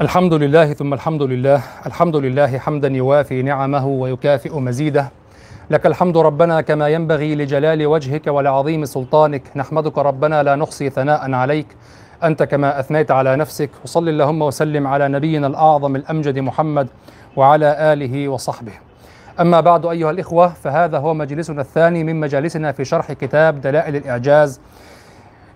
[0.00, 1.62] الحمد لله ثم الحمد لله.
[1.86, 5.10] الحمد لله حمدا يوافي نعمه ويكافئ مزيده.
[5.70, 9.42] لك الحمد ربنا كما ينبغي لجلال وجهك ولعظيم سلطانك.
[9.56, 11.66] نحمدك ربنا لا نحصي ثناء عليك.
[12.22, 13.70] أنت كما أثنيت على نفسك.
[13.84, 16.88] وصل اللهم وسلم على نبينا الأعظم الأمجد محمد
[17.36, 18.72] وعلى آله وصحبه.
[19.40, 24.60] أما بعد أيها الإخوة فهذا هو مجلسنا الثاني من مجالسنا في شرح كتاب دلائل الإعجاز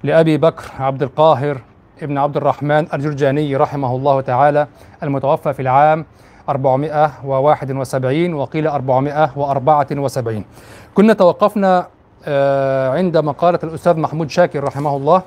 [0.03, 1.59] لأبي بكر عبد القاهر
[2.03, 4.67] ابن عبد الرحمن الجرجاني رحمه الله تعالى
[5.03, 6.05] المتوفى في العام
[6.49, 10.45] 471 وقيل 474
[10.95, 11.87] كنا توقفنا
[12.97, 15.23] عند مقالة الأستاذ محمود شاكر رحمه الله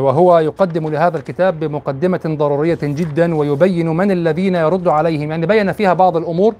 [0.00, 5.30] وهو يقدم لهذا الكتاب بمقدمة ضرورية جدا ويبين من الذين يرد عليهم.
[5.30, 6.54] يعني بين فيها بعض الأمور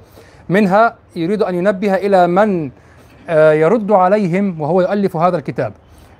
[0.48, 2.70] منها يريد أن ينبه إلى من
[3.60, 5.72] يرد عليهم وهو يؤلف هذا الكتاب.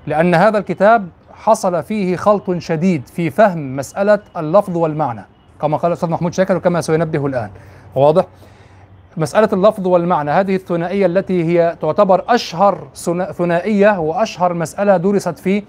[0.06, 1.08] لأن هذا الكتاب
[1.45, 5.25] حصل فيه خلط شديد في فهم مسألة اللفظ والمعنى.
[5.61, 7.51] كما قال الأستاذ محمود شاكر وكما سينبه الآن.
[7.95, 8.25] واضح؟
[9.17, 12.78] مسألة اللفظ والمعنى هذه الثنائية التي هي تعتبر أشهر
[13.33, 15.62] ثنائية وأشهر مسألة درست في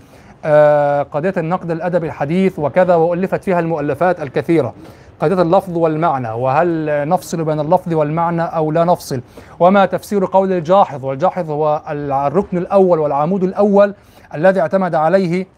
[1.12, 4.74] قضية النقد الأدبي الحديث وكذا وألفت فيها المؤلفات الكثيرة.
[5.20, 9.22] قضية اللفظ والمعنى وهل نفصل بين اللفظ والمعنى أو لا نفصل؟
[9.60, 13.94] وما تفسير قول الجاحظ؟ والجاحظ هو الركن الأول والعمود الأول
[14.36, 15.56] الذي اعتمد عليه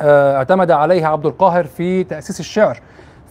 [0.00, 2.80] اعتمد عليه عبد القاهر في تأسيس الشعر.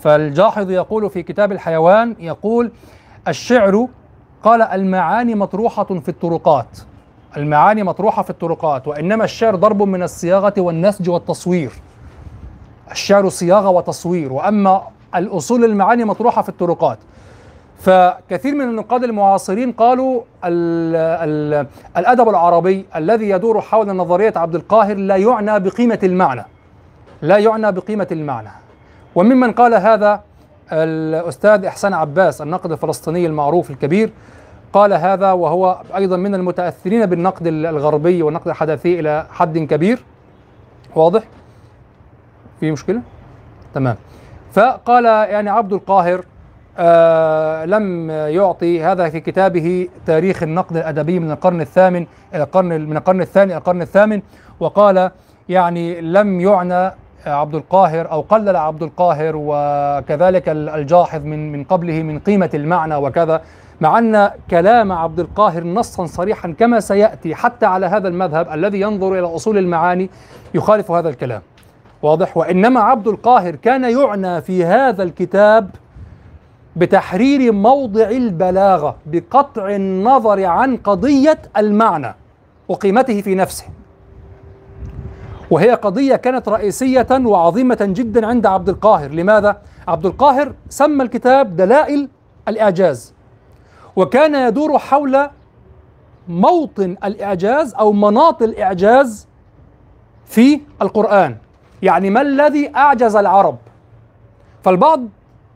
[0.02, 2.72] فالجاحظ يقول في كتاب الحيوان يقول
[3.28, 3.88] الشعر
[4.44, 6.80] قال المعاني مطروحة في الطرقات.
[7.38, 11.72] المعاني مطروحة في الطرقات وإنما الشعر ضرب من الصياغة والنسج والتصوير.
[12.92, 14.82] الشعر صياغة وتصوير وأما
[15.16, 16.98] الأصول المعاني مطروحة في الطرقات.
[17.84, 21.68] فكثير من النقاد المعاصرين قالوا ال ال
[21.98, 26.46] الأدب العربي الذي يدور حول نظرية عبد القاهر لا يعنى بقيمة المعنى
[27.22, 28.50] لا يعنى بقيمة المعنى
[29.16, 30.22] وممن قال هذا
[30.72, 34.12] الأستاذ إحسان عباس الناقد الفلسطيني المعروف الكبير
[34.74, 40.04] قال هذا وهو أيضا من المتأثرين بالنقد الغربي والنقد الحداثي إلى حد كبير
[40.96, 41.24] واضح؟
[42.60, 43.02] في مشكلة؟
[43.74, 43.96] تمام
[44.54, 46.26] فقال يعني عبد القاهر
[46.78, 52.98] آه لم يعطي هذا في كتابه تاريخ النقد الأدبي من القرن الثامن إلى القرن من
[52.98, 54.22] القرن الثاني إلى القرن الثامن
[54.60, 55.12] وقال
[55.50, 56.92] يعني لم يعنى
[57.26, 63.42] عبد القاهر أو قلل عبد القاهر وكذلك الجاحظ من من قبله من قيمة المعنى وكذا
[63.82, 69.20] مع أن كلام عبد القاهر نصا صريحا كما سيأتي حتى على هذا المذهب الذي ينظر
[69.20, 70.10] إلى أصول المعاني
[70.54, 71.42] يخالف هذا الكلام.
[72.02, 75.70] واضح؟ وإنما عبد القاهر كان يعنى في هذا الكتاب
[76.76, 82.16] بتحرير موضع البلاغة بقطع النظر عن قضية المعنى
[82.68, 83.66] وقيمته في نفسه.
[85.52, 89.12] وهي قضية كانت رئيسية وعظيمة جدا عند عبد القاهر.
[89.12, 92.10] لماذا؟ عبد القاهر سمى الكتاب دلائل
[92.48, 93.14] الإعجاز
[93.96, 95.30] وكان يدور حول
[96.28, 99.28] موطن الإعجاز أو مناط الإعجاز
[100.26, 101.36] في القرآن.
[101.82, 103.58] يعني ما الذي أعجز العرب؟
[104.64, 105.02] فالبعض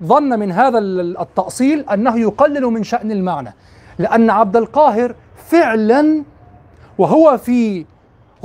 [0.04, 3.54] ظن من هذا التأصيل أنه يقلل من شأن المعنى
[4.00, 6.24] لأن عبد القاهر فعلا
[6.98, 7.86] وهو في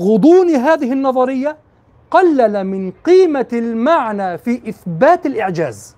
[0.00, 1.56] غضون هذه النظرية
[2.10, 5.96] قلل من قيمة المعنى في إثبات الإعجاز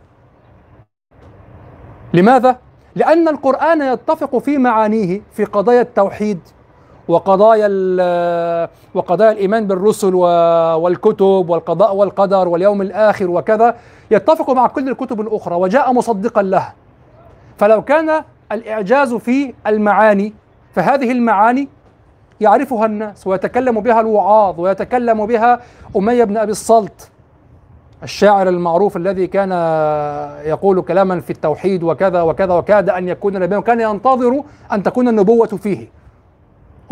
[2.15, 2.57] لماذا؟
[2.95, 6.39] لأن القرآن يتفق في معانيه في قضايا التوحيد
[7.09, 7.69] وقضايا
[8.95, 13.77] وقضايا الإيمان بالرسل والكتب والقضاء والقدر واليوم الآخر وكذا
[14.11, 16.75] يتفق مع كل الكتب الأخرى وجاء مصدقا لها
[17.57, 20.35] فلو كان الإعجاز في المعاني
[20.73, 21.69] فهذه المعاني
[22.41, 25.61] يعرفها الناس ويتكلم بها الوعاظ ويتكلم بها
[25.97, 27.11] أمية بن أبي الصلت
[28.03, 29.53] الشاعر المعروف الذي كان
[30.45, 35.47] يقول كلاما في التوحيد وكذا وكذا وكاد أن يكون نبيا وكان ينتظر أن تكون النبوة
[35.47, 35.89] فيه.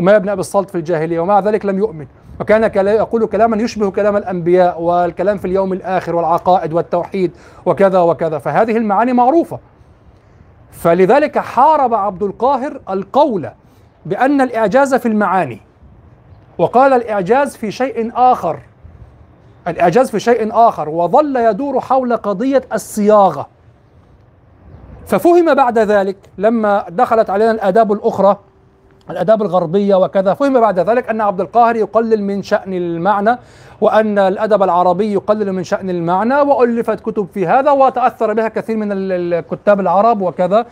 [0.00, 2.06] أمية بن أبي الصلت في الجاهلية ومع ذلك لم يؤمن.
[2.42, 7.32] وكان يقول كلاما يشبه كلام الأنبياء والكلام في اليوم الآخر والعقائد والتوحيد
[7.66, 8.38] وكذا وكذا.
[8.38, 9.58] فهذه المعاني معروفة.
[10.70, 13.50] فلذلك حارب عبد القاهر القول
[14.06, 15.60] بأن الإعجاز في المعاني
[16.58, 18.58] وقال الإعجاز في شيء آخر.
[19.68, 23.48] الإعجاز في شيء آخر وظل يدور حول قضية الصياغة.
[25.06, 28.38] ففهم بعد ذلك لما دخلت علينا الآداب الأخرى
[29.10, 30.34] الأداب الغربية وكذا.
[30.34, 33.38] فهم بعد ذلك أن عبد القاهر يقلل من شأن المعنى
[33.80, 38.88] وأن الأدب العربي يقلل من شأن المعنى وألفت كتب في هذا وتأثر بها كثير من
[38.92, 40.66] الكتاب العرب وكذا.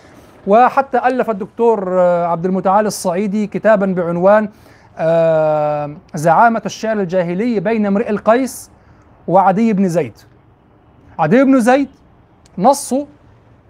[0.46, 4.48] وحتى ألف الدكتور عبد المتعال الصعيدي كتابا بعنوان
[6.14, 8.70] زعامة الشعر الجاهلي بين امرئ القيس
[9.28, 10.18] وعدي بن زيد.
[11.18, 11.88] عدي بن زيد
[12.58, 13.04] نصوا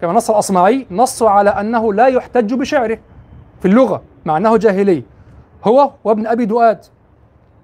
[0.01, 2.97] كما نص الأصمعي نصوا على أنه لا يحتج بشعره
[3.59, 4.01] في اللغة.
[4.25, 5.03] مع أنه جاهلي.
[5.67, 6.85] هو وابن أبي دؤاد.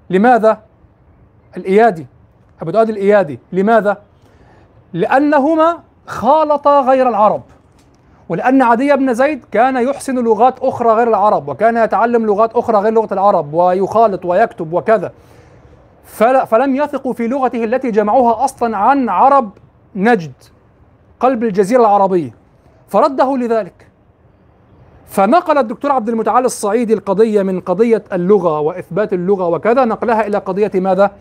[0.10, 0.62] لماذا؟
[1.58, 2.08] الإيادي.
[2.62, 3.40] أبو دؤاد الإيادي.
[3.52, 3.98] لماذا؟
[4.94, 7.42] لأنهما خالطا غير العرب.
[8.30, 12.94] ولأن عدي بن زيد كان يحسن لغات أخرى غير العرب وكان يتعلم لغات أخرى غير
[12.94, 15.12] لغة العرب ويخالط ويكتب وكذا.
[16.46, 19.50] فلم يثقوا في لغته التي جمعوها أصلا عن عرب
[19.96, 20.34] نجد
[21.20, 22.36] قلب الجزيرة العربية.
[22.88, 23.87] فرده لذلك.
[25.08, 30.72] فنقل الدكتور عبد المتعال الصعيدي القضية من قضية اللغة وإثبات اللغة وكذا نقلها إلى قضية
[30.76, 31.12] ماذا؟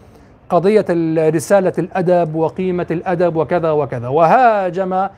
[0.50, 0.86] قضية
[1.30, 4.08] رسالة الأدب وقيمة الأدب وكذا وكذا.
[4.08, 5.08] وهاجم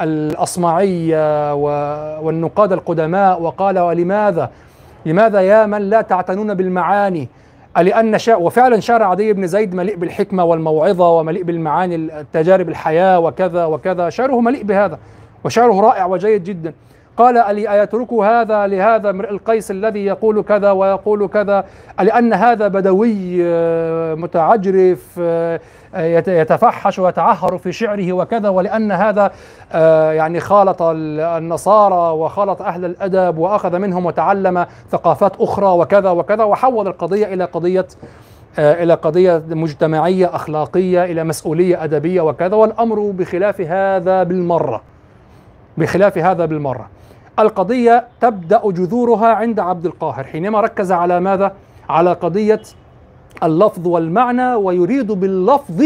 [0.00, 1.54] الأصمعية
[2.20, 4.50] والنقاد القدماء وقال ولماذا؟
[5.06, 7.28] لماذا يا من لا تعتنون بالمعاني؟
[7.76, 13.64] لأن شا وفعلا شعر عدي بن زيد مليء بالحكمة والموعظة ومليء بالمعاني التجارب الحياة وكذا
[13.64, 14.10] وكذا.
[14.10, 14.98] شعره مليء بهذا
[15.44, 16.72] وشعره رائع وجيد جدا.
[17.16, 21.64] قال ألي أيترك هذا لهذا امرئ القيس الذي يقول كذا ويقول كذا؟
[22.00, 25.60] لأن هذا بدوي آه، متعجرف آه،
[26.26, 29.30] يتفحش ويتعهر في شعره وكذا ولأن هذا
[29.72, 36.86] آه، يعني خالط النصارى وخالط أهل الأدب وأخذ منهم وتعلم ثقافات أخرى وكذا وكذا وحول
[36.86, 37.86] القضية إلى قضية
[38.58, 44.82] إلى قضية مجتمعية أخلاقية إلى مسؤولية أدبية وكذا والأمر بخلاف هذا بالمرة
[45.78, 46.88] بخلاف هذا بالمرة.
[47.38, 50.24] القضية تبدأ جذورها عند عبد القاهر.
[50.24, 51.52] حينما ركز على ماذا؟
[51.88, 52.62] على قضية
[53.42, 55.84] اللفظ والمعنى ويريد باللفظ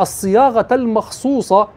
[0.00, 1.68] الصياغة المخصوصة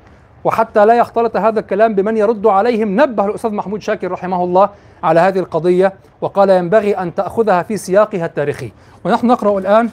[0.44, 3.02] وحتى لا يختلط هذا الكلام بمن يرد عليهم.
[3.02, 4.70] نبه الأستاذ محمود شاكر رحمه الله
[5.04, 8.72] على هذه القضية وقال ينبغي أن تأخذها في سياقها التاريخي.
[9.06, 9.90] ونحن نقرأ الآن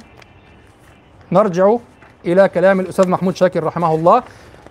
[1.33, 1.77] نرجع
[2.27, 4.23] إلى كلام الأستاذ محمود شاكر رحمه الله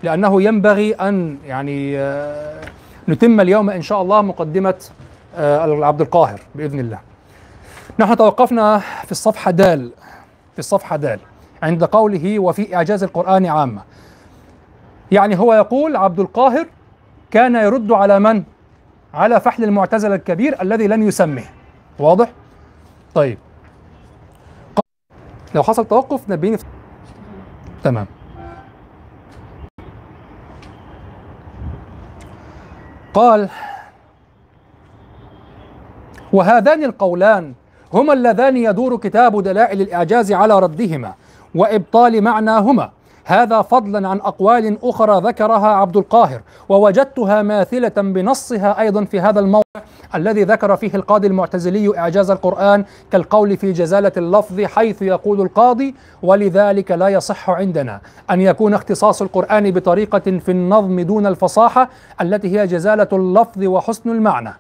[0.04, 2.62] لأنه ينبغي أن يعني آه،
[3.10, 4.76] نتم اليوم إن شاء الله مقدمة
[5.36, 7.00] آه، عبد القاهر بإذن الله.
[8.00, 9.92] نحن توقفنا في الصفحة دال
[10.54, 11.20] في الصفحة دال
[11.64, 13.82] عند قوله وفي إعجاز القرآن عامة.
[15.12, 16.68] يعني هو يقول عبد القاهر
[17.32, 18.44] كان يرد على من؟
[19.14, 21.44] على فحل المعتزلة الكبير الذي لم يسمه.
[22.00, 22.32] واضح؟
[23.16, 23.38] طيب.
[25.56, 26.66] لو حصل توقف نبيني في...
[27.84, 28.08] تمام.
[33.14, 33.50] قال
[36.34, 37.54] وهذان القولان
[37.94, 41.14] هما اللذان يدور كتاب دلائل الإعجاز على ردهما
[41.56, 42.90] وإبطال معناهما.
[43.26, 49.64] هذا فضلا عن أقوال أخرى ذكرها عبد القاهر ووجدتها ماثلة بنصها أيضا في هذا الموضع
[50.16, 56.92] الذي ذكر فيه القاضي المعتزلي إعجاز القرآن كالقول في جزالة اللفظ حيث يقول القاضي ولذلك
[56.92, 58.02] لا يصح عندنا
[58.32, 61.90] أن يكون اختصاص القرآن بطريقة في النظم دون الفصاحة
[62.22, 64.54] التي هي جزالة اللفظ وحسن المعنى.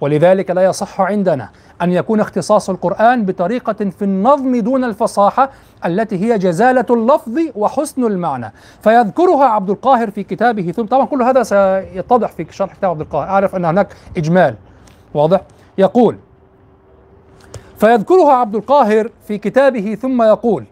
[0.00, 1.48] ولذلك لا يصح عندنا
[1.82, 5.50] أن يكون اختصاص القرآن بطريقة في النظم دون الفصاحة
[5.86, 8.52] التي هي جزالة اللفظ وحسن المعنى.
[8.82, 13.28] فيذكرها عبد القاهر في كتابه ثم طبعا كل هذا سيتضح في شرح كتاب عبد القاهر.
[13.28, 14.54] أعرف أن هناك إجمال.
[15.14, 15.40] واضح؟
[15.78, 16.16] يقول
[17.76, 20.64] فيذكرها عبد القاهر في كتابه ثم يقول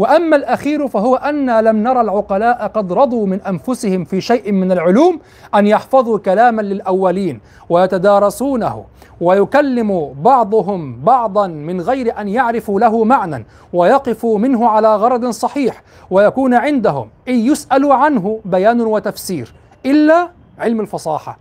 [0.00, 5.20] وأما الأخير فهو أن لم نرى العقلاء قد رضوا من أنفسهم في شيء من العلوم
[5.54, 8.84] أن يحفظوا كلاما للأولين ويتدارسونه
[9.20, 16.54] ويكلم بعضهم بعضا من غير أن يعرفوا له معنى ويقفوا منه على غرض صحيح ويكون
[16.54, 19.52] عندهم إن يسألوا عنه بيان وتفسير
[19.86, 21.38] إلا علم الفصاحة.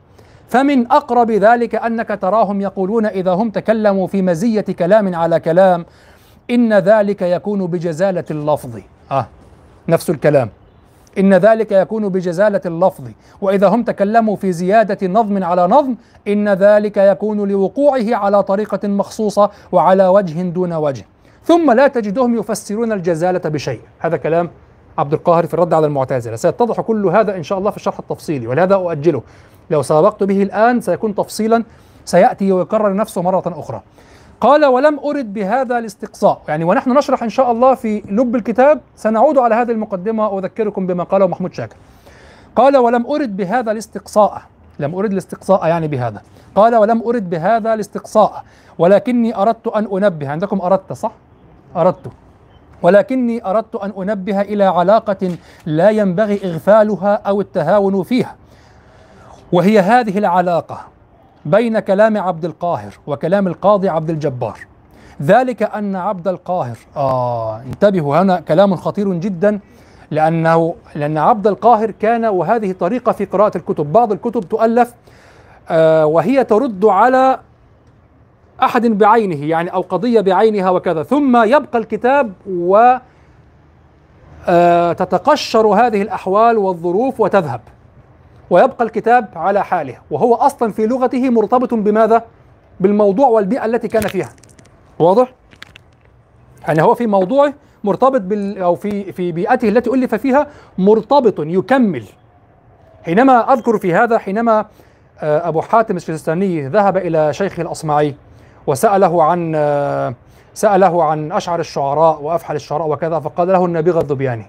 [0.47, 5.85] فمن أقرب ذلك أنك تراهم يقولون إذا هم تكلموا في مزية كلام على كلام
[6.51, 8.79] إن ذلك يكون بجزالة اللفظ.
[9.11, 9.27] آه.
[9.87, 10.49] نفس الكلام.
[11.17, 13.03] إن ذلك يكون بجزالة اللفظ.
[13.41, 15.95] وإذا هم تكلموا في زيادة نظم على نظم
[16.27, 21.05] إن ذلك يكون لوقوعه على طريقة مخصوصة وعلى وجه دون وجه.
[21.43, 23.79] ثم لا تجدهم يفسرون الجزالة بشيء.
[23.99, 24.49] هذا كلام
[24.97, 26.35] عبد القاهر في الرد على المعتزلة.
[26.35, 29.21] سيتضح كل هذا إن شاء الله في الشرح التفصيلي ولهذا أؤجله.
[29.69, 31.63] لو سابقت به الآن سيكون تفصيلا
[32.05, 33.81] سيأتي ويكرر نفسه مرة أخرى.
[34.41, 36.41] قال ولم أرد بهذا الاستقصاء.
[36.47, 41.03] يعني ونحن نشرح إن شاء الله في لب الكتاب سنعود على هذه المقدمة وأذكركم بما
[41.03, 41.75] قاله محمود شاكر.
[42.55, 44.41] قال ولم أرد بهذا الاستقصاء.
[44.79, 46.21] لم أرد الاستقصاء يعني بهذا.
[46.55, 48.43] قال ولم أرد بهذا الاستقصاء.
[48.77, 50.29] ولكني أردت أن أنبه.
[50.29, 51.11] عندكم أردت صح؟
[51.75, 52.11] أردت.
[52.81, 58.35] ولكني أردت أن أنبه إلى علاقة لا ينبغي إغفالها أو التهاون فيها.
[59.51, 60.81] وهي هذه العلاقة.
[61.45, 64.59] بين كلام عبد القاهر وكلام القاضي عبد الجبار.
[65.21, 69.59] ذلك أن عبد القاهر آه انتبهوا هنا كلام خطير جدا
[70.11, 74.93] لأنه لأن عبد القاهر كان وهذه طريقة في قراءة الكتب بعض الكتب تؤلف
[75.69, 77.39] آه، وهي ترد على
[78.63, 81.03] أحد بعينه يعني أو قضية بعينها وكذا.
[81.03, 82.95] ثم يبقى الكتاب و
[84.47, 87.61] آه، تتقشر هذه الأحوال والظروف وتذهب.
[88.49, 89.97] ويبقى الكتاب على حاله.
[90.11, 92.23] وهو أصلا في لغته مرتبط بماذا؟
[92.79, 94.29] بالموضوع والبيئة التي كان فيها.
[94.99, 95.33] واضح؟
[96.67, 97.53] يعني هو في موضوعه
[97.83, 102.03] مرتبط بال أو في في بيئته التي ألف فيها مرتبط يكمل.
[103.03, 104.65] حينما أذكر في هذا حينما
[105.21, 108.15] آه، أبو حاتم السجستاني ذهب إلى شيخه الأصمعي
[108.67, 110.13] وسأله عن آه،
[110.53, 114.45] سأله عن أشعر الشعراء وأفحل الشعراء وكذا فقال له النبيغ الظبياني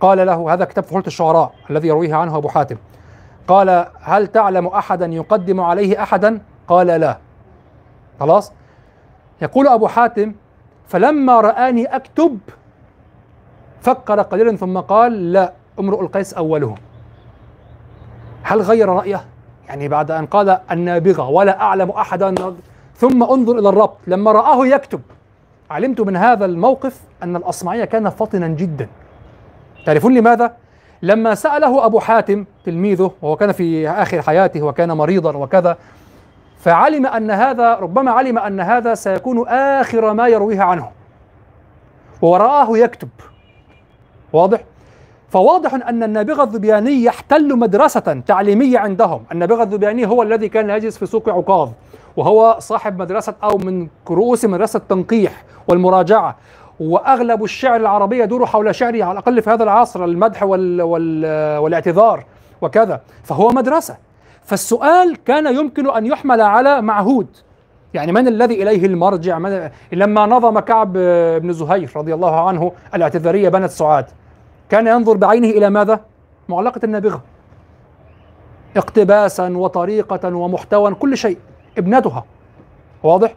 [0.00, 2.76] قال له هذا كتاب فحولة الشعراء الذي يرويه عنه أبو حاتم.
[3.48, 7.18] قال هل تعلم أحدا يقدم عليه أحدا؟ قال لا.
[8.20, 8.52] خلاص؟
[9.42, 10.34] يقول أبو حاتم
[10.86, 12.38] فلما رآني أكتب
[13.80, 16.74] فكر قليلا ثم قال لا امرؤ القيس أوله.
[18.42, 19.24] هل غير رأيه؟
[19.68, 22.34] يعني بعد أن قال النابغة ولا أعلم أحدا.
[22.96, 25.00] ثم انظر إلى الربط لما رآه يكتب.
[25.70, 28.88] علمت من هذا الموقف أن الأصمعي كان فطنا جدا.
[29.86, 30.56] تعرفون لماذا؟
[31.02, 35.76] لما سأله أبو حاتم تلميذه وهو كان في آخر حياته وكان مريضا وكذا
[36.58, 40.90] فعلم أن هذا ربما علم أن هذا سيكون آخر ما يرويه عنه.
[42.22, 43.08] ورآه يكتب.
[44.32, 44.60] واضح؟
[45.30, 49.24] فواضح أن النابغة الذبياني يحتل مدرسة تعليمية عندهم.
[49.32, 51.70] النابغة الذبياني هو الذي كان يجلس في سوق عكاظ
[52.16, 56.36] وهو صاحب مدرسة أو من رؤوس مدرسة التنقيح والمراجعة.
[56.80, 62.24] وأغلب الشعر العربي يدور حول شعره على الأقل في هذا العصر المدح وال وال والاعتذار
[62.60, 63.00] وكذا.
[63.24, 63.96] فهو مدرسة.
[64.44, 67.26] فالسؤال كان يمكن أن يحمل على معهود.
[67.94, 70.92] يعني من الذي إليه المرجع؟ من لما نظم كعب
[71.42, 74.06] بن زهير رضي الله عنه الاعتذارية بنت سعاد
[74.70, 76.00] كان ينظر بعينه إلى ماذا؟
[76.48, 77.22] معلقة النابغة.
[78.76, 81.38] اقتباسا وطريقة ومحتوى كل شيء
[81.78, 82.24] ابنتها.
[83.02, 83.34] واضح؟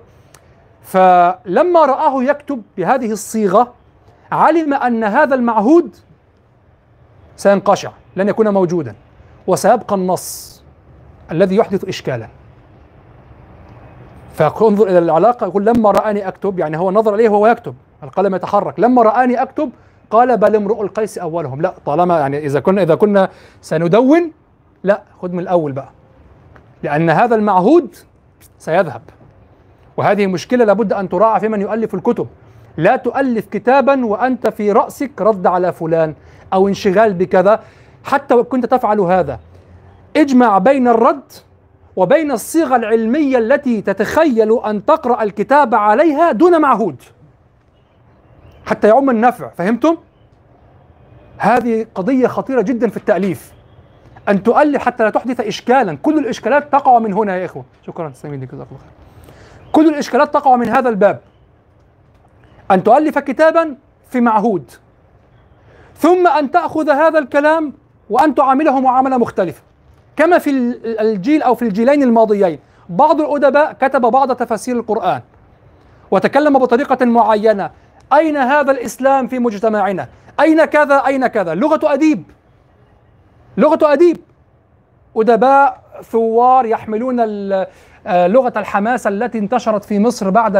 [0.82, 3.74] فلما رآه يكتب بهذه الصيغة
[4.32, 5.96] علم أن هذا المعهود
[7.36, 8.96] سينقشع لن يكون موجودا
[9.48, 10.64] وسيبقى النص
[11.32, 12.28] الذي يحدث إشكالا.
[14.34, 18.80] فانظر إلى العلاقة يقول لما رآني أكتب يعني هو نظر إليه وهو يكتب القلم يتحرك.
[18.80, 19.72] لما رآني أكتب
[20.10, 21.62] قال بل امرؤ القيس أولهم.
[21.62, 23.30] لا طالما يعني إذا كنا إذا كنا
[23.62, 24.32] سندون
[24.84, 25.90] لا خذ من الأول بقى
[26.84, 27.96] لأن هذا المعهود
[28.60, 29.02] سيذهب.
[30.02, 32.28] وهذه مشكلة لابد أن تراعى في من يؤلف الكتب.
[32.78, 36.14] لا تؤلف كتابا وأنت في رأسك رد على فلان
[36.54, 37.60] أو انشغال بكذا
[38.04, 39.40] حتى كنت تفعل هذا.
[40.18, 41.32] اجمع بين الرد
[41.96, 47.02] وبين الصيغة العلمية التي تتخيل أن تقرأ الكتاب عليها دون معهود.
[48.66, 49.98] حتى يعم النفع فهمتم؟
[51.38, 53.54] هذه قضية خطيرة جدا في التأليف.
[54.30, 55.98] أن تؤلف حتى لا تحدث إشكالا.
[56.02, 57.66] كل الإشكالات تقع من هنا يا إخوة.
[57.88, 58.12] شكرا.
[58.14, 59.01] سامي جزاك الله خير.
[59.72, 61.20] كل الإشكالات تقع من هذا الباب.
[62.72, 63.76] أن تؤلف كتابا
[64.10, 64.72] في معهود.
[65.98, 67.74] ثم أن تأخذ هذا الكلام
[68.10, 69.62] وأن تعامله معاملة مختلفة
[70.16, 70.50] كما في
[70.86, 72.60] الجيل أو في الجيلين الماضيين.
[72.90, 75.22] بعض الأدباء كتب بعض تفاسير القرآن.
[76.12, 77.72] وتكلم بطريقة معينة.
[78.14, 80.08] أين هذا الإسلام في مجتمعنا؟
[80.40, 82.24] أين كذا؟ أين كذا؟ لغة أديب.
[83.58, 84.18] لغة أديب.
[85.16, 87.20] أدباء ثوار يحملون
[88.06, 90.58] لغة الحماسه التي انتشرت في مصر بعد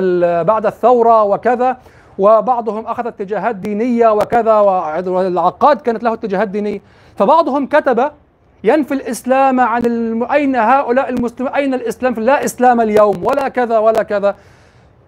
[0.48, 1.78] بعد الثورة وكذا
[2.20, 4.54] وبعضهم أخذ اتجاهات دينية وكذا
[5.08, 6.82] والعقاد كانت له اتجاهات دينية.
[7.16, 8.12] فبعضهم كتب
[8.64, 10.32] ينفي الإسلام عن الم...
[10.32, 14.36] أين هؤلاء المسلمين أين الإسلام؟ لا إسلام اليوم ولا كذا ولا كذا.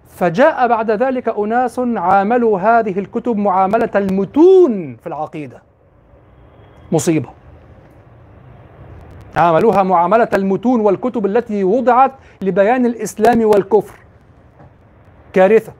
[0.07, 5.61] فجاء بعد ذلك أناس عاملوا هذه الكتب معاملة المتون في العقيدة.
[6.91, 7.29] مصيبة.
[9.35, 12.11] عاملوها معاملة المتون والكتب التي وضعت
[12.41, 13.99] لبيان الإسلام والكفر.
[15.33, 15.73] كارثة.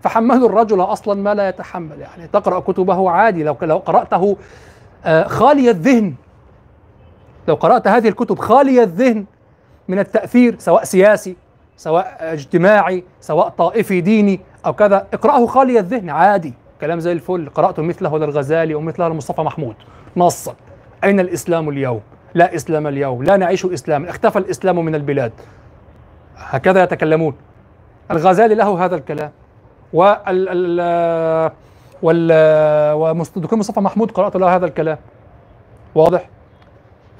[0.00, 2.00] فحملوا الرجل أصلا ما لا يتحمل.
[2.00, 3.42] يعني تقرأ كتبه عادي.
[3.42, 4.36] لو لو قرأته
[5.04, 6.14] آه، خالي الذهن.
[7.48, 9.24] لو قرأت هذه الكتب خالية الذهن
[9.88, 11.36] من التأثير سواء سياسي
[11.76, 16.54] سواء اجتماعي سواء طائفي ديني أو كذا اقرأه خالي الذهن عادي.
[16.80, 17.48] كلام زي الفل.
[17.54, 19.76] قرأت مثله للغزالي ومثله لمصطفى محمود.
[20.16, 20.54] نصا.
[21.04, 22.00] أين الإسلام اليوم؟
[22.34, 25.32] لا إسلام اليوم لا نعيش إسلاما اختفى الإسلام من البلاد.
[26.36, 27.34] هكذا يتكلمون.
[28.10, 29.30] الغزالي له هذا الكلام.
[29.92, 30.80] وال
[32.02, 32.32] وال
[32.92, 34.98] والدكتور مصطفى محمود قرأت له هذا الكلام.
[35.94, 36.28] واضح؟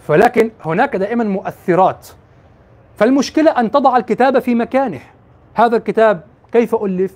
[0.08, 2.08] ولكن هناك دائما مؤثرات.
[2.96, 5.00] فالمشكلة أن تضع الكتاب في مكانه.
[5.54, 6.20] هذا الكتاب
[6.52, 7.14] كيف ألف؟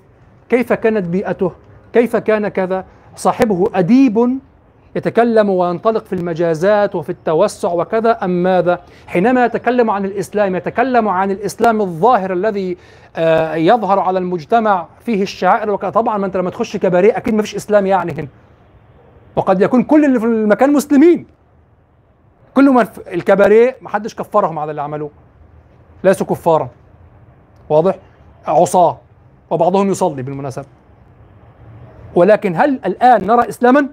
[0.49, 1.53] كيف كانت بيئته؟
[1.93, 2.85] كيف كان كذا؟
[3.17, 4.39] صاحبه أديب
[4.99, 11.31] يتكلم وينطلق في المجازات وفي التوسع وكذا أم ماذا؟ حينما يتكلم عن الإسلام يتكلم عن
[11.31, 12.77] الإسلام الظاهر الذي
[13.17, 17.43] آه، يظهر على المجتمع فيه الشعائر وكذا طبعا ما أنت لما تخش كباريه أكيد ما
[17.43, 18.29] فيش إسلام يعني هنا.
[19.37, 21.27] وقد يكون كل اللي في المكان مسلمين.
[22.55, 25.11] كل ما الكباريه ما حدش كفرهم على اللي عملوه.
[26.05, 26.69] ليسوا كفارا.
[27.69, 27.99] واضح؟
[28.47, 28.99] عصاة.
[29.51, 30.67] وبعضهم يصلي بالمناسبة.
[32.15, 33.89] ولكن هل الآن نرى إسلاما؟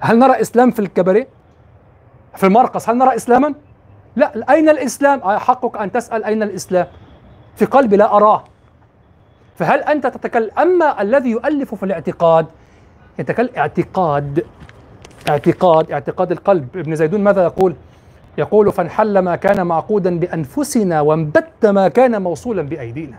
[0.00, 1.28] هل نرى إسلام في الكباريه؟
[2.36, 3.54] في المرقص هل نرى إسلاما؟
[4.16, 6.86] لا أين الإسلام؟ آه، حقك أن تسأل أين الإسلام؟
[7.56, 8.44] في قلبي لا أراه.
[9.56, 12.46] فهل أنت تتكلم؟ أما الذي يؤلف في الاعتقاد
[13.18, 14.44] يتكلم اعتقاد
[15.28, 16.76] اعتقاد اعتقاد القلب.
[16.76, 17.74] ابن زيدون ماذا يقول؟
[18.38, 23.18] يقول فانحل ما كان معقودا بأنفسنا وانبت ما كان موصولا بأيدينا.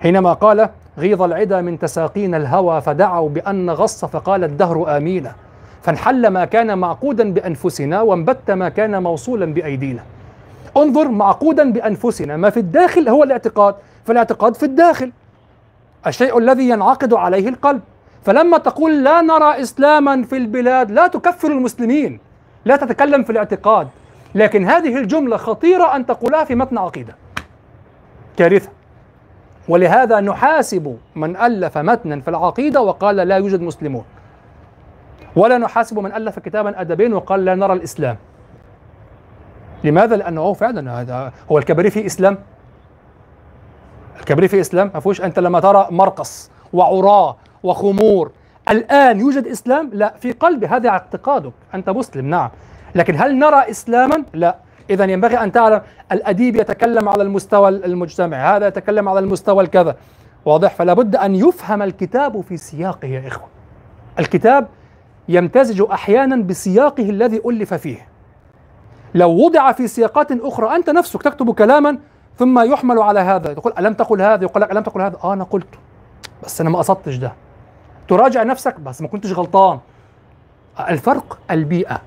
[0.00, 5.34] حينما قال غيظ العدا من تساقين الهوى فدعوا بأن غص فقال الدهر آمينا.
[5.82, 10.02] فانحل ما كان معقودا بأنفسنا وانبت ما كان موصولا بأيدينا.
[10.76, 15.12] انظر معقودا بأنفسنا ما في الداخل هو الاعتقاد فالاعتقاد في الداخل.
[16.06, 17.80] الشيء الذي ينعقد عليه القلب.
[18.24, 22.20] فلما تقول لا نرى إسلاما في البلاد لا تكفر المسلمين
[22.64, 23.88] لا تتكلم في الاعتقاد.
[24.34, 27.16] لكن هذه الجملة خطيرة أن تقولها في متن عقيدة.
[28.36, 28.68] كارثة.
[29.68, 34.04] ولهذا نحاسب من ألف متنا في العقيدة وقال لا يوجد مسلمون.
[35.36, 38.16] ولا نحاسب من ألف كتابا أدبين وقال لا نرى الإسلام.
[39.84, 42.38] لماذا؟ لأنه هو فعلا هذا هو الكبري في إسلام.
[44.20, 48.32] الكبري في إسلام ما فيهوش أنت لما ترى مرقص وعراه وخمور.
[48.68, 51.52] الآن يوجد إسلام؟ لا في قلبي هذا اعتقادك.
[51.74, 52.50] أنت مسلم نعم.
[52.94, 54.56] لكن هل نرى إسلاما؟ لا.
[54.90, 55.80] إذا ينبغي أن تعلم
[56.12, 59.96] الأديب يتكلم على المستوى المجتمعي هذا يتكلم على المستوى الكذا.
[60.44, 63.48] واضح؟ فلا بد أن يفهم الكتاب في سياقه يا إخوة.
[64.18, 64.68] الكتاب
[65.30, 68.08] يمتزج أحيانا بسياقه الذي ألف فيه.
[69.14, 71.98] لو وضع في سياقات أخرى أنت نفسك تكتب كلاما
[72.38, 75.44] ثم يحمل على هذا تقول ألم تقل هذا؟ يقول لك ألم تقل هذا؟ آه أنا
[75.44, 75.78] قلته
[76.44, 77.32] بس أنا ما قصدتش ده.
[78.08, 79.78] تراجع نفسك؟ بس ما كنتش غلطان.
[80.88, 82.00] الفرق البيئة.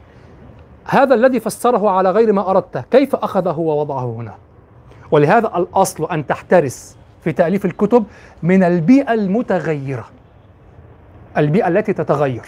[0.86, 4.34] هذا الذي فسره على غير ما أردته كيف أخذه ووضعه هنا؟
[5.12, 8.04] ولهذا الأصل أن تحترس في تأليف الكتب
[8.43, 10.06] من البيئة المتغيرة.
[11.38, 12.45] البيئة التي تتغير.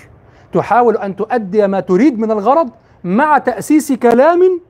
[0.56, 2.70] تحاول أن تؤدي ما تريد من الغرض
[3.04, 4.62] مع تأسيس كلام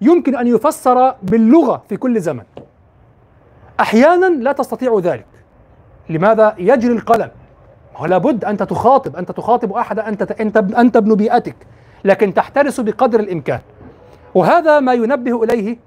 [0.00, 2.42] يمكن أن يفسر باللغة في كل زمن.
[3.80, 5.26] أحيانا لا تستطيع ذلك.
[6.08, 7.30] لماذا يجري القلم؟
[8.00, 11.56] ولا بد أنت تخاطب أنت تخاطب أحد أنت أنت أنت ابن بيئتك
[12.04, 13.60] لكن تحترس بقدر الإمكان.
[14.34, 15.78] وهذا ما ينبه إليه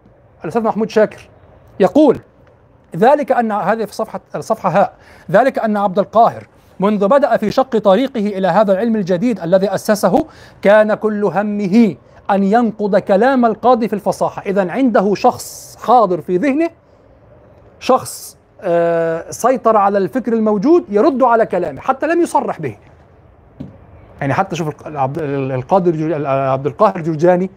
[0.44, 1.30] الأستاذ محمود شاكر.
[1.80, 2.20] يقول
[2.96, 4.94] ذلك أن هذه في صفحة الصفحة هاء.
[5.32, 6.48] ذلك أن عبد القاهر
[6.80, 10.26] منذ بدأ في شق طريقه إلى هذا العلم الجديد الذي أسسه
[10.62, 11.96] كان كل همه
[12.32, 14.42] أن ينقض كلام القاضي في الفصاحة.
[14.46, 16.70] إذا عنده شخص حاضر في ذهنه
[17.80, 22.78] شخص آه، سيطر على الفكر الموجود يرد على كلامه حتى لم يصرح به.
[24.22, 27.50] يعني حتى شوف القاضي عبد القاهر جرجاني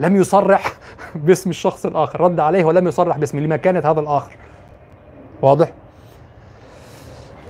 [0.00, 0.72] لم يصرح
[1.26, 4.36] باسم الشخص الآخر رد عليه ولم يصرح باسمه لمكانه هذا الآخر.
[5.42, 5.72] واضح؟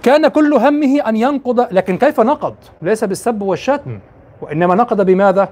[0.04, 3.98] كان كل همه أن ينقض لكن كيف نقض؟ ليس بالسب والشتم
[4.40, 5.48] وإنما نقض بماذا؟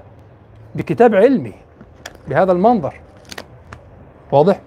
[0.75, 1.53] بكتاب علمي
[2.27, 2.93] بهذا المنظر.
[4.31, 4.61] واضح؟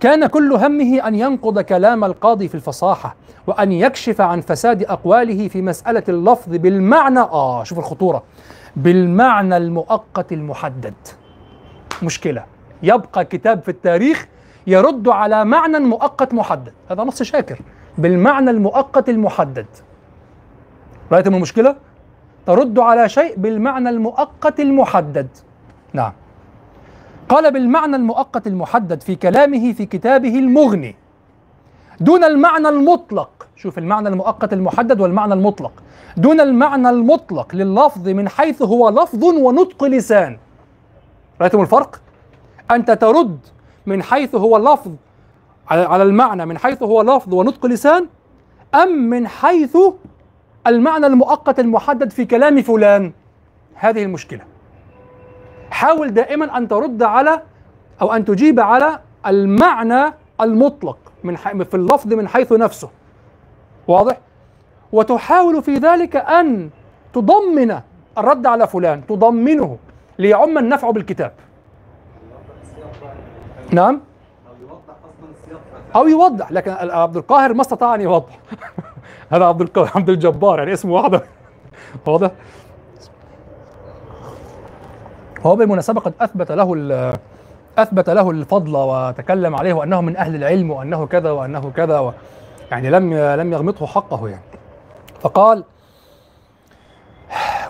[0.00, 5.62] كان كل همه أن ينقض كلام القاضي في الفصاحة وأن يكشف عن فساد أقواله في
[5.62, 8.22] مسألة اللفظ بالمعنى آه شوف الخطورة
[8.76, 10.94] بالمعنى المؤقت المحدد.
[12.02, 12.44] مشكلة.
[12.82, 14.26] يبقى كتاب في التاريخ
[14.66, 16.72] يرد على معنى مؤقت محدد.
[16.90, 17.58] هذا نص شاكر.
[17.98, 19.66] بالمعنى المؤقت المحدد.
[21.12, 21.76] رأيتم المشكلة؟
[22.46, 25.28] ترد على شيء بالمعنى المؤقت المحدد.
[25.92, 26.12] نعم.
[27.28, 30.96] قال بالمعنى المؤقت المحدد في كلامه في كتابه المغني.
[32.00, 33.46] دون المعنى المطلق.
[33.56, 35.72] شوف المعنى المؤقت المحدد والمعنى المطلق.
[36.16, 40.38] دون المعنى المطلق لللفظ من حيث هو لفظ ونطق لسان.
[41.40, 42.00] رأيتم الفرق؟
[42.70, 43.38] أنت ترد
[43.86, 44.90] من حيث هو لفظ
[45.68, 48.06] على المعنى من حيث هو لفظ ونطق لسان
[48.74, 49.76] أم من حيث
[50.66, 53.12] المعنى المؤقت المحدد في كلام فلان؟
[53.74, 54.40] هذه المشكلة.
[55.70, 57.42] حاول دائما أن ترد على
[58.02, 62.90] أو أن تجيب على المعنى المطلق من في اللفظ من حيث نفسه.
[63.88, 64.18] واضح؟
[64.92, 66.70] وتحاول في ذلك أن
[67.12, 67.80] تضمن
[68.18, 69.78] الرد على فلان تضمنه
[70.18, 71.32] ليعم النفع بالكتاب.
[73.70, 74.00] نعم؟
[75.96, 78.38] أو يوضح لكن عبد القاهر ما استطاع أن يوضح.
[79.32, 81.20] هذا عبد القاهر عبد الجبار يعني اسمه واحد
[82.06, 82.30] واضح.
[85.46, 87.12] هو بالمناسبة قد أثبت له
[87.78, 92.12] أثبت له الفضل وتكلم عليه وأنه من أهل العلم وأنه كذا وأنه كذا و
[92.70, 94.42] يعني لم لم يغمطه حقه يعني.
[95.20, 95.64] فقال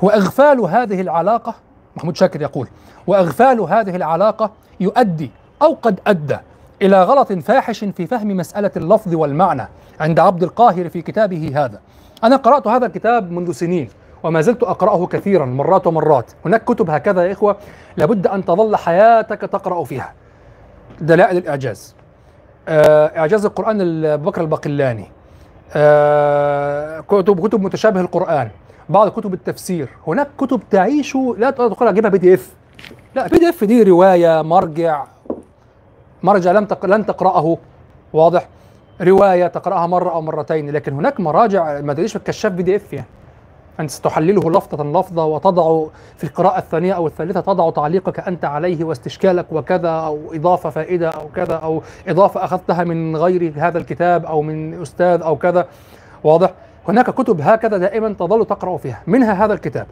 [0.02, 1.54] وإغفال هذه العلاقة
[1.96, 2.68] محمود شاكر يقول
[3.06, 5.30] وإغفال هذه العلاقة يؤدي
[5.62, 6.38] أو قد أدى
[6.82, 9.68] إلى غلط فاحش في فهم مسألة اللفظ والمعنى
[10.00, 11.80] عند عبد القاهر في كتابه هذا.
[12.24, 13.88] أنا قرأت هذا الكتاب منذ سنين
[14.22, 16.32] وما زلت أقرأه كثيرا مرات ومرات.
[16.44, 17.56] هناك كتب هكذا يا إخوة
[17.96, 20.12] لابد أن تظل حياتك تقرأ فيها.
[21.00, 21.94] دلائل الإعجاز.
[22.68, 25.10] آه، إعجاز القرآن أبو بكر الباقلاني.
[25.74, 28.48] آه، كتب كتب متشابه القرآن.
[28.88, 29.88] بعض كتب التفسير.
[30.06, 32.50] هناك كتب تعيش لا تدخل أجيبها بي دي إف.
[33.14, 35.04] لا PDF دي رواية مرجع.
[36.22, 36.86] مرجع لم تق...
[36.86, 37.56] لن تقرأه.
[38.12, 38.48] واضح.
[39.00, 43.06] رواية تقرأها مرة أو مرتين لكن هناك مراجع ما تجيش في الكشاف PDF يعني.
[43.80, 45.84] أنت ستحلله لفظة لفظة وتضع
[46.16, 51.28] في القراءة الثانية أو الثالثة تضع تعليقك أنت عليه واستشكالك وكذا أو إضافة فائدة أو
[51.36, 55.66] كذا أو إضافة أخذتها من غير هذا الكتاب أو من أستاذ أو كذا.
[56.24, 56.52] واضح.
[56.88, 59.86] هناك كتب هكذا دائما تظل تقرأ فيها منها هذا الكتاب.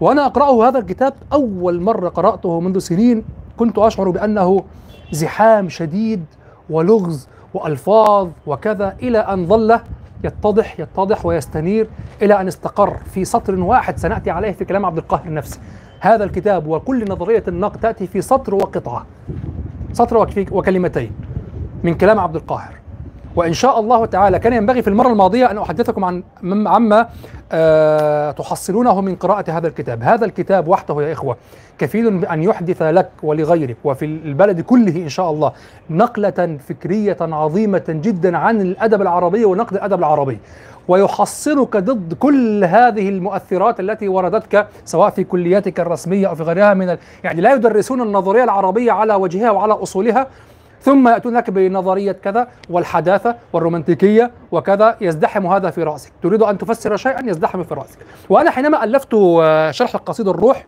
[0.00, 3.24] وأنا أقرأه هذا الكتاب أول مرة قرأته منذ سنين
[3.58, 4.64] كنت أشعر بأنه
[5.12, 6.24] زحام شديد
[6.70, 9.80] ولغز وألفاظ وكذا إلى أن ظل
[10.24, 11.88] يتضح يتضح ويستنير
[12.22, 15.60] إلى أن استقر في سطر واحد سنأتي عليه في كلام عبد القاهر نفسه
[16.00, 19.06] هذا الكتاب وكل نظرية النقد تأتي في سطر وقطعة.
[19.92, 21.12] سطر وك- وكلمتين
[21.84, 22.74] من كلام عبد القاهر.
[23.36, 26.22] وإن شاء الله تعالى كان ينبغي في المرة الماضية أن أحدثكم عن
[26.66, 27.08] عما
[27.52, 30.02] آه تحصلونه من قراءة هذا الكتاب.
[30.02, 31.36] هذا الكتاب وحده يا إخوة
[31.78, 35.52] كفيل بأن يحدث لك ولغيرك وفي البلد كله إن شاء الله
[35.90, 40.38] نقلة فكرية عظيمة جدا عن الأدب العربي ونقد الأدب العربي.
[40.88, 46.90] ويحصنك ضد كل هذه المؤثرات التي وردتك سواء في كلياتك الرسمية أو في غيرها من
[46.90, 46.98] ال...
[47.24, 50.26] يعني لا يدرسون النظرية العربية على وجهها وعلى أصولها.
[50.80, 56.96] ثم ياتون لك بنظرية كذا والحداثة والرومانتيكية وكذا يزدحم هذا في رأسك، تريد أن تفسر
[56.96, 60.66] شيئا؟ يزدحم في رأسك، وأنا حينما ألفت آه، شرح القصيد الروح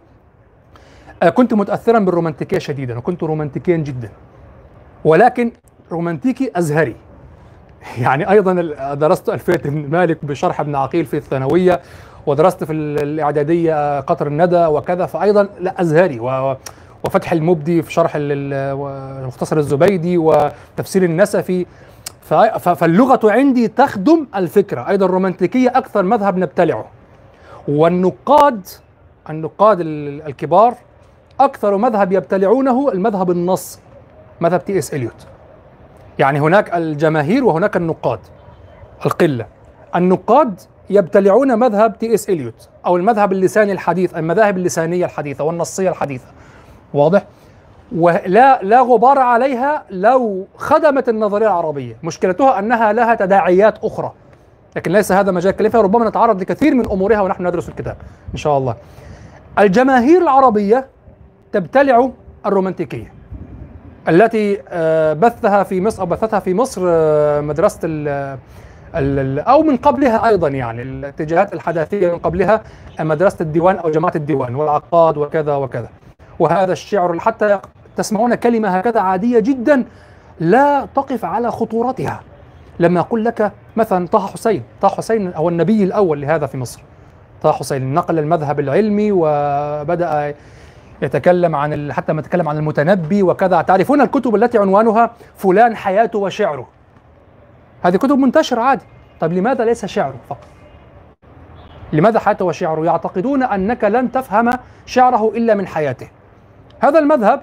[1.23, 4.09] آه، كنت متاثرا بالرومانتيكية شديدا وكنت رومانتيكيا جدا.
[5.05, 5.53] ولكن
[5.93, 6.97] رومانتيكي أزهري.
[7.99, 11.81] يعني أيضا ال- درست الفيه ابن مالك بشرح ابن عقيل في الثانوية
[12.27, 16.21] ودرست في ال- الإعدادية قطر الندى وكذا فايضا لا أزهري.
[16.21, 16.57] و
[17.05, 18.77] وفتح المبدي في شرح ال- ال-
[19.25, 21.67] ومختصر الزبيدي وتفسير النسفي.
[22.21, 26.85] ف- ف- فاللغة عندي تخدم الفكرة أيضا الرومانتيكيه أكثر مذهب نبتلعه.
[27.69, 28.67] والنقاد
[29.31, 30.75] النقاد ال- الكبار
[31.41, 33.79] أكثر مذهب يبتلعونه المذهب النص
[34.41, 35.27] مذهب تي إس إليوت.
[36.19, 38.19] يعني هناك الجماهير وهناك النقاد
[39.07, 39.47] القلة.
[39.97, 40.61] النقاد
[40.91, 46.27] يبتلعون مذهب تي إس إليوت أو المذهب اللساني الحديث المذاهب اللسانية الحديثة والنصية الحديثة.
[46.95, 47.25] واضح؟
[47.97, 51.97] ولا لا غبار عليها لو خدمت النظرية العربية.
[52.03, 54.13] مشكلتها أنها لها تداعيات أخرى.
[54.77, 57.97] لكن ليس هذا مجال كلام فيها ربما نتعرض لكثير من أمورها ونحن ندرس الكتاب
[58.33, 58.75] إن شاء الله.
[59.59, 60.87] الجماهير العربية
[61.53, 62.11] تبتلع
[62.47, 63.13] الرومانتيكية
[64.09, 68.39] التي آه، بثها في مصر أو بثتها في مصر آه، مدرسة ال-
[68.95, 72.63] ال- أو من قبلها أيضا يعني الاتجاهات الحداثية من قبلها
[73.01, 75.89] مدرسة الديوان أو جماعة الديوان والعقاد وكذا وكذا.
[76.39, 77.59] وهذا الشعر حتى
[77.97, 79.85] تسمعون كلمة هكذا عادية جدا
[80.41, 82.21] لا تقف على خطورتها.
[82.79, 84.63] لما أقول لك مثلا طه حسين.
[84.81, 86.83] طه حسين هو النبي الأول لهذا في مصر.
[87.43, 90.35] طه حسين نقل المذهب العلمي وبدأ
[91.03, 91.93] يتكلم عن.
[91.93, 93.63] حتى ما يتكلم عن المتنبي وكذا.
[93.63, 96.69] تعرفون الكتب التي عنوانها فلان حياته وشعره؟
[97.83, 98.85] هذه كتب منتشرة عادي.
[99.21, 100.47] طيب لماذا ليس شعره فقط؟
[101.93, 104.51] لماذا حياته وشعره؟ يعتقدون أنك لن تفهم
[104.87, 106.09] شعره إلا من حياته.
[106.83, 107.43] هذا المذهب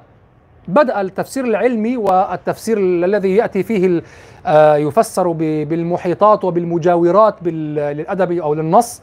[0.68, 4.02] بدأ التفسير العلمي والتفسير الذي يأتي فيه
[4.46, 9.02] آه، يفسر بالمحيطات وبالمجاورات بال- للأدب أو للنص.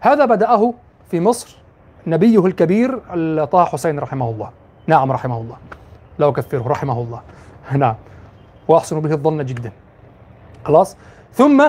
[0.00, 0.74] هذا بدأه
[1.10, 1.56] في مصر
[2.06, 2.98] نبيه الكبير
[3.44, 4.50] طه حسين رحمه الله.
[4.86, 5.56] نعم رحمه الله.
[6.18, 7.20] لا أكفره رحمه الله.
[7.78, 7.94] نعم.
[8.68, 9.72] وأحسن به الظن جدا.
[10.64, 10.96] خلاص؟
[11.32, 11.68] ثم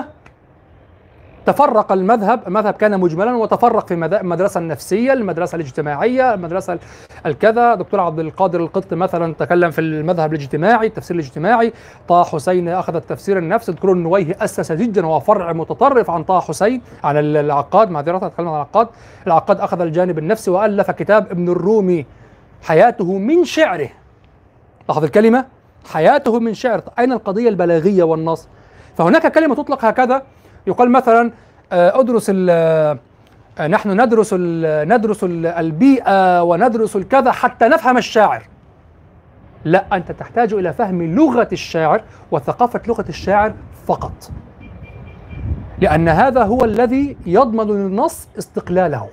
[1.46, 6.78] تفرق المذهب المذهب كان مجملا وتفرق في المدرسة النفسية المدرسة الاجتماعية المدرسة ال-
[7.26, 7.74] الكذا.
[7.74, 11.72] دكتور عبد القادر القط مثلا تكلم في المذهب الاجتماعي التفسير الاجتماعي.
[12.08, 16.82] طه حسين أخذ التفسير النفسي دكتور النويهي أسس جدا وهو فرع متطرف عن طه حسين
[17.04, 17.90] عن ال- العقاد.
[17.90, 18.88] معذرة أتكلم عن العقاد.
[19.26, 22.06] العقاد أخذ الجانب النفسي وألف كتاب ابن الرومي.
[22.62, 23.88] حياته من شعره.
[24.88, 25.44] لاحظ الكلمة؟
[25.92, 26.82] حياته من شعر.
[26.98, 28.48] أين القضية البلاغية والنص؟
[28.96, 30.22] فهناك كلمة تطلق هكذا.
[30.66, 31.32] يقال مثلا
[31.72, 32.98] آه، أدرس آه،
[33.68, 38.42] نحن ندرس ال ندرس ال البيئة وندرس الكذا حتى نفهم الشاعر.
[39.64, 43.54] لا أنت تحتاج إلى فهم لغة الشاعر وثقافة لغة الشاعر
[43.86, 44.30] فقط.
[45.78, 49.08] لأن هذا هو الذي يضمن للنص استقلاله.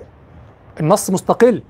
[0.80, 1.62] النص مستقل.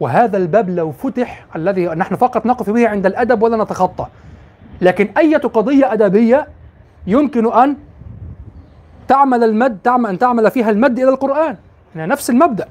[0.00, 4.06] وهذا الباب لو فتح الذي نحن فقط نقف به عند الأدب ولا نتخطى.
[4.80, 6.48] لكن أية قضية أدبية
[7.06, 7.76] يمكن أن
[9.08, 11.56] تعمل المد تعمل أن تعمل فيها المد إلى القرآن.
[11.96, 12.68] يعني نفس المبدأ.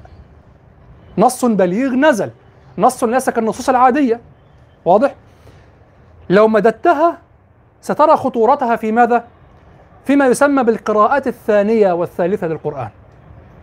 [1.18, 2.30] نص بليغ نزل.
[2.78, 4.20] نص ليس كالنصوص العادية.
[4.84, 5.14] واضح؟
[6.30, 7.18] لو مددتها
[7.80, 9.24] سترى خطورتها في ماذا؟
[10.04, 12.88] فيما يسمى بالقراءات الثانية والثالثة للقرآن.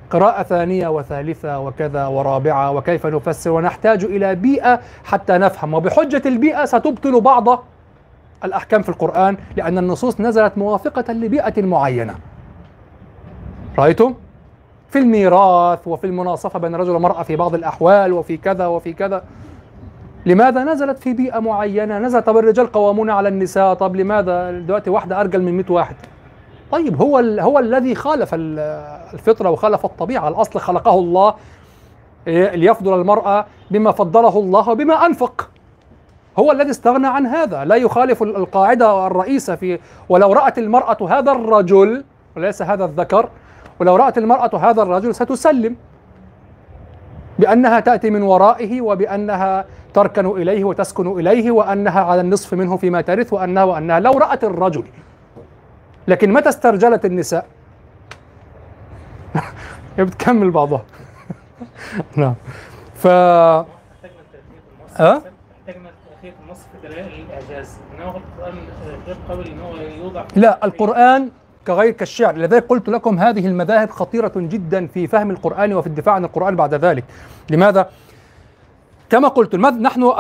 [0.10, 5.74] قراءة ثانية وثالثة وكذا ورابعة وكيف نفسر ونحتاج إلى بيئة حتى نفهم.
[5.74, 7.66] وبحجة البيئة ستبطل بعض
[8.44, 12.16] الأحكام في القرآن لأن النصوص نزلت موافقة لبيئة معينة.
[13.80, 14.14] رأيتم؟
[14.90, 19.24] في الميراث وفي المناصفة بين الرجل والمرأة في بعض الأحوال وفي كذا وفي كذا.
[20.26, 23.74] لماذا نزلت في بيئة معينة؟ نزل طب الرجال قوامون على النساء.
[23.74, 25.96] طب لماذا دلوقتي واحدة أرجل من 100 واحد؟
[26.72, 30.28] طيب هو ال هو الذي خالف الفطرة وخالف الطبيعة.
[30.28, 31.34] الأصل خلقه الله
[32.28, 35.50] ليفضل المرأة بما فضله الله وبما أنفق.
[36.40, 37.66] هو الذي استغنى عن هذا.
[37.66, 42.04] لا يخالف القاعدة الرئيسة في ولو رأت المرأة هذا الرجل
[42.38, 43.30] وليس هذا الذكر
[43.80, 45.76] ولو رأت المرأة هذا الرجل ستسلم
[47.40, 53.34] بأنها تأتي من ورائه وبأنها تركن إليه وتسكن إليه وأنها على النصف منه فيما ترث
[53.34, 54.00] وأنها وأنها.
[54.00, 54.84] لو رأت الرجل
[56.08, 57.48] لكن متى استرجلت النساء؟
[59.98, 60.86] هي بتكمل بعضها.
[62.18, 62.36] نعم.
[62.96, 63.08] ف
[66.46, 67.78] النص في دلائل الإعجاز.
[67.94, 68.56] انما القران
[69.08, 71.30] غير قابل ان هو يوضع لا القرآن
[71.68, 72.38] كغير كالشعر.
[72.38, 76.74] لذلك قلت لكم هذه المذاهب خطيرة جدا في فهم القرآن وفي الدفاع عن القرآن بعد
[76.74, 77.04] ذلك.
[77.50, 77.90] لماذا؟
[79.10, 80.12] كما قلت نحن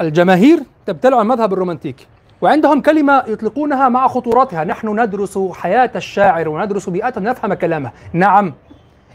[0.00, 2.06] الجماهير تبتلع المذهب الرومانتيكي
[2.40, 7.90] وعندهم كلمة يطلقونها مع خطورتها نحن ندرس حياة الشاعر وندرس بيئته نفهم كلامه.
[8.12, 8.54] نعم.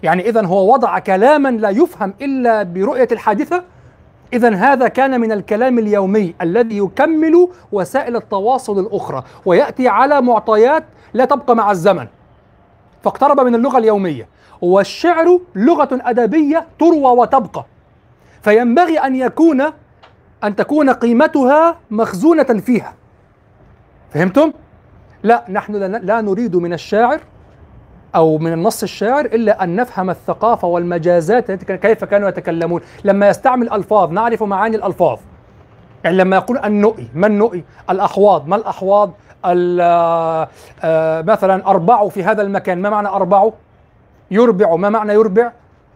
[0.03, 3.63] يعني إذا هو وضع كلاما لا يفهم إلا برؤية الحادثة.
[4.33, 10.83] إذا هذا كان من الكلام اليومي الذي يكمل وسائل التواصل الأخرى ويأتي على معطيات
[11.15, 12.07] لا تبقى مع الزمن.
[13.03, 14.27] فاقترب من اللغة اليومية.
[14.61, 17.65] والشعر لغة أدبية تروى وتبقى.
[18.41, 19.61] فينبغي أن يكون
[20.43, 22.93] أن تكون قيمتها مخزونة فيها.
[24.13, 24.53] فهمتم؟
[25.23, 27.19] لا نحن لا نريد من الشاعر
[28.15, 32.81] أو من النص الشاعر إلا أن نفهم الثقافة والمجازات كيف كانوا يتكلمون.
[33.03, 35.19] لما يستعمل ألفاظ نعرف معاني الألفاظ.
[36.03, 38.47] يعني لما يقول النؤي ما النؤي؟ الأحواض.
[38.47, 39.11] ما الأحواض؟
[41.23, 43.51] مثلا أربع في هذا المكان ما معنى أربع
[44.31, 44.75] يربع.
[44.75, 45.51] ما معنى يربع؟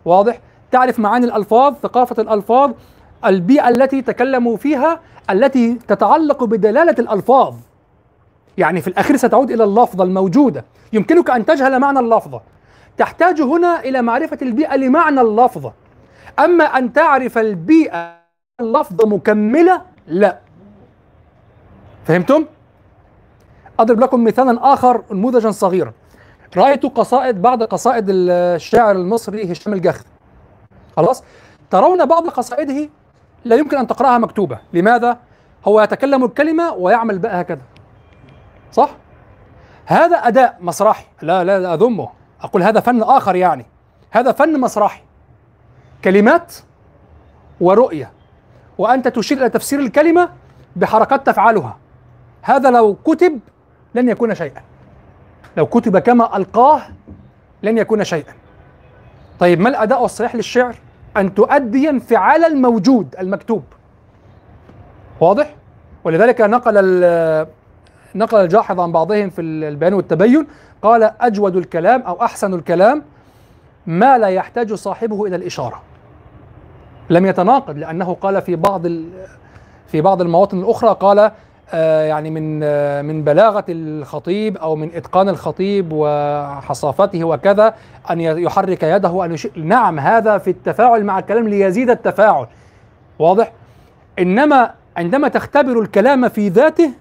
[0.05, 0.39] واضح.
[0.71, 2.71] تعرف معاني الألفاظ؟ ثقافة الألفاظ؟
[3.25, 7.55] البيئة التي تكلموا فيها التي تتعلق بدلالة الألفاظ.
[8.57, 10.65] يعني في الأخير ستعود إلى اللفظة الموجودة.
[10.93, 12.41] يمكنك أن تجهل معنى اللفظة.
[12.97, 15.73] تحتاج هنا إلى معرفة البيئة لمعنى اللفظة.
[16.39, 18.19] أما أن تعرف البيئة
[18.59, 20.39] اللفظة مكملة لا.
[22.05, 22.45] فهمتم؟
[23.79, 25.93] أضرب لكم مثالا آخر نموذجا صغيرا.
[26.57, 30.05] رأيت قصائد بعض قصائد الشاعر المصري هشام الجخت.
[30.97, 31.23] خلاص؟
[31.69, 32.89] ترون بعض قصائده
[33.45, 34.59] لا يمكن أن تقرأها مكتوبة.
[34.73, 35.17] لماذا؟
[35.65, 37.61] هو يتكلم الكلمة ويعمل بقى هكذا.
[38.71, 38.89] صح؟
[39.85, 41.05] هذا أداء مسرحي.
[41.21, 42.09] لا لا, لا أذمه.
[42.41, 43.65] أقول هذا فن آخر يعني.
[44.11, 45.01] هذا فن مسرحي.
[46.03, 46.53] كلمات
[47.61, 48.11] ورؤية.
[48.77, 50.29] وأنت تشير إلى تفسير الكلمة
[50.75, 51.77] بحركات تفعلها.
[52.41, 53.39] هذا لو كتب
[53.95, 54.61] لن يكون شيئا.
[55.57, 56.81] لو كتب كما ألقاه
[57.63, 58.33] لن يكون شيئا.
[59.39, 60.75] طيب ما الأداء الصحيح للشعر؟
[61.17, 63.63] أن تؤدي انفعال الموجود المكتوب.
[65.19, 65.55] واضح؟
[66.03, 66.73] ولذلك نقل
[68.15, 70.47] نقل الجاحظ عن بعضهم في البيان والتبين.
[70.81, 73.03] قال أجود الكلام أو أحسن الكلام
[73.87, 75.81] ما لا يحتاج صاحبه إلى الإشارة.
[77.09, 78.87] لم يتناقض لأنه قال في بعض
[79.87, 81.31] في بعض المواطن الأخرى قال
[81.73, 87.73] يعني من آه من بلاغة الخطيب أو من إتقان الخطيب وحصافته وكذا
[88.11, 92.47] أن يحرك يده أن يشير نعم هذا في التفاعل مع الكلام ليزيد التفاعل.
[93.19, 93.51] واضح؟
[94.19, 96.91] إنما عندما تختبر الكلام في ذاته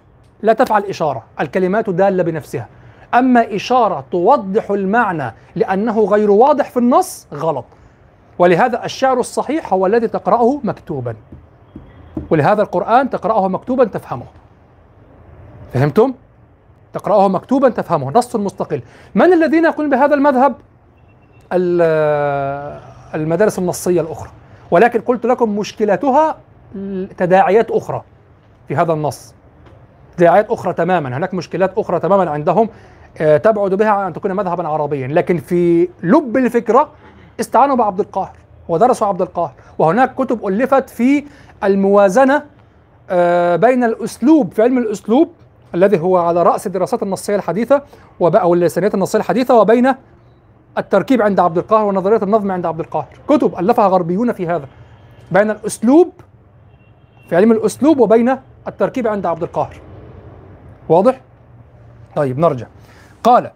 [0.42, 2.68] لا تفعل إشارة الكلمات دالة بنفسها.
[3.14, 7.64] أما إشارة توضح المعنى لأنه غير واضح في النص غلط.
[8.38, 11.14] ولهذا الشعر الصحيح هو الذي تقرأه مكتوبا.
[12.30, 14.26] ولهذا القرآن تقرأه مكتوبا تفهمه.
[15.72, 16.14] فهمتم؟
[16.92, 18.82] تقرأه مكتوبا تفهمه نص مستقل.
[19.14, 20.54] من الذين يقولون بهذا المذهب؟
[23.14, 24.30] المدارس النصية الأخرى.
[24.70, 26.36] ولكن قلت لكم مشكلتها
[27.18, 28.02] تداعيات أخرى
[28.68, 29.34] في هذا النص.
[30.16, 32.68] تداعيات أخرى تماما هناك مشكلات أخرى تماما عندهم
[33.18, 35.08] تبعد بها عن أن تكون مذهبا عربيا.
[35.08, 36.88] لكن في لب الفكرة
[37.40, 38.36] استعانوا بعبد القاهر
[38.68, 39.52] ودرسوا عبد القاهر.
[39.78, 41.24] وهناك كتب ألفت في
[41.64, 42.42] الموازنة
[43.56, 45.32] بين الأسلوب في علم الأسلوب
[45.74, 47.82] الذي هو على رأس الدراسات النصية الحديثة
[48.20, 49.94] أو اللسانيات النصية الحديثة وبين
[50.78, 53.18] التركيب عند عبد القاهر ونظرية النظم عند عبد القاهر.
[53.28, 54.68] كتب ألفها غربيون في هذا
[55.32, 56.12] بين الأسلوب
[57.28, 58.36] في علم الأسلوب وبين
[58.68, 59.80] التركيب عند عبد القاهر.
[60.88, 61.20] واضح؟
[62.16, 62.66] طيب نرجع.
[63.24, 63.50] قال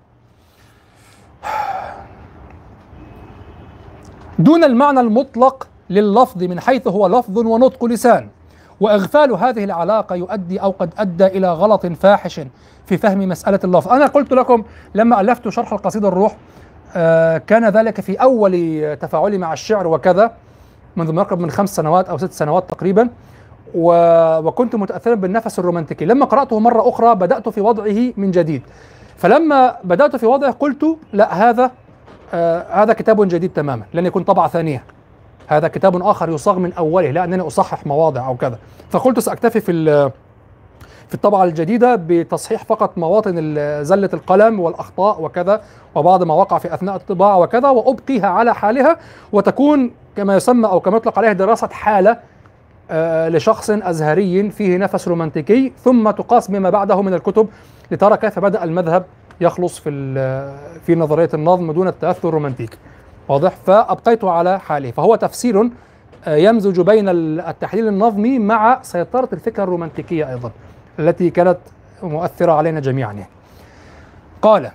[4.39, 8.29] دون المعنى المطلق لللفظ من حيث هو لفظ ونطق لسان
[8.83, 12.41] وإغفال هذه العلاقة يؤدي أو قد أدى إلى غلط فاحش
[12.87, 14.65] في فهم مسألة اللفظ أنا قلت لكم
[14.95, 16.37] لما ألفت شرح القصيده الروح
[16.97, 20.33] آه كان ذلك في أول تفاعلي مع الشعر وكذا
[20.97, 23.09] منذ ما يقرب من خمس سنوات أو ست سنوات تقريبا
[23.75, 26.05] وكنت متاثرا بالنفس الرومانتيكي.
[26.05, 28.63] لما قرأته مرة أخرى بدأت في وضعه من جديد.
[29.17, 31.71] فلما بدأت في وضعه قلت لا هذا
[32.35, 34.85] آه هذا كتاب جديد تماما لن يكون طبعة ثانية.
[35.47, 38.59] هذا كتاب آخر يصاغ من أوله لا انني أصحح مواضع أو كذا.
[38.91, 40.11] فقلت سأكتفي في
[41.09, 43.35] في الطبعة الجديدة بتصحيح فقط مواطن
[43.85, 45.63] زلة القلم والأخطاء وكذا
[45.95, 48.97] وبعض ما وقع في أثناء الطباعة وكذا وأبقيها على حالها
[49.33, 52.19] وتكون كما يسمى أو كما يطلق عليها دراسة حالة
[52.91, 57.49] آه لشخص أزهري فيه نفس رومانتيكي ثم تقاس بما بعده من الكتب
[57.91, 59.05] لترى كيف بدأ المذهب
[59.41, 59.91] يخلص في
[60.87, 62.77] في نظرية النظم دون التأثر الرومانتيكي.
[63.33, 65.71] واضح فابقيته على حاله فهو تفسير
[66.27, 70.51] يمزج بين التحليل النظمي مع سيطرة الفكرة الرومانتيكية أيضا
[70.99, 71.59] التي كانت
[72.03, 73.25] مؤثرة علينا جميعا.
[74.43, 74.71] قال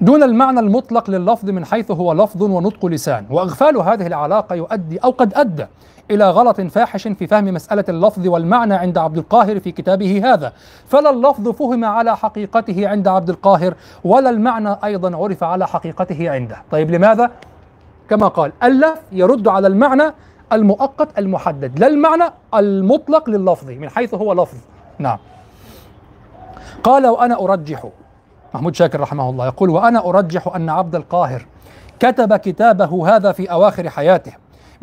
[0.00, 3.26] دون المعنى المطلق لللفظ من حيث هو لفظ ونطق لسان.
[3.30, 5.66] وأغفال هذه العلاقة يؤدي أو قد أدى
[6.10, 10.52] إلى غلط فاحش في فهم مسألة اللفظ والمعنى عند عبد القاهر في كتابه هذا.
[10.86, 16.56] فلا اللفظ فهم على حقيقته عند عبد القاهر ولا المعنى أيضا عرف على حقيقته عنده.
[16.70, 17.30] طيب لماذا؟
[18.10, 20.12] كما قال الف يرد على المعنى
[20.52, 24.58] المؤقت المحدد لا المعنى المطلق لللفظ من حيث هو لفظ.
[24.98, 25.18] نعم.
[26.82, 27.88] قال وأنا أرجح.
[28.54, 31.46] محمود شاكر رحمه الله يقول وأنا أرجح أن عبد القاهر
[32.00, 34.32] كتب كتابه هذا في أواخر حياته.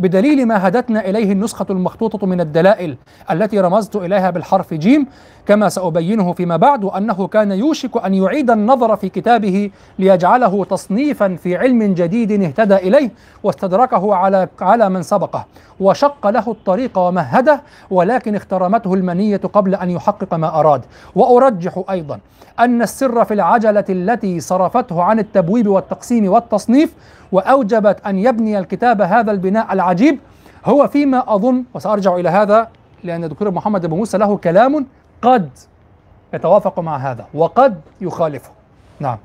[0.01, 2.97] بدليل ما هدتنا إليه النسخة المخطوطة من الدلائل
[3.31, 5.07] التي رمزت إليها بالحرف جيم
[5.45, 11.57] كما سأبينه فيما بعد وانه كان يوشك أن يعيد النظر في كتابه ليجعله تصنيفا في
[11.57, 13.11] علم جديد اهتدى إليه
[13.43, 15.45] واستدركه على على من سبقه
[15.79, 17.61] وشق له الطريق ومهده
[17.91, 20.81] ولكن اخترمته المنية قبل أن يحقق ما أراد.
[21.15, 22.19] وأرجح أيضا
[22.59, 26.93] أن السر في العجلة التي صرفته عن التبويب والتقسيم والتصنيف
[27.31, 30.19] وأوجبت أن يبني الكتاب هذا البناء العجيب.
[30.65, 32.67] هو فيما أظن وسأرجع إلى هذا
[33.03, 34.85] لأن الدكتور محمد ابو موسى له كلام
[35.21, 35.49] قد
[36.33, 38.51] يتوافق مع هذا وقد يخالفه.
[38.99, 39.17] نعم.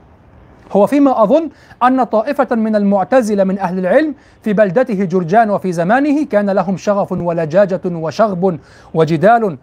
[0.73, 1.51] هو فيما أظن
[1.83, 7.13] أن طائفة من المعتزلة من أهل العلم في بلدته جرجان وفي زمانه كان لهم شغف
[7.13, 8.59] ولجاجة وشغب
[8.95, 9.59] وجدال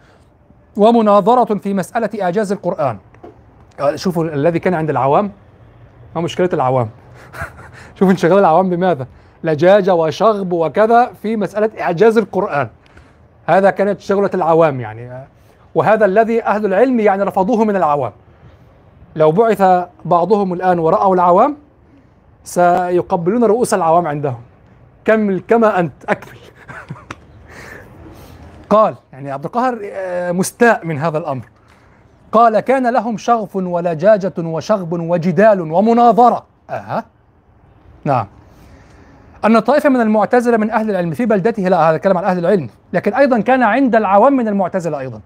[0.77, 2.97] ومناظرة في مسألة إعجاز القرآن.
[3.95, 5.32] شوفوا الذي كان عند العوام.
[6.15, 6.89] ما مشكلة العوام؟
[8.04, 9.08] شوف انشغال العوام بماذا.
[9.44, 12.70] لجاجة وشغب وكذا في مسألة إعجاز القرآن.
[13.46, 15.28] هذا كانت شغلة العوام يعني.
[15.76, 18.12] وهذا الذي أهل العلم يعني رفضوه من العوام.
[19.16, 21.58] لو بعث بعضهم الآن ورأوا العوام
[22.44, 24.42] سيقبلون رؤوس العوام عندهم.
[25.06, 26.38] كمل كما أنت أكمل.
[28.70, 29.80] قال يعني عبد القاهر
[30.34, 31.46] مستاء من هذا الأمر.
[32.32, 36.46] قال كان لهم شغف ولجاجة وشغب وجدال ومناظرة.
[36.70, 37.12] أها.
[38.06, 38.28] نعم.
[39.46, 42.70] أن طائفة من المعتزلة من أهل العلم في بلدته لا هذا كلام عن أهل العلم
[42.94, 45.22] لكن أيضا كان عند العوام من المعتزلة أيضا.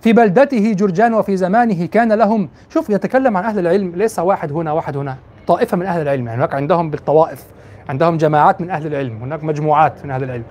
[0.00, 4.72] في بلدته جرجان وفي زمانه كان لهم شوف يتكلم عن أهل العلم ليس واحد هنا
[4.72, 5.16] واحد هنا.
[5.46, 7.44] طائفة من أهل العلم يعني هناك عندهم بالطوائف
[7.88, 10.44] عندهم جماعات من أهل العلم هناك مجموعات من أهل العلم.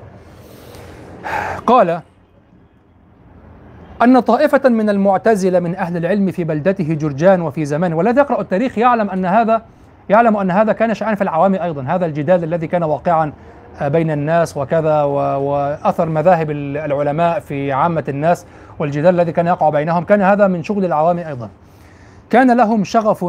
[1.67, 2.01] قال
[4.01, 8.77] أن طائفة من المعتزلة من أهل العلم في بلدته جرجان وفي زمانه والذي يقرأ التاريخ
[8.77, 9.61] يعلم أن هذا
[10.09, 11.83] يعلم أن هذا كان شأن في العوام أيضا.
[11.83, 13.33] هذا الجدال الذي كان واقعا
[13.81, 18.45] بين الناس وكذا وأثر مذاهب العلماء في عامة الناس
[18.79, 20.03] والجدال الذي كان يقع بينهم.
[20.03, 21.49] كان هذا من شغل العوام أيضا.
[22.29, 23.25] كان لهم شغف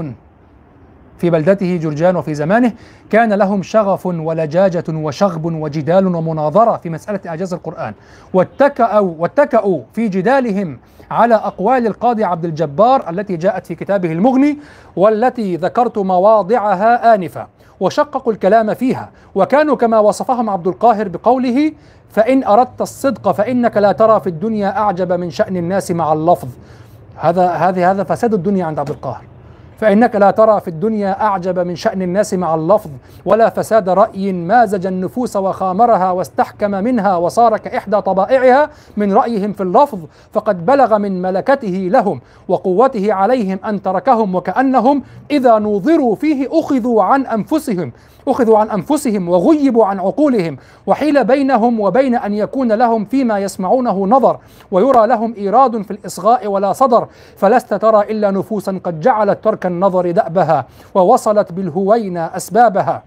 [1.18, 2.72] في بلدته جرجان وفي زمانه
[3.10, 7.94] كان لهم شغف ولجاجة وشغب وجدال ومناظرة في مسألة إعجاز القرآن.
[8.34, 10.78] واتكأوا واتكأوا في جدالهم
[11.10, 14.58] على أقوال القاضي عبد الجبار التي جاءت في كتابه المغني
[14.96, 17.46] والتي ذكرت مواضعها آنفا.
[17.80, 19.10] وشققوا الكلام فيها.
[19.34, 21.72] وكانوا كما وصفهم عبد القاهر بقوله
[22.10, 26.48] فإن أردت الصدق فإنك لا ترى في الدنيا أعجب من شأن الناس مع اللفظ.
[27.16, 29.22] هذا هذه هذا فساد الدنيا عند عبد القاهر.
[29.78, 32.90] فإنك لا ترى في الدنيا أعجب من شأن الناس مع اللفظ
[33.24, 39.98] ولا فساد رأي مازج النفوس وخامرها واستحكم منها وصار كإحدى طبائعها من رأيهم في اللفظ
[40.32, 47.26] فقد بلغ من ملكته لهم وقوته عليهم أن تركهم وكأنهم إذا نوظروا فيه أخذوا عن
[47.26, 47.92] أنفسهم.
[48.28, 50.56] أخذوا عن أنفسهم وغيبوا عن عقولهم
[50.86, 54.38] وحيل بينهم وبين أن يكون لهم فيما يسمعونه نظر
[54.70, 60.10] ويرى لهم إيراد في الإصغاء ولا صدر فلست ترى إلا نفوسا قد جعلت ترك النظر
[60.10, 63.02] دأبها ووصلت بالهوين أسبابها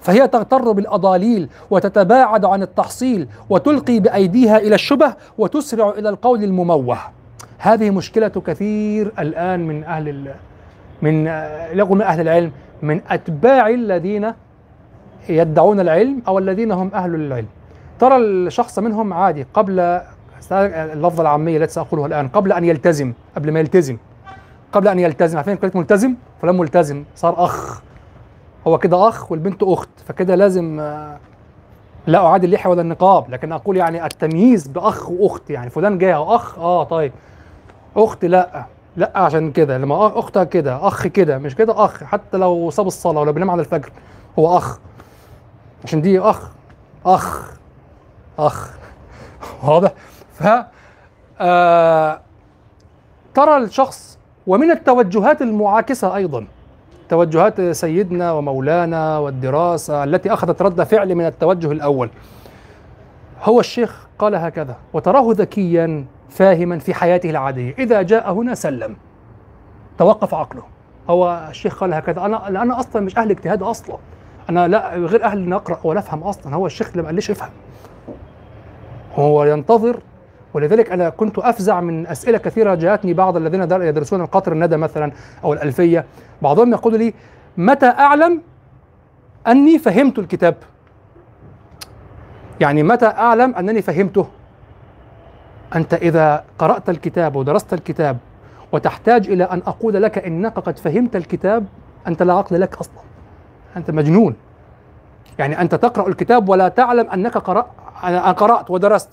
[0.00, 6.98] فهي تغتر بالأضاليل وتتباعد عن التحصيل وتلقي بأيديها إلى الشبه وتسرع إلى القول المموه.
[7.58, 10.34] هذه مشكلة كثير الآن من أهل ال
[11.02, 11.24] من
[11.72, 14.32] لغوا من أهل العلم من أتباع الذين
[15.28, 17.46] يدعون العلم أو الذين هم أهل العلم.
[17.98, 20.00] ترى الشخص منهم عادي قبل
[20.52, 23.96] اللفظة العامية التي سأقولها الآن قبل أن يلتزم قبل ما يلتزم.
[24.72, 27.82] قبل أن يلتزم عارفين كلمه ملتزم؟ فلان ملتزم صار أخ.
[28.66, 31.18] هو كده أخ والبنت أخت فكده لازم آه،
[32.06, 33.30] لا أعادي اللحية ولا النقاب.
[33.30, 37.12] لكن أقول يعني التمييز بأخ وأخت يعني فلان جاي أخ؟ آه طيب.
[37.96, 38.64] أخت لا.
[39.00, 43.20] لا عشان كده لما أختها كده أخ كده مش كده أخ حتى لو صاب الصلاة
[43.20, 43.92] ولا بينام على الفجر
[44.38, 44.78] هو أخ.
[45.84, 46.50] عشان دي أخ
[47.06, 47.52] أخ
[48.38, 48.70] أخ.
[49.64, 49.92] واضح؟
[50.32, 50.46] ف
[51.40, 52.20] آه
[53.34, 56.46] ترى الشخص ومن التوجهات المعاكسة أيضا
[57.08, 62.10] توجهات سيدنا ومولانا والدراسة التي أخذت رد فعل من التوجه الأول.
[63.42, 67.74] هو الشيخ قال هكذا وتراه ذكيا فاهما في حياته العادية.
[67.78, 68.96] إذا جاء هنا سلم.
[69.98, 70.62] توقف عقله.
[71.10, 72.24] هو الشيخ قال هكذا.
[72.24, 73.96] أنا أنا أصلا مش أهل اجتهاد أصلا.
[74.50, 76.54] أنا لا غير أهل نقرأ ولا أفهم أصلا.
[76.54, 77.50] هو الشيخ اللي ما قاليش افهم
[79.14, 80.00] هو ينتظر.
[80.54, 85.12] ولذلك أنا كنت أفزع من أسئلة كثيرة جاءتني بعض الذين در- يدرسون القطر الندى مثلا
[85.44, 86.04] أو الألفية.
[86.42, 87.14] بعضهم يقول لي
[87.56, 88.42] متى أعلم
[89.46, 90.54] أني فهمت الكتاب؟
[92.60, 94.26] يعني متى أعلم أنني فهمته؟
[95.74, 98.18] أنت إذا قرأت الكتاب ودرست الكتاب
[98.72, 101.66] وتحتاج إلى أن أقول لك إنك قد فهمت الكتاب
[102.06, 103.00] أنت لا عقل لك أصلا.
[103.76, 104.34] أنت مجنون.
[105.38, 107.66] يعني أنت تقرأ الكتاب ولا تعلم أنك قرأ
[108.04, 109.08] أنا قرأت ودرست.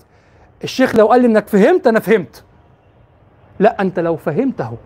[0.64, 2.44] الشيخ لو قال لي إنك فهمت أنا فهمت.
[3.58, 4.76] لا أنت لو فهمته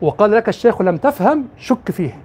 [0.00, 2.18] وقال لك الشيخ لم تفهم شك فيه.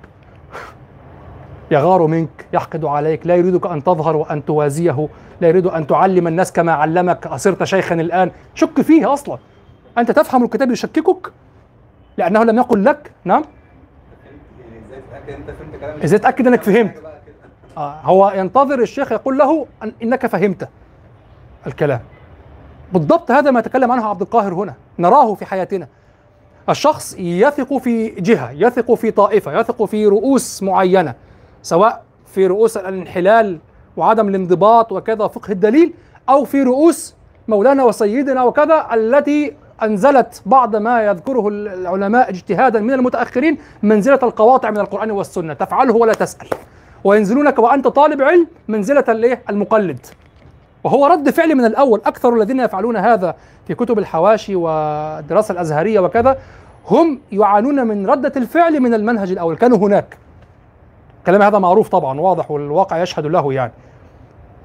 [1.71, 5.07] يغار منك يحقد عليك لا يريدك أن تظهر وأن توازيه.
[5.41, 7.27] لا يريد أن تعلم الناس كما علمك.
[7.27, 8.31] أصرت شيخا الآن.
[8.55, 9.38] شك فيه أصلا.
[9.97, 11.31] أنت تفهم الكتاب يشككك؟
[12.17, 13.11] لأنه لم يقل لك.
[13.23, 13.43] نعم.
[16.03, 17.01] إزاي تتاكد انت فهمت.
[17.77, 20.69] آه هو ينتظر الشيخ يقول له أن إنك فهمت
[21.67, 22.01] الكلام.
[22.93, 24.73] بالضبط هذا ما تكلم عنه عبد القاهر هنا.
[24.99, 25.88] نراه في حياتنا.
[26.69, 31.13] الشخص يثق في جهة يثق في طائفة يثق في رؤوس معينة
[31.61, 33.59] سواء في رؤوس الانحلال
[33.98, 35.94] وعدم الانضباط وكذا فقه الدليل
[36.30, 37.16] أو في رؤوس
[37.48, 44.78] مولانا وسيدنا وكذا التي أنزلت بعض ما يذكره العلماء اجتهادا من المتأخرين منزلة القواطع من
[44.78, 45.54] القرآن والسنة.
[45.54, 46.48] تفعله ولا تسأل.
[47.04, 50.06] وينزلونك وأنت طالب علم منزلة الايه المقلد.
[50.84, 52.02] وهو رد فعل من الأول.
[52.06, 53.36] أكثر الذين يفعلون هذا
[53.68, 56.38] في كتب الحواشي والدراسة الأزهرية وكذا
[56.88, 59.56] هم يعانون من ردة الفعل من المنهج الأول.
[59.56, 60.18] كانوا هناك.
[61.26, 63.72] كلام هذا معروف طبعا واضح والواقع يشهد له يعني.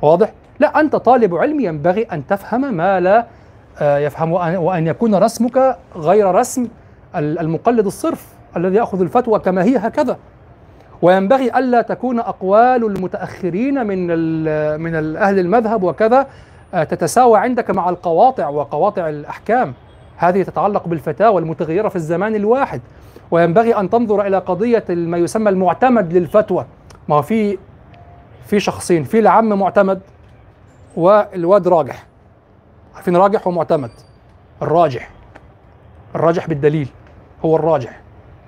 [0.03, 3.27] واضح؟ لا أنت طالب علم ينبغي أن تفهم ما لا
[3.81, 6.69] آه، يفهم وأن- يكون رسمك غير رسم
[7.17, 8.27] ال- المقلد الصرف
[8.57, 10.17] الذي يأخذ الفتوى كما هي هكذا.
[11.03, 14.07] وينبغي ألا تكون أقوال المتأخرين من
[14.81, 16.27] من أهل المذهب وكذا
[16.75, 19.75] آه، تتساوى عندك مع القواطع وقواطع الأحكام.
[20.17, 22.81] هذه تتعلق بالفتاوى المتغيرة في الزمان الواحد.
[23.31, 26.65] وينبغي أن تنظر إلى قضية ما يسمى المعتمد للفتوى.
[27.09, 27.59] ما في
[28.49, 30.01] في شخصين في العم معتمد
[30.97, 32.07] والواد راجح.
[32.95, 33.91] عارفين راجح؟ ومعتمد
[34.63, 35.11] الراجح.
[36.15, 36.89] الراجح بالدليل.
[37.45, 38.01] هو الراجح.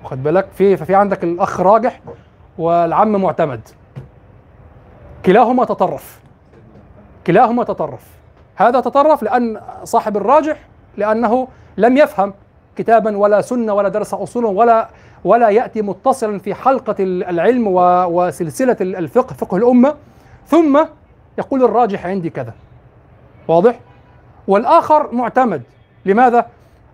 [0.05, 2.01] واخد بالك؟ في ففي عندك الأخ راجح
[2.59, 3.61] والعم معتمد.
[5.27, 6.21] كلاهما تطرف.
[7.27, 8.07] كلاهما تطرف.
[8.57, 12.35] هذا تطرف لأن صاحب الراجح لأنه لم يفهم
[12.77, 14.89] كتابا ولا سنة ولا درس اصول ولا
[15.25, 19.95] ولا يأتي متصلا في حلقة العلم و- وسلسلة الفقه فقه الأمة.
[20.47, 20.85] ثم
[21.39, 22.55] يقول الراجح عندي كذا.
[23.49, 23.81] واضح؟
[24.49, 25.63] والآخر معتمد.
[26.05, 26.47] لماذا؟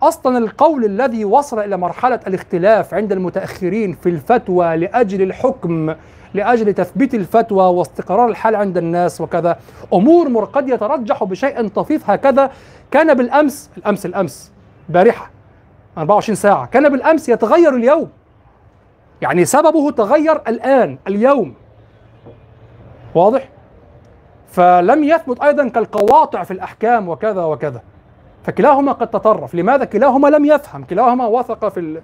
[0.02, 5.94] أصلا القول الذي وصل إلى مرحلة الاختلاف عند المتأخرين في الفتوى لأجل الحكم
[6.34, 9.58] لأجل تثبيت الفتوى واستقرار الحال عند الناس وكذا
[9.94, 12.50] أمور قد يترجح بشيء طفيف هكذا.
[12.90, 14.52] كان بالأمس الأمس الأمس
[14.88, 15.30] بارحة.
[15.98, 16.66] 24 ساعة.
[16.66, 18.10] كان بالأمس يتغير اليوم.
[19.22, 21.54] يعني سببه تغير الآن اليوم.
[23.14, 23.48] واضح؟
[24.48, 27.82] فلم يثبت أيضا كالقواطع في الأحكام وكذا وكذا.
[28.44, 29.54] فكلاهما قد تطرف.
[29.54, 32.02] لماذا كلاهما لم يفهم؟ كلاهما وثق في ال...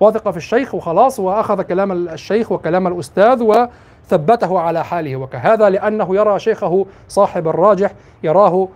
[0.00, 5.16] وثق في الشيخ وخلاص وأخذ كلام الشيخ وكلام الأستاذ وثبته على حاله.
[5.16, 8.68] وكهذا لأنه يرى شيخه صاحب الراجح يراه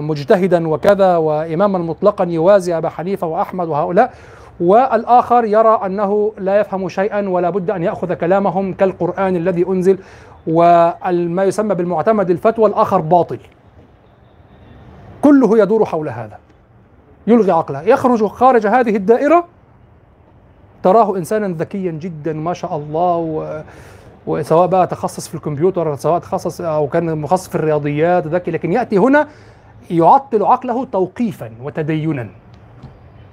[0.00, 4.14] مجتهدا وكذا واماما مطلقا يوازي أبا حنيفة وأحمد وهؤلاء.
[4.60, 9.98] والآخر يرى أنه لا يفهم شيئا ولا بد أن يأخذ كلامهم كالقرآن الذي أنزل
[10.46, 13.38] وما يسمى بالمعتمد الفتوى الآخر باطل.
[15.22, 16.38] كله يدور حول هذا.
[17.26, 17.82] يلغي عقله.
[17.82, 19.44] يخرج خارج هذه الدائرة.
[20.82, 23.64] تراه انسانا ذكيا جدا ما شاء الله.
[24.26, 28.98] وسواء بقى تخصص في الكمبيوتر سواء تخصص أو كان مخصص في الرياضيات ذكي لكن يأتي
[28.98, 29.28] هنا
[29.90, 32.28] يعطل عقله توقيفا وتدينا.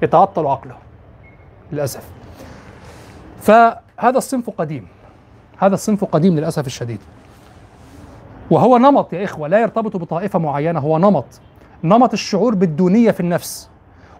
[0.01, 0.75] يتعطل عقله
[1.71, 2.03] للأسف.
[3.41, 4.87] فهذا الصنف قديم
[5.57, 6.99] هذا الصنف قديم للأسف الشديد.
[8.51, 11.25] وهو نمط يا إخوة لا يرتبط بطائفة معينة هو نمط
[11.83, 13.69] نمط الشعور بالدونية في النفس.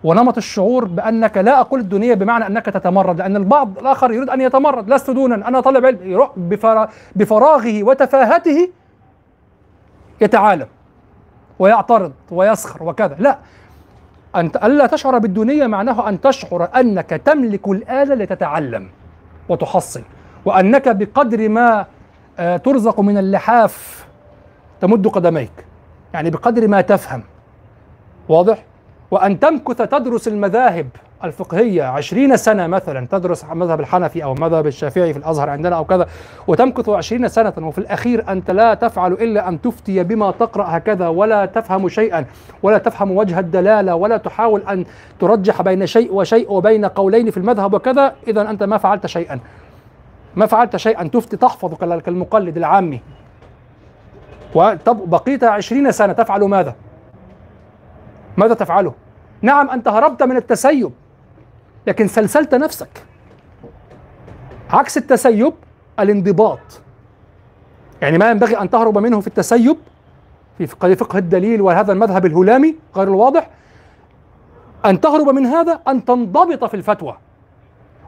[0.06, 4.90] ونمط الشعور بأنك لا أقول الدونيه بمعنى أنك تتمرد لأن البعض الآخر يريد أن يتمرد
[4.90, 5.48] لست دونا.
[5.48, 8.70] أنا طالب علم يروح بفرا- بفراغه وتفاهته
[10.22, 10.68] يتعالم
[11.60, 13.16] ويعترض ويسخر وكذا.
[13.20, 13.38] لا.
[14.36, 18.90] أنت ألا تشعر بالدونية معناه أن تشعر أنك تملك الآلة لتتعلم
[19.50, 20.02] وتحصل
[20.46, 21.86] وأنك بقدر ما
[22.40, 24.06] آه، ترزق من اللحاف
[24.82, 25.66] تمد قدميك.
[26.14, 27.24] يعني بقدر ما تفهم.
[28.30, 28.64] واضح؟
[29.16, 30.88] وأن تمكث تدرس المذاهب
[31.24, 36.08] الفقهية عشرين سنة مثلا تدرس مذهب الحنفي أو مذهب الشافعي في الأزهر عندنا أو كذا
[36.48, 41.46] وتمكث عشرين سنة وفي الأخير أنت لا تفعل إلا أن تفتي بما تقرأ هكذا ولا
[41.46, 42.26] تفهم شيئا
[42.64, 44.86] ولا تفهم وجه الدلالة ولا تحاول أن
[45.20, 49.40] ترجح بين شيء وشيء وبين قولين في المذهب وكذا إذا أنت ما فعلت شيئا
[50.36, 53.02] ما فعلت شيئا تفتي تحفظ كال- كالمقلد العامي
[54.56, 56.76] وطب بقيت عشرين سنة تفعل ماذا؟
[58.38, 58.94] ماذا تفعله؟
[59.42, 60.92] نعم أنت هربت من التسيب
[61.88, 63.04] لكن سلسلت نفسك.
[64.70, 65.54] عكس التسيب
[66.00, 66.60] الانضباط.
[68.02, 69.78] يعني ما ينبغي أن تهرب منه في التسيب.
[70.58, 73.50] في فقه الدليل وهذا المذهب الهلامي غير الواضح.
[74.86, 77.18] أن تهرب من هذا أن تنضبط في الفتوى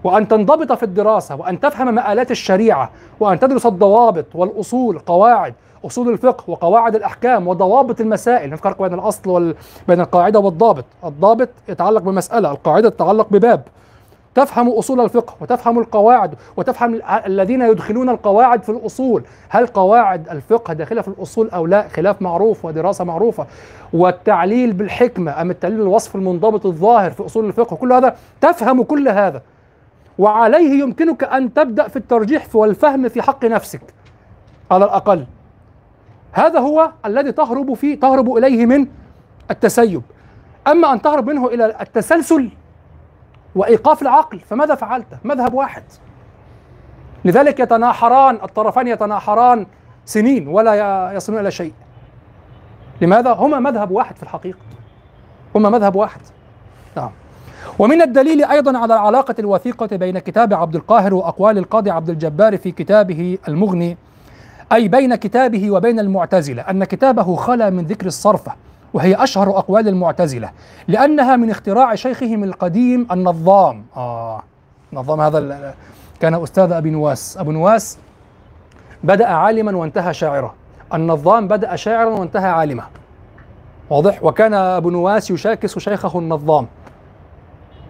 [0.03, 5.53] وأن تنضبط في الدراسة وأن تفهم مآلات الشريعة وأن تدرس الضوابط والأصول قواعد.
[5.86, 8.49] أصول الفقه وقواعد الأحكام وضوابط المسائل.
[8.49, 9.55] نفرق بين الأصل وال...
[9.88, 10.86] بين القاعدة والضابط.
[11.05, 13.61] الضابط يتعلق بمسألة القاعدة تتعلق بباب.
[14.36, 19.23] تفهم أصول الفقه وتفهم القواعد وتفهم ال- الذين يدخلون القواعد في الأصول.
[19.49, 23.45] هل قواعد الفقه داخلة في الأصول أو لا؟ خلاف معروف ودراسة معروفة.
[23.93, 29.41] والتعليل بالحكمة أم التعليل الوصف المنضبط الظاهر في أصول الفقه؟ كل هذا تفهم كل هذا.
[30.19, 33.82] وعليه يمكنك أن تبدأ في الترجيح والفهم في حق نفسك.
[34.71, 35.25] على الأقل.
[36.32, 38.88] هذا هو الذي تهرب فيه تهرب إليه من
[39.51, 40.01] التسيب.
[40.67, 42.49] أما أن تهرب منه إلى التسلسل
[43.55, 45.84] وإيقاف العقل فماذا فعلت؟ مذهب واحد.
[47.25, 49.67] لذلك يتناحران الطرفان يتناحران
[50.05, 51.73] سنين ولا يصلون إلى شيء.
[53.01, 54.59] لماذا؟ هما مذهب واحد في الحقيقة.
[55.55, 56.21] هما مذهب واحد.
[56.97, 57.11] نعم.
[57.80, 62.71] ومن الدليل أيضا على العلاقة الوثيقة بين كتاب عبد القاهر وأقوال القاضي عبد الجبار في
[62.71, 63.97] كتابه المغني
[64.72, 68.51] أي بين كتابه وبين المعتزلة أن كتابه خلا من ذكر الصرفة
[68.93, 70.49] وهي أشهر أقوال المعتزلة
[70.88, 73.86] لأنها من اختراع شيخهم القديم النظام.
[73.97, 74.43] آه
[74.93, 75.76] نظام هذا
[76.20, 77.38] كان أستاذ أبي نواس.
[77.38, 77.97] أبو نواس
[79.03, 80.53] بدأ عالما وانتهى شاعرا.
[80.93, 82.84] النظام بدأ شاعرا وانتهى عالما.
[83.89, 86.68] واضح؟ وكان أبو نواس يشاكس شيخه النظام.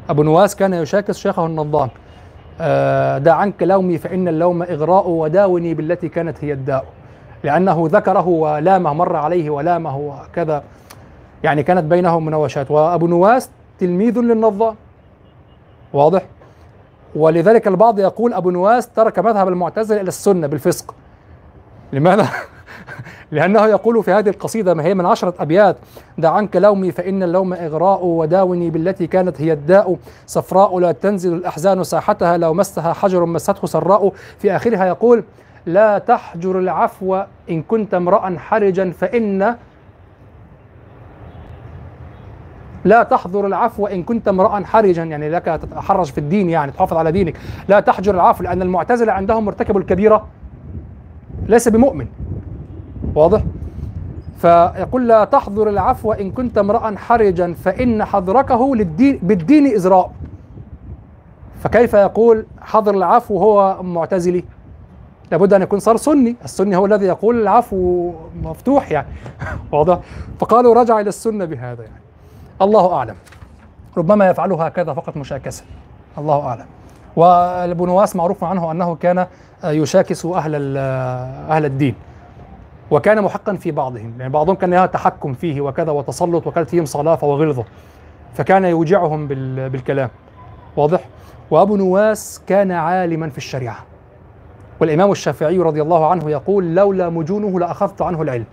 [0.10, 1.90] أبو نواس كان يشاكس شيخه النظام.
[3.20, 6.86] دع عنك لومي فإن اللوم إغراء وداوني بالتي كانت هي الداء.
[7.44, 10.64] لأنه ذكره ولامه مر عليه ولامه وكذا
[11.44, 12.72] يعني كانت بينهم مناوشات.
[12.72, 13.50] وأبو نواس
[13.80, 14.76] تلميذ للنظام
[15.94, 16.26] واضح؟
[17.16, 20.96] ولذلك البعض يقول أبو نواس ترك مذهب المعتزلة إلى السنة بالفسق.
[21.94, 22.28] لماذا؟
[23.32, 25.78] لأنه يقول في هذه القصيدة ما هي من عشرة أبيات.
[26.18, 29.98] دع عنك لومي فإن اللوم إغراء وداوني بالتي كانت هي الداء.
[30.28, 34.14] صفراء لا تنزل الأحزان ساحتها لو مسها حجر مسته سراء.
[34.40, 35.24] في آخرها يقول
[35.66, 39.56] لا تحجر العفو إن كنت امرأ حرجا فإن
[42.86, 45.04] لا تحظر العفو إن كنت امرأ حرجا.
[45.04, 47.38] يعني لك تتحرج في الدين يعني تحافظ على دينك.
[47.68, 50.28] لا تحجر العفو لأن المعتزلة عندهم مرتكب الكبيرة.
[51.48, 52.08] ليس بمؤمن.
[53.16, 53.42] واضح؟
[54.38, 60.12] فيقول لا تحضر العفو إن كنت امرأ حرجا فإن حضركه للدين بالدين إزراء.
[61.60, 64.44] فكيف يقول حضر العفو وهو معتزلي؟
[65.32, 69.08] لابد أن يكون صار سني السني هو الذي يقول العفو مفتوح يعني.
[69.72, 70.00] واضح؟
[70.40, 72.02] فقالوا رجع إلى السنة بهذا يعني.
[72.62, 73.16] الله أعلم.
[73.98, 75.64] ربما يفعله هكذا فقط مشاكسة.
[76.18, 76.66] الله أعلم.
[77.16, 79.28] وابو نواس معروف عنه أنه كان
[79.64, 80.78] يشاكس أهل
[81.50, 81.96] أهل الدين.
[82.92, 84.14] وكان محقا في بعضهم.
[84.20, 87.66] يعني بعضهم كان يتحكم فيه وكذا وتسلط وكانت فيهم صلافة وغلظة.
[88.34, 90.10] فكان يوجعهم بال- بالكلام.
[90.78, 91.00] واضح؟
[91.52, 93.78] وأبو نواس كان عالما في الشريعة.
[94.80, 98.46] والإمام الشافعي رضي الله عنه يقول لولا مجونه لأخذت عنه العلم.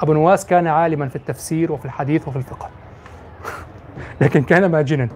[0.00, 2.68] أبو نواس كان عالما في التفسير وفي الحديث وفي الفقه.
[4.20, 5.08] لكن كان ماجنا.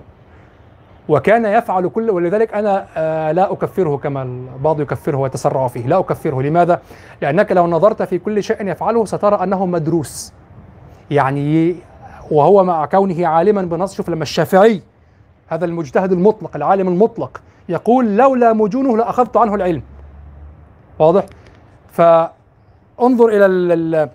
[1.12, 6.42] وكان يفعل كل ولذلك أنا آه، لا أكفره كما البعض يكفره ويتسرع فيه، لا أكفره،
[6.42, 6.80] لماذا؟
[7.22, 10.32] لأنك لو نظرت في كل شيء يفعله سترى أنه مدروس.
[11.10, 11.76] يعني
[12.30, 14.82] وهو مع كونه عالما بنص شوف لما الشافعي
[15.48, 19.82] هذا المجتهد المطلق العالم المطلق يقول لولا مجونه لأخذت عنه العلم.
[20.98, 21.24] واضح؟
[21.90, 24.08] فانظر إلى ال ال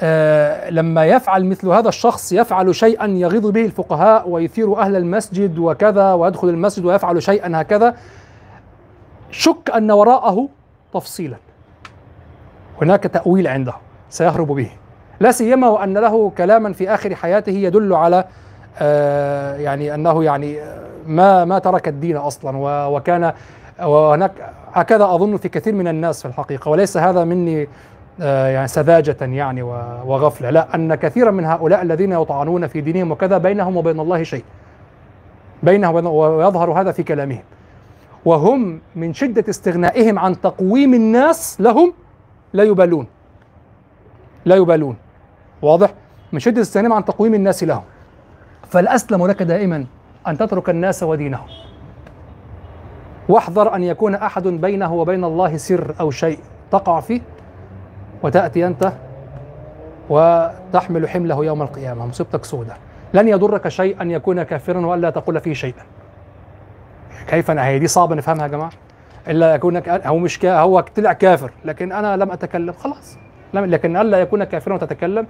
[0.00, 6.12] آه، لما يفعل مثل هذا الشخص يفعل شيئا يغيظ به الفقهاء ويثير أهل المسجد وكذا
[6.12, 7.94] ويدخل المسجد ويفعل شيئا هكذا
[9.30, 10.48] شك أن وراءه
[10.94, 11.36] تفصيلا.
[12.82, 13.72] هناك تأويل عنده
[14.10, 14.70] سيهرب به.
[15.20, 18.24] لا سيما وأن له كلاما في آخر حياته يدل على
[18.78, 20.58] آه، يعني أنه يعني
[21.06, 23.32] ما ما ترك الدين أصلا و- وكان
[23.82, 24.32] وهناك
[24.72, 26.68] هكذا أظن في كثير من الناس في الحقيقة.
[26.70, 27.68] وليس هذا مني
[28.18, 30.50] يعني سذاجة يعني وغفلة.
[30.50, 34.44] لا أن كثيرا من هؤلاء الذين يطعنون في دينهم وكذا بينهم وبين الله شيء.
[35.62, 37.42] بينه وبين ويظهر هذا في كلامهم.
[38.24, 41.94] وهم من شدة استغنائهم عن تقويم الناس لهم
[42.52, 43.06] لا يبالون.
[44.44, 44.96] لا يبالون.
[45.62, 45.94] واضح؟
[46.32, 47.82] من شدة استغنائهم عن تقويم الناس لهم.
[48.68, 49.86] فالأسلم لك دائما
[50.26, 51.46] أن تترك الناس ودينهم.
[53.28, 56.38] واحذر أن يكون أحد بينه وبين الله سر أو شيء
[56.70, 57.20] تقع فيه.
[58.24, 58.92] وتأتي أنت
[60.10, 62.76] وتحمل حمله يوم القيامة مصيبتك سودة.
[63.14, 65.82] لن يضرك شيء أن يكون كافرا وألا تقول فيه شيئا.
[67.28, 68.70] كيف أنا؟ هي دي صعبة نفهمها يا جماعة.
[69.28, 73.16] إلا يكون ك- هو مش هو طلع كافر لكن أنا لم أتكلم خلاص.
[73.54, 75.26] لكن ألا يكون كافرا وتتكلم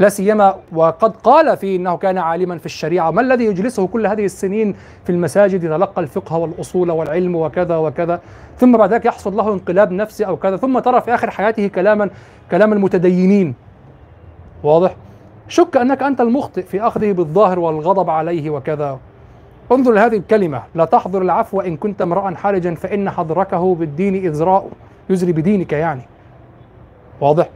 [0.00, 4.24] لا سيما وقد قال فيه إنه كان عالما في الشريعة، ما الذي يجلسه كل هذه
[4.24, 4.74] السنين
[5.04, 8.20] في المساجد يتلقى الفقه والأصول والعلم وكذا وكذا،
[8.58, 12.10] ثم بعد ذلك يحصل له انقلاب نفسي أو كذا، ثم ترى في آخر حياته كلاما
[12.50, 13.54] كلام المتدينين.
[14.62, 14.96] واضح؟
[15.48, 18.98] شك أنك أنت المخطئ في أخذه بالظاهر والغضب عليه وكذا.
[19.72, 24.68] انظر لهذه الكلمة، لا تحضر العفو إن كنت امرأ حرجا فإن حضركه بالدين إزراء
[25.10, 26.02] يزري بدينك يعني.
[27.20, 27.48] واضح؟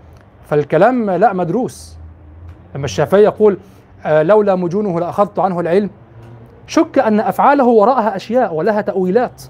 [0.46, 2.03] فالكلام لا مدروس.
[2.74, 3.58] لما الشافعي يقول
[4.04, 5.90] آه، لولا مجونه لأخذت عنه العلم.
[6.66, 9.42] شك أن أفعاله وراءها أشياء ولها تأويلات.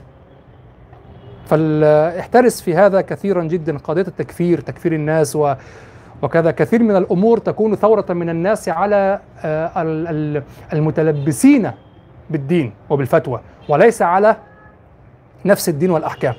[1.47, 5.55] فاحترس في هذا كثيرا جدا قضية التكفير تكفير الناس و
[6.23, 6.51] وكذا.
[6.51, 10.07] كثير من الأمور تكون ثورة من الناس على آه، ال-
[10.37, 11.71] ال- المتلبسين
[12.31, 14.37] بالدين وبالفتوى وليس على
[15.45, 16.35] نفس الدين والأحكام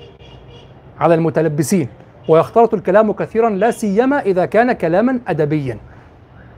[1.00, 1.88] على المتلبسين.
[2.30, 5.78] ويختلط الكلام كثيرا لا سيما إذا كان كلاما ادبيا.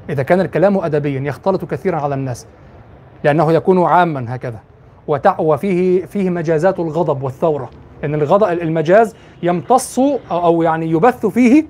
[0.10, 2.48] إذا كان الكلام أدبيا يختلط كثيرا على الناس
[3.24, 4.60] لأنه يكون عاما هكذا.
[5.40, 7.70] وفيه فيه مجازات الغضب والثورة.
[8.02, 11.66] لأن الغضب المجاز يمتص أو أو يعني يبث فيه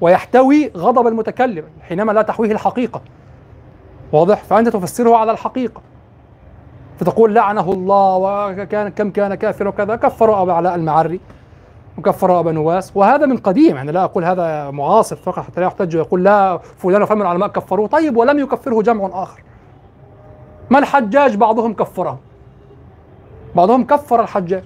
[0.00, 3.00] ويحتوي غضب المتكلم حينما لا تحويه الحقيقة.
[4.12, 5.80] واضح؟ فأنت تفسره على الحقيقة.
[6.98, 11.20] فتقول لعنه الله وكان كم كان كافر وكذا كفر أبا علاء المعري.
[11.98, 12.92] وكفر أبا نواس.
[12.94, 17.02] وهذا من قديم يعني لا أقول هذا معاصر فقط حتى لا يحتج ويقول لا فلان
[17.02, 17.86] وفلان من العلماء كفروه.
[17.86, 19.42] طيب ولم يكفره جمع آخر.
[20.70, 22.18] ما الحجاج؟ بعضهم كفره.
[23.54, 24.64] بعضهم كفر الحجاج.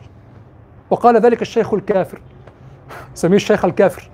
[0.91, 2.21] وقال ذلك الشيخ الكافر.
[3.15, 4.11] سميه الشيخ الكافر.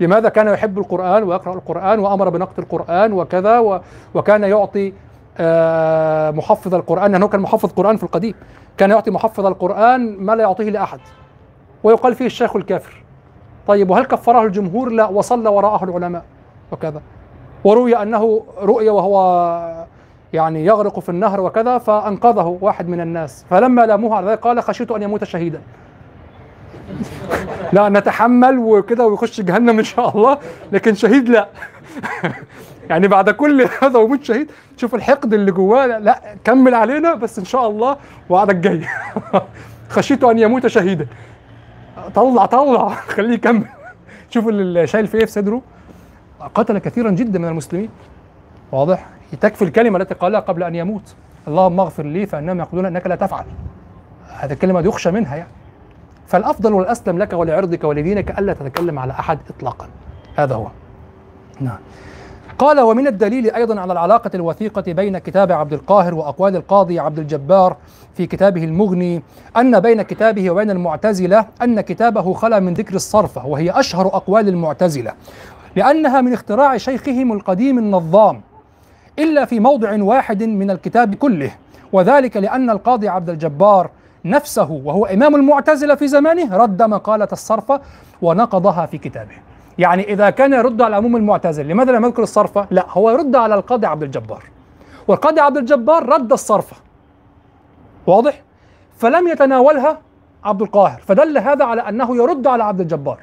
[0.00, 3.80] لماذا كان يحب القرآن ويقرأ القرآن وأمر بنقد القرآن وكذا و
[4.14, 4.92] وكان يعطي
[5.38, 8.34] آه، محفظ القرآن لأنه كان محفظ قرآن في القديم.
[8.76, 11.00] كان يعطي محفظ القرآن ما لا يعطيه لأحد.
[11.82, 13.02] ويقال فيه الشيخ الكافر.
[13.66, 16.24] طيب وهل كفره الجمهور؟ لا وصلى وراءه العلماء
[16.72, 17.02] وكذا.
[17.64, 19.86] وروي أنه رؤي وهو
[20.32, 23.44] يعني يغرق في النهر وكذا فأنقذه واحد من الناس.
[23.50, 25.60] فلما لاموه على ذلك قال خشيت أن يموت شهيدا.
[27.72, 30.38] لا نتحمل وكده ويخش جهنم إن شاء الله
[30.72, 31.48] لكن شهيد لا.
[32.90, 35.86] يعني بعد كل هذا وموت شهيد شوف الحقد اللي جواه.
[35.86, 37.96] لا, كمل علينا بس إن شاء الله
[38.28, 38.80] وعدك جاي.
[39.94, 41.06] خشيت أن يموت شهيدا.
[42.14, 42.88] طلع طلع.
[43.14, 43.66] خليه يكمل.
[44.30, 45.62] شوف اللي شايل في إيه في صدره.
[46.54, 47.88] قتل كثيرا جدا من المسلمين.
[48.72, 49.06] واضح.
[49.40, 51.14] تكفي الكلمة التي قالها قبل أن يموت.
[51.48, 53.44] اللهم اغفر لي فإنهم يقولون إنك لا تفعل.
[54.28, 55.50] هذه الكلمة يخشى منها يعني.
[56.26, 59.88] فالأفضل والأسلم لك ولعرضك ولدينك ألا تتكلم على أحد اطلاقا.
[60.36, 60.66] هذا هو.
[61.60, 61.78] نعم.
[62.60, 67.76] قال ومن الدليل أيضا على العلاقة الوثيقة بين كتاب عبد القاهر وأقوال القاضي عبد الجبار
[68.14, 69.22] في كتابه المغني
[69.56, 75.12] أن بين كتابه وبين المعتزلة أن كتابه خلا من ذكر الصرفه وهي أشهر أقوال المعتزلة
[75.76, 78.40] لأنها من اختراع شيخهم القديم النظام
[79.18, 81.50] إلا في موضع واحد من الكتاب كله
[81.92, 83.90] وذلك لأن القاضي عبد الجبار
[84.24, 87.80] نفسه وهو إمام المعتزلة في زمانه رد مقالة الصرفه
[88.22, 89.49] ونقضها في كتابه.
[89.80, 93.54] يعني إذا كان يرد على عموم المعتزل لماذا لم يذكر الصرفه لا هو يرد على
[93.54, 94.44] القاضي عبد الجبار.
[95.08, 96.76] والقاضي عبد الجبار رد الصرفه
[98.06, 98.42] واضح؟
[98.96, 99.98] فلم يتناولها
[100.44, 103.18] عبد القاهر فدل هذا على أنه يرد على عبد الجبار.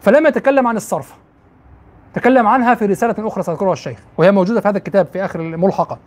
[0.00, 1.14] فلم يتكلم عن الصرفه
[2.14, 5.98] تكلم عنها في رسالة أخرى سيذكرها الشيخ وهي موجودة في هذا الكتاب في آخر الملحقة.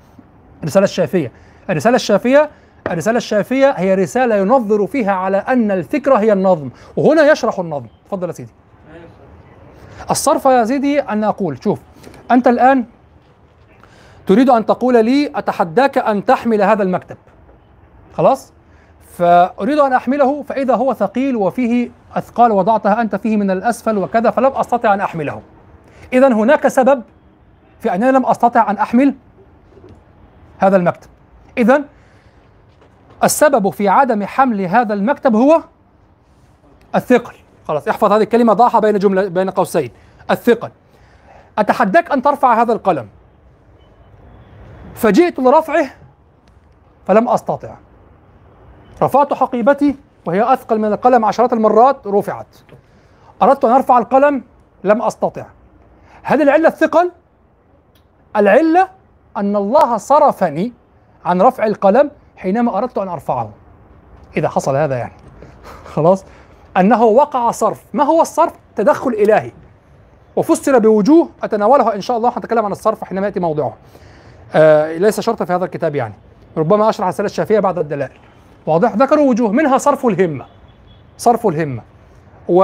[0.63, 1.31] الرسالة الشافية.
[1.69, 2.49] الرسالة الشافية
[2.91, 7.87] الرسالة الشافية هي رسالة ينظر فيها على أن الفكرة هي النظم وهنا يشرح النظم.
[8.07, 8.51] تفضل يا سيدي.
[10.11, 11.79] الصرف يا سيدي أن أقول شوف
[12.31, 12.85] أنت الآن
[14.27, 17.17] تريد أن تقول لي أتحداك أن تحمل هذا المكتب.
[18.17, 18.53] خلاص؟
[19.17, 24.51] فأريد أن أحمله فإذا هو ثقيل وفيه أثقال وضعتها أنت فيه من الأسفل وكذا فلم
[24.51, 25.41] أستطع أن أحمله.
[26.13, 27.03] إذا هناك سبب
[27.79, 29.15] في أنني لم أستطع أن أحمل
[30.59, 31.09] هذا المكتب.
[31.57, 31.83] إذا
[33.23, 35.63] السبب في عدم حمل هذا المكتب هو
[36.95, 37.33] الثقل.
[37.69, 39.91] خلاص احفظ هذه الكلمة ضعها بين جملة بين قوسين.
[40.31, 40.69] الثقل.
[41.57, 43.07] أتحداك أن ترفع هذا القلم.
[44.95, 45.85] فجئت لرفعه
[47.07, 47.75] فلم أستطع.
[49.01, 49.95] رفعت حقيبتي
[50.25, 52.47] وهي أثقل من القلم عشرات المرات رفعت.
[53.41, 54.43] أردت أن أرفع القلم
[54.83, 55.45] لم أستطع.
[56.23, 57.11] هل العلة الثقل؟
[58.35, 58.87] العلة
[59.37, 60.73] أن الله صرفني
[61.25, 63.49] عن رفع القلم حينما أردت أن أرفعه.
[64.37, 65.13] إذا حصل هذا يعني.
[65.93, 66.25] خلاص؟
[66.79, 67.81] أنه وقع صرف.
[67.93, 69.51] ما هو الصرف؟ تدخل إلهي.
[70.35, 72.29] وفسر بوجوه أتناولها إن شاء الله.
[72.37, 73.77] هنتكلم عن الصرف حينما يأتي موضوعه.
[74.55, 76.13] آه ليس شرطا في هذا الكتاب يعني.
[76.57, 78.17] ربما أشرح الرسالة الشافية بعد الدلائل.
[78.65, 79.51] واضح؟ ذكروا وجوه.
[79.51, 80.45] منها صرف الهمة.
[81.17, 81.81] صرف الهمة.
[82.49, 82.63] و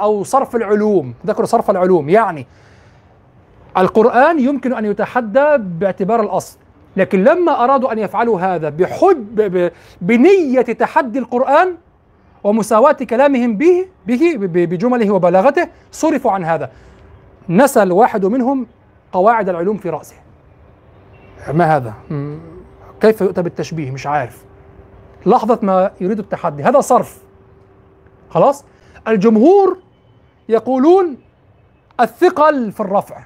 [0.00, 1.14] أو صرف العلوم.
[1.26, 2.08] ذكروا صرف العلوم.
[2.08, 2.46] يعني
[3.78, 6.58] القرآن يمكن أن يتحدى باعتبار الأصل.
[6.96, 9.70] لكن لما أرادوا أن يفعلوا هذا بحب
[10.00, 11.74] بنية تحدي القرآن
[12.44, 16.70] ومساواة كلامهم به به بجمله وبلاغته صرفوا عن هذا.
[17.48, 18.66] نسى الواحد منهم
[19.12, 20.16] قواعد العلوم في رأسه.
[21.52, 21.94] ما هذا؟
[23.00, 24.44] كيف يؤتى بالتشبيه؟ مش عارف.
[25.26, 26.62] لحظة ما يريد التحدي.
[26.62, 27.18] هذا صرف.
[28.30, 28.64] خلاص؟
[29.08, 29.78] الجمهور
[30.48, 31.18] يقولون
[32.00, 33.22] الثقل في الرفع.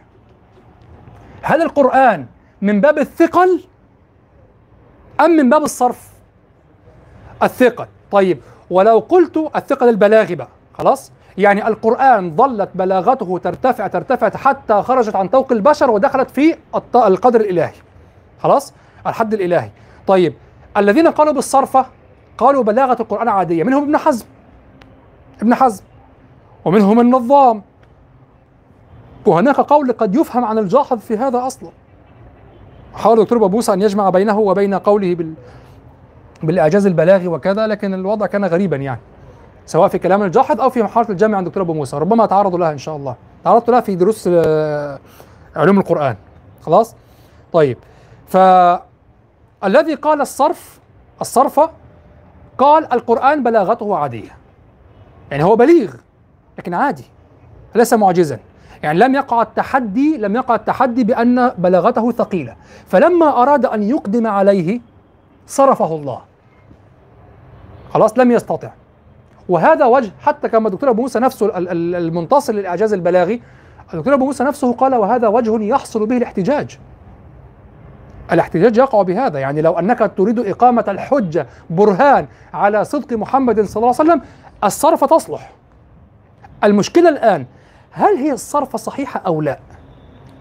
[1.43, 2.27] هل القرآن
[2.63, 3.65] من باب الثقل
[5.21, 6.11] أم من باب الصرف؟
[7.43, 7.87] الثقل.
[8.11, 8.41] طيب
[8.71, 10.49] ولو قلت الثقل البلاغي بقى
[10.79, 16.57] خلاص؟ يعني القرآن ظلت بلاغته ترتفع ترتفع حتى خرجت عن طوق البشر ودخلت في
[16.95, 17.73] القدر الإلهي
[18.41, 18.73] خلاص؟
[19.07, 19.71] الحد الإلهي.
[20.07, 20.35] طيب
[20.77, 21.87] الذين قالوا بالصرفة
[22.39, 24.25] قالوا بلاغة القرآن عادية منهم ابن حزم.
[25.43, 25.85] ابن حزم.
[26.65, 27.63] ومنهم النظام.
[29.27, 31.71] وهناك قول قد يفهم عن الجاحظ في هذا أصلا.
[32.95, 35.35] حاول الدكتور بابوسة أن يجمع بينه وبين قوله بال
[36.43, 39.01] بالإعجاز البلاغي وكذا لكن الوضع كان غريبا يعني
[39.67, 41.97] سواء في كلام الجاحظ أو في محاضرة الجامع عند الدكتور أبو موسى.
[41.97, 43.17] ربما أتعرض لها إن شاء الله.
[43.45, 44.29] تعرضت لها في دروس
[45.57, 46.17] علوم القرآن.
[46.63, 46.95] خلاص؟
[47.53, 47.79] طيب.
[48.27, 50.81] فالذي قال الصرف
[51.21, 51.71] الصرفة
[52.59, 54.37] قال القرآن بلاغته عادية.
[55.31, 55.95] يعني هو بليغ
[56.59, 57.05] لكن عادي.
[57.75, 58.39] ليس معجزا.
[58.83, 62.57] يعني لم يقع التحدي لم يقع التحدي بأن بلاغته ثقيلة.
[62.87, 64.81] فلما أراد أن يقدم عليه
[65.47, 66.21] صرفه الله.
[67.95, 68.71] خلاص لم يستطع.
[69.49, 73.43] وهذا وجه حتى كما الدكتور أبو موسى نفسه المنتصر للإعجاز البلاغي
[73.95, 76.79] الدكتور أبو موسى نفسه قال وهذا وجه يحصل به الاحتجاج.
[78.33, 79.39] الاحتجاج يقع بهذا.
[79.39, 84.23] يعني لو أنك تريد إقامة الحجة برهان على صدق محمد صلى الله عليه وسلم
[84.65, 85.53] الصرف تصلح.
[86.65, 87.47] المشكلة الآن
[87.91, 89.59] هل هي الصرفه صحيحة أو لا؟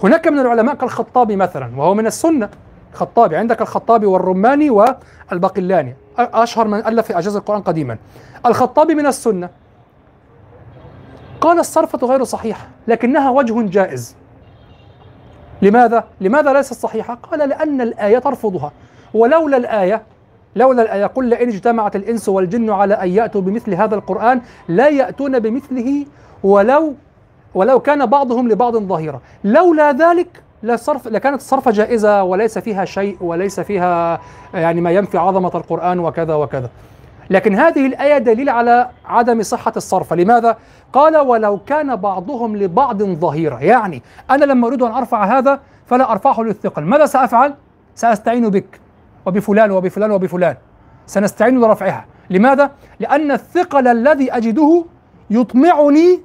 [0.03, 2.49] هناك من العلماء كالخطابي مثلا وهو من السنة
[2.95, 5.95] الخطابي عندك الخطابي والرماني والباقلاني.
[6.17, 7.97] أشهر من ألف في أعجاز القرآن قديما.
[8.45, 9.49] الخطابي من السنة.
[11.41, 14.15] قال الصرفه غير صحيحه لكنها وجه جائز.
[15.61, 18.71] لماذا؟ لماذا ليست صحيحة؟ قال لأن الآية ترفضها.
[19.13, 20.03] ولولا الآية
[20.55, 25.39] لولا الآية قل لئن اجتمعت الإنس والجن على أن يأتوا بمثل هذا القرآن لا يأتون
[25.39, 26.05] بمثله
[26.43, 26.93] ولو
[27.53, 29.21] ولو كان بعضهم لبعض ظهيرا.
[29.43, 34.21] لولا ذلك لصرف لكانت الصرفة جائزة وليس فيها شيء وليس فيها
[34.53, 36.69] يعني ما ينفي عظمة القرآن وكذا وكذا.
[37.29, 40.13] لكن هذه الآية دليل على عدم صحة الصرف.
[40.13, 40.57] لماذا؟
[40.93, 46.41] قال ولو كان بعضهم لبعض ظهيرا يعني أنا لما أريد أن أرفع هذا فلا أرفعه
[46.41, 46.83] للثقل.
[46.83, 47.53] ماذا سأفعل؟
[47.95, 48.79] سأستعين بك
[49.25, 50.55] وبفلان وبفلان وبفلان.
[51.07, 52.05] سنستعين لرفعها.
[52.29, 54.85] لماذا؟ لأن الثقل الذي أجده
[55.29, 56.19] يطمعني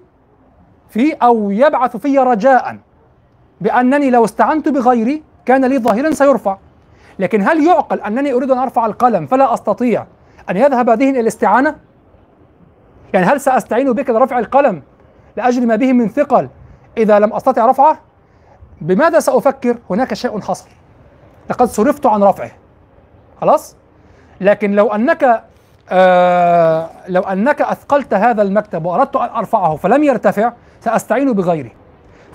[0.89, 2.77] في أو يبعث في رجاء.
[3.61, 6.57] بأنني لو استعنت بغيري كان لي ظهيرا سيرفع
[7.19, 10.07] لكن هل يعقل أنني أريد أن أرفع القلم فلا أستطيع
[10.51, 11.77] أن يذهب إلى الاستعانة؟
[13.15, 14.83] يعني هل سأستعين بك لرفع القلم
[15.37, 16.49] لأجل ما به من ثقل
[16.99, 17.99] إذا لم أستطع رفعه؟
[18.81, 20.69] بماذا سأفكر؟ هناك شيء حصل
[21.51, 22.51] لقد صرفت عن رفعه
[23.41, 23.77] خلاص؟
[24.41, 25.45] لكن لو أنك
[25.91, 31.73] آه لو أنك أثقلت هذا المكتب وأردت أن أرفعه فلم يرتفع سأستعين بغيري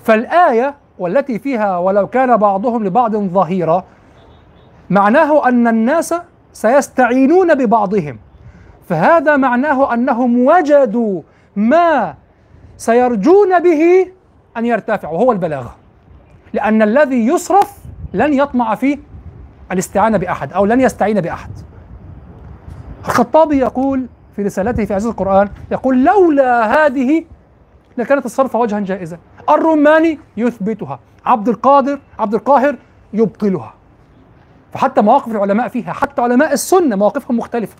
[0.04, 3.84] فالآية والتي فيها ولو كان بعضهم لبعض ظهيرا
[4.90, 6.14] معناه أن الناس
[6.52, 8.18] سيستعينون ببعضهم.
[8.88, 11.22] فهذا معناه أنهم وجدوا
[11.56, 12.14] ما
[12.76, 14.06] سيرجون به
[14.56, 15.76] أن يرتفع وهو البلاغة.
[16.52, 17.78] لأن الذي يصرف
[18.12, 18.98] لن يطمع في
[19.72, 21.50] الاستعانة بأحد أو لن يستعين بأحد.
[23.08, 27.24] الخطابي يقول في رسالته في عزيز القرآن يقول لولا هذه
[27.98, 29.18] لكانت الصرف وجها جائزا.
[29.50, 30.98] الرماني يثبتها.
[31.26, 32.76] عبد القادر عبد القاهر
[33.12, 33.74] يبطلها.
[34.72, 37.76] فحتى مواقف العلماء فيها حتى علماء السنة مواقفهم مختلفة.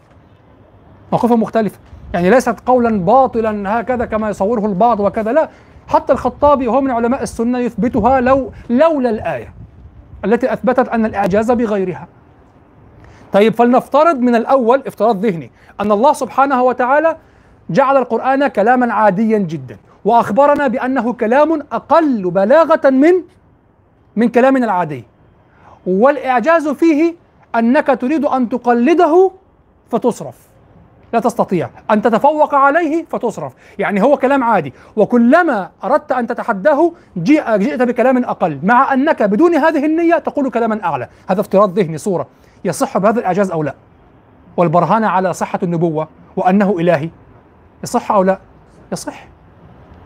[1.12, 1.78] مواقفهم مختلفة.
[2.14, 5.48] يعني ليست قولا باطلا هكذا كما يصوره البعض وكذا لا.
[5.88, 9.54] حتى الخطابي وهو من علماء السنة يثبتها لو لولا الآية
[10.24, 12.06] التي أثبتت أن الإعجاز بغيرها.
[13.32, 15.50] طيب فلنفترض من الأول افتراض ذهني
[15.80, 17.16] أن الله سبحانه وتعالى
[17.70, 19.76] جعل القرآن كلاما عاديا جدا.
[20.06, 23.12] وأخبرنا بأنه كلام أقل بلاغة من
[24.16, 25.04] من كلامنا العادي.
[25.86, 27.14] والإعجاز فيه
[27.54, 29.30] أنك تريد أن تقلده
[29.90, 30.38] فتصرف.
[31.12, 31.70] لا تستطيع.
[31.90, 33.52] أن تتفوق عليه فتصرف.
[33.78, 34.72] يعني هو كلام عادي.
[34.96, 38.60] وكلما أردت أن تتحداه جئ جئت بكلام أقل.
[38.62, 41.08] مع أنك بدون هذه النية تقول كلاما أعلى.
[41.28, 41.98] هذا افتراض ذهني.
[41.98, 42.26] صورة.
[42.64, 43.74] يصح بهذا الإعجاز أو لا؟
[44.56, 47.10] والبرهان على صحة النبوة وأنه إلهي.
[47.82, 48.38] يصح أو لا؟
[48.92, 49.35] يصح.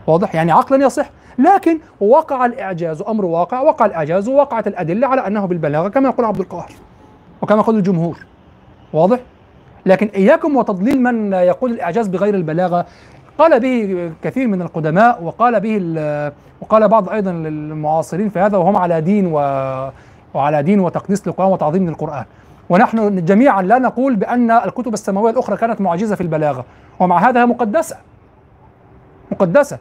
[0.07, 1.09] واضح؟ يعني عقلا يصح.
[1.39, 6.39] لكن وقع الإعجاز أمر واقع وقع الإعجاز ووقعت الأدلة على أنه بالبلاغة كما يقول عبد
[6.39, 6.71] القاهر
[7.41, 8.25] وكما يقول الجمهور.
[8.93, 9.19] واضح؟
[9.85, 12.85] لكن إياكم وتضليل من يقول الإعجاز بغير البلاغة.
[13.37, 15.77] قال به كثير من القدماء وقال به
[16.61, 19.35] وقال بعض أيضا المعاصرين في هذا وهم على دين و
[20.33, 22.25] وعلى دين وتقديس للقرآن وتعظيم للقرآن.
[22.69, 26.65] ونحن جميعا لا نقول بأن الكتب السماوية الأخرى كانت معجزة في البلاغة.
[26.99, 27.97] ومع هذا مقدسة.
[29.31, 29.77] مقدسة.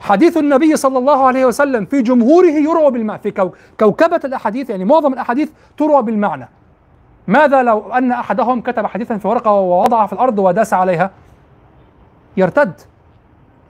[0.00, 4.84] حديث النبي صلى الله عليه وسلم في جمهوره يروى بالمعنى في كو كوكبة الأحاديث يعني
[4.84, 6.48] معظم الأحاديث تروى بالمعنى.
[7.26, 11.10] ماذا لو أن أحدهم كتب حديثا في ورقة ووضعها في الأرض وداس عليها؟
[12.36, 12.80] يرتد.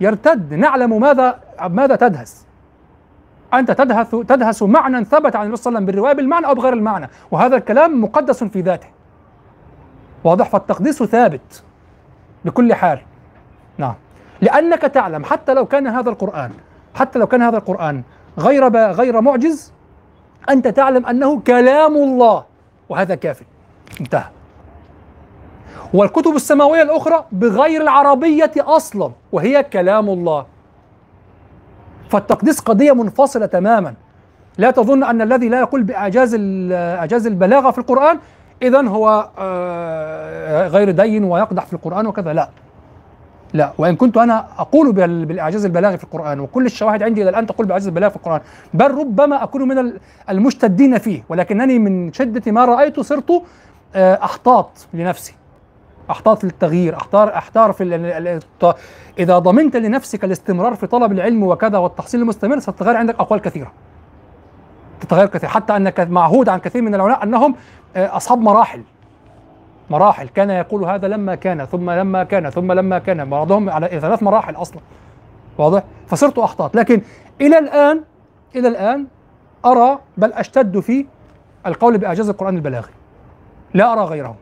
[0.01, 0.55] يرتد.
[0.55, 2.47] نعلم ماذا ماذا تدهس.
[3.55, 6.73] أنت تدهس تدهس معنى ثبت عن النبي صلى الله عليه وسلم بالرواية بالمعنى أو بغير
[6.73, 8.89] المعنى وهذا الكلام مقدس في ذاته.
[10.25, 11.63] واضح؟ فالتقديس ثابت
[12.45, 13.01] بكل حال.
[13.79, 13.95] نعم.
[14.41, 16.51] لأنك تعلم حتى لو كان هذا القرآن
[16.95, 18.03] حتى لو كان هذا القرآن
[18.39, 19.73] غير غير معجز
[20.51, 22.45] أنت تعلم أنه كلام الله
[22.89, 23.45] وهذا كافي.
[24.01, 24.25] انتهى.
[25.95, 30.47] والكتب السماوية الأخرى بغير العربية أصلا وهي كلام الله.
[32.11, 33.95] فالتقديس قضية منفصلة تماما.
[34.59, 36.37] لا تظن أن الذي لا يقول بإعجاز
[36.73, 38.19] إعجاز البلاغة في القرآن
[38.63, 39.29] إذا هو
[40.69, 42.49] غير دين ويقدح في القرآن وكذا لا.
[43.53, 47.67] لا وإن كنت أنا أقول بالإعجاز البلاغي في القرآن وكل الشواهد عندي إلى الآن تقول
[47.67, 48.41] بإعجاز البلاغ في القرآن
[48.75, 49.93] بل ربما أكون من
[50.31, 53.43] المشتدين فيه ولكنني من شدة ما رأيت صرت
[53.97, 55.35] أحتاط لنفسي.
[56.11, 58.41] أحتاط للتغيير احتار أحتار في
[59.19, 63.73] إذا ضمنت لنفسك الاستمرار في طلب العلم وكذا والتحصيل المستمر ستتغير عندك أقوال كثيرة.
[65.01, 67.55] تتغير كثير حتى أنك معهود عن كثير من العلماء أنهم
[67.97, 68.83] أصحاب مراحل.
[69.91, 70.29] مراحل.
[70.29, 73.31] كان يقول هذا لما كان ثم لما كان ثم لما كان.
[73.31, 74.81] بعضهم على ثلاث مراحل أصلا.
[75.59, 77.03] واضح؟ فصرت احتاط لكن
[77.41, 78.01] إلى الآن
[78.57, 79.07] إلى الآن
[79.67, 81.07] أرى بل أشتد في
[81.67, 82.91] القول بأعجاز القرآن البلاغي.
[83.75, 84.37] لا أرى غيره.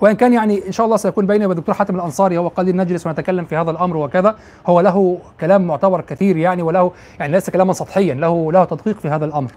[0.00, 3.06] وإن كان يعني إن شاء الله سيكون بيني وبين الدكتور حاتم الأنصاري هو قال نجلس
[3.06, 4.36] ونتكلم في هذا الأمر وكذا.
[4.66, 9.08] هو له كلام معتبر كثير يعني وله يعني ليس كلاما سطحيا له له تدقيق في
[9.08, 9.52] هذا الأمر.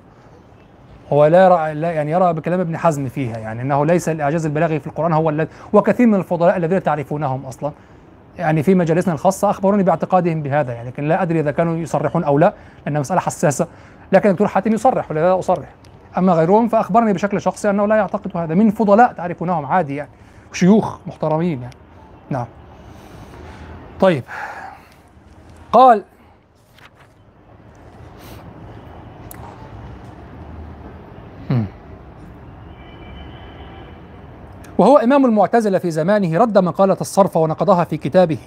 [1.14, 4.80] هو لا يرى لا يعني يرى بكلام ابن حزم فيها يعني إنه ليس الإعجاز البلاغي
[4.80, 7.72] في القرآن هو الذي وكثير من الفضلاء الذين تعرفونهم أصلا.
[8.38, 12.38] يعني في مجالسنا الخاصة أخبروني باعتقادهم بهذا يعني لكن لا أدري إذا كانوا يصرحون أو
[12.38, 12.54] لا
[12.86, 13.68] لانها مسألة حساسة.
[14.12, 15.68] لكن الدكتور حاتم يصرح ولذا لا؟ أصرح.
[16.18, 20.10] أما غيرهم فأخبرني بشكل شخصي أنه لا يعتقد هذا من فضلاء تعرفونهم عادي يعني.
[20.54, 21.76] شيوخ محترمين يعني.
[22.30, 22.46] نعم.
[24.00, 24.24] طيب.
[25.72, 26.04] قال
[34.78, 38.38] وهو إمام المعتزلة في زمانه رد مقالة الصرف ونقضها في كتابه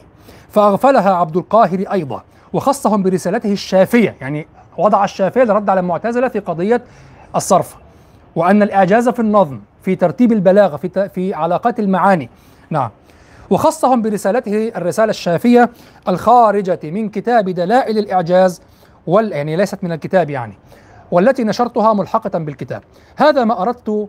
[0.51, 2.23] فأغفلها عبد القاهر أيضا
[2.53, 4.47] وخصهم برسالته الشافية يعني
[4.79, 6.83] وضع الشافية لرد على المعتزلة في قضية
[7.37, 7.77] الصرف.
[8.37, 12.31] وأن الإعجاز في النظم في ترتيب البلاغة في, في علاقات المعاني.
[12.71, 12.91] نعم.
[13.51, 15.71] وخصهم برسالته الرسالة الشافية
[16.09, 18.63] الخارجة من كتاب دلائل الإعجاز
[19.07, 20.55] وال يعني ليست من الكتاب يعني
[21.11, 22.83] والتي نشرتها ملحقة بالكتاب.
[23.17, 24.09] هذا ما أردت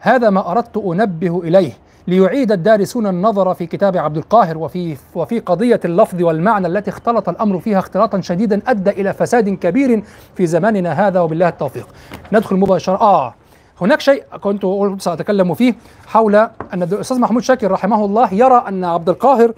[0.00, 1.72] هذا ما أردت أنبه إليه
[2.08, 7.60] ليعيد الدارسون النظر في كتاب عبد القاهر وفي وفي قضية اللفظ والمعنى التي اختلط الأمر
[7.60, 10.02] فيها اختلاطا شديدا أدى إلى فساد كبير
[10.36, 11.88] في زماننا هذا وبالله التوفيق
[12.32, 13.34] ندخل مباشرة آه
[13.80, 14.66] هناك شيء كنت
[15.02, 15.74] سأتكلم فيه
[16.06, 16.34] حول
[16.74, 19.52] أن الأستاذ محمود شاكر رحمه الله يرى أن عبد القاهر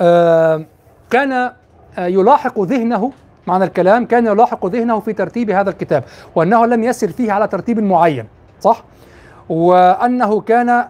[0.00, 0.64] آه
[1.10, 1.52] كان آه
[1.98, 3.12] يلاحق ذهنه
[3.46, 7.78] معنى الكلام كان يلاحق ذهنه في ترتيب هذا الكتاب وأنه لم يسر فيه على ترتيب
[7.80, 8.26] معين
[8.60, 8.84] صح؟
[9.48, 10.84] وأنه كان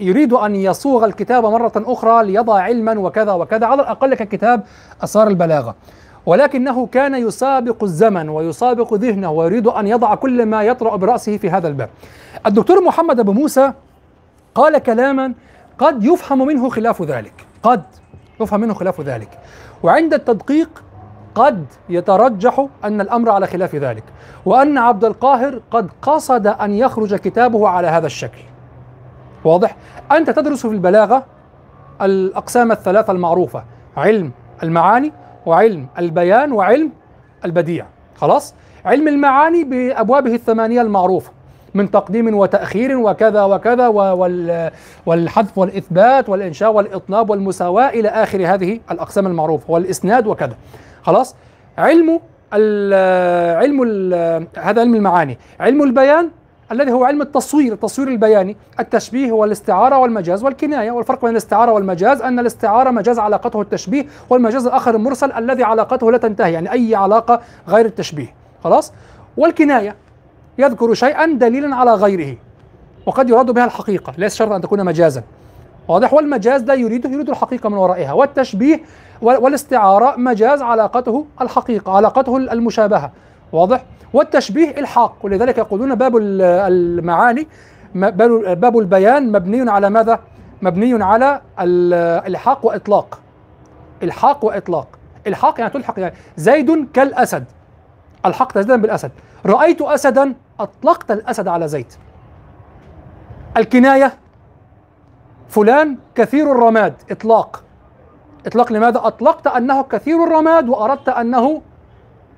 [0.00, 3.66] يريد أن يصوغ الكتاب مرة أخرى ليضع علما وكذا وكذا.
[3.66, 4.62] على الأقل ككتاب
[5.04, 5.74] أسرار البلاغة.
[6.26, 11.68] ولكنه كان يسابق الزمن ويسابق ذهنه ويريد أن يضع كل ما يطرأ برأسه في هذا
[11.68, 11.88] الباب.
[12.46, 13.72] الدكتور محمد أبو موسى
[14.54, 15.32] قال كلاما
[15.78, 17.46] قد يفهم منه خلاف ذلك.
[17.62, 17.82] قد
[18.40, 19.38] يفهم منه خلاف ذلك.
[19.82, 20.82] وعند التدقيق
[21.38, 24.04] قد يترجح أن الأمر على خلاف ذلك
[24.46, 28.38] وأن عبد القاهر قد قصد أن يخرج كتابه على هذا الشكل
[29.44, 29.76] واضح؟
[30.12, 31.24] أنت تدرس في البلاغة
[32.02, 33.64] الأقسام الثلاثة المعروفة
[33.96, 34.30] علم
[34.62, 35.12] المعاني
[35.46, 36.90] وعلم البيان وعلم
[37.44, 37.86] البديع
[38.16, 41.30] خلاص؟ علم المعاني بأبوابه الثمانية المعروفة
[41.74, 44.70] من تقديم وتأخير وكذا وكذا وال
[45.06, 50.56] والحذف والإثبات والإنشاء والإطناب والمساواة إلى آخر هذه الأقسام المعروفة والإسناد وكذا
[51.08, 51.34] خلاص؟
[51.78, 52.20] علم
[52.54, 52.94] ال
[53.56, 55.38] علم ال هذا علم المعاني.
[55.60, 56.30] علم البيان
[56.72, 58.56] الذي هو علم التصوير التصوير البياني.
[58.80, 60.90] التشبيه والاستعارة والمجاز والكناية.
[60.90, 66.18] والفرق بين الاستعارة والمجاز أن الاستعارة مجاز علاقته التشبيه والمجاز الآخر المرسل الذي علاقته لا
[66.18, 68.34] تنتهي يعني أي علاقة غير التشبيه.
[68.64, 68.92] خلاص؟
[69.36, 69.96] والكناية.
[70.58, 72.36] يذكر شيئا دليلا على غيره
[73.06, 74.12] وقد يراد بها الحقيقة.
[74.18, 75.22] ليس شرط أن تكون مجازا.
[75.88, 76.12] واضح.
[76.12, 78.12] والمجاز لا يريده يريد الحقيقة من ورائها.
[78.12, 78.80] والتشبيه
[79.22, 83.12] والاستعارة مجاز علاقته الحقيقة علاقته المشابهة.
[83.52, 85.16] واضح؟ والتشبيه إلحاق.
[85.22, 87.48] ولذلك يقولون باب المعاني
[87.94, 90.20] باب البيان مبني على ماذا؟
[90.62, 91.40] مبني على
[92.26, 93.18] إلحاق وإطلاق.
[94.02, 94.86] إلحاق وإطلاق.
[95.26, 97.44] إلحاق يعني تلحق يعني زيد كالأسد.
[98.26, 99.10] ألحقت زيدا بالأسد.
[99.46, 101.92] رأيت أسدا أطلقت الأسد على زيد.
[103.56, 104.12] الكناية
[105.48, 107.62] فلان كثير الرماد إطلاق.
[108.46, 111.62] إطلاق لماذا؟ أطلقت أنه كثير الرماد وأردت أنه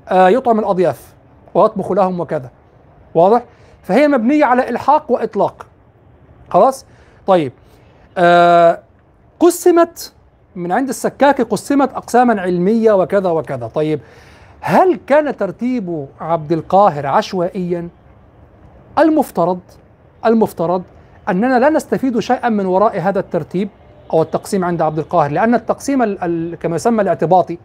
[0.08, 1.14] آه يطعم الأضياف
[1.54, 2.50] ويطبخ لهم وكذا.
[3.14, 3.44] واضح؟
[3.82, 5.66] فهي مبنية على إلحاق وإطلاق.
[6.50, 6.86] خلاص؟
[7.26, 7.52] طيب.
[8.18, 8.78] آه
[9.40, 10.12] قسمت
[10.54, 13.66] من عند السكاكي قسمت أقساما علمية وكذا وكذا.
[13.66, 14.00] طيب
[14.60, 17.88] هل كان ترتيب عبد القاهر عشوائيا؟
[18.98, 19.60] المفترض
[20.26, 20.82] المفترض
[21.30, 23.68] أننا لا نستفيد شيئا من وراء هذا الترتيب
[24.12, 27.58] أو التقسيم عند عبد القاهر لأن التقسيم ال ال كما يسمى الاعتباطي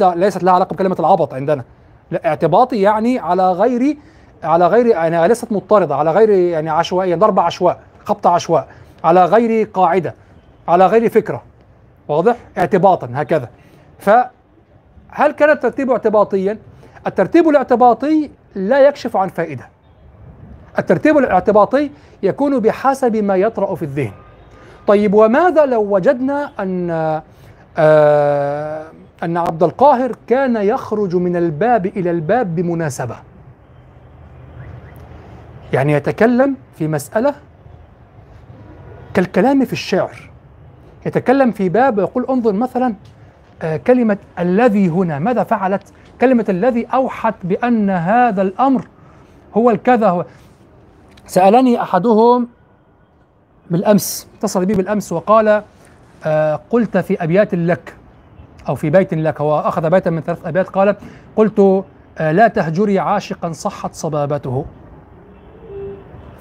[0.00, 1.64] ليست لها علاقة بكلمة العبط عندنا.
[2.10, 3.96] لا اعتباطي يعني على غير
[4.42, 8.68] على غير يعني ليست مضطردة على غير يعني عشوائيه ضرب عشواء خبط عشواء
[9.04, 10.14] على غير قاعدة
[10.68, 11.42] على غير فكرة.
[12.08, 13.48] واضح؟ اعتباطا هكذا.
[13.98, 16.58] فهل كان الترتيب اعتباطيا؟
[17.06, 19.68] الترتيب الاعتباطي لا يكشف عن فائدة.
[20.78, 21.90] الترتيب الاعتباطي
[22.22, 24.12] يكون بحسب ما يطرأ في الذهن.
[24.86, 26.90] طيب وماذا لو وجدنا أن
[27.78, 28.84] آه
[29.22, 33.16] أن عبد القاهر كان يخرج من الباب إلى الباب بمناسبة؟
[35.72, 37.34] يعني يتكلم في مسألة
[39.14, 40.30] كالكلام في الشعر.
[41.06, 42.94] يتكلم في باب ويقول انظر مثلا
[43.62, 45.18] آه كلمة الذي هنا.
[45.18, 45.82] ماذا فعلت؟
[46.20, 48.88] كلمة الذي أوحت بأن هذا الأمر
[49.56, 50.24] هو الكذا هو.
[51.28, 52.48] سألني أحدهم
[53.70, 55.62] بالأمس اتصل بي بالأمس وقال
[56.24, 57.94] آه قلت في أبيات لك
[58.68, 60.96] أو في بيت لك هو أخذ بيتا من ثلاث أبيات قال
[61.36, 61.84] قلت
[62.18, 64.64] آه لا تهجري عاشقا صحت صبابته.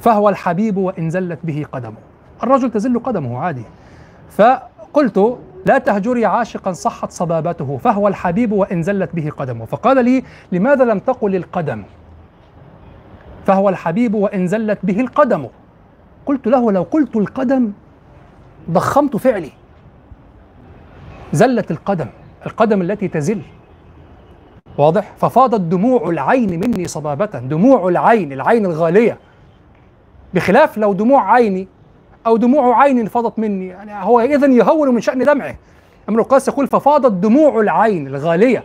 [0.01, 1.97] فهو الحبيب وإن زلت به قدمه.
[2.43, 3.63] الرجل تزل قدمه عادي.
[4.29, 7.77] فقلت لا تهجري عاشقا صحت صبابته.
[7.83, 9.65] فهو الحبيب وإن زلت به قدمه.
[9.65, 11.83] فقال لي لماذا لم تقل القدم؟
[13.47, 15.47] فهو الحبيب وإن زلت به القدم.
[16.25, 17.71] قلت له لو قلت القدم
[18.71, 19.51] ضخمت فعلي.
[21.33, 22.07] زلت القدم
[22.45, 23.41] القدم التي تزل.
[24.77, 27.25] واضح؟ ففاضت دموع العين مني صبابة.
[27.25, 29.17] دموع العين العين الغالية.
[30.33, 31.67] بخلاف لو دموع عيني
[32.25, 35.55] أو دموع عين فاضت مني يعني هو إذا يهون من شأن دمعه.
[36.09, 38.63] امرؤ القيس يقول ففاضت دموع العين الغالية.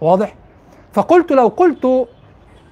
[0.00, 0.34] واضح؟
[0.92, 2.08] فقلت لو قلت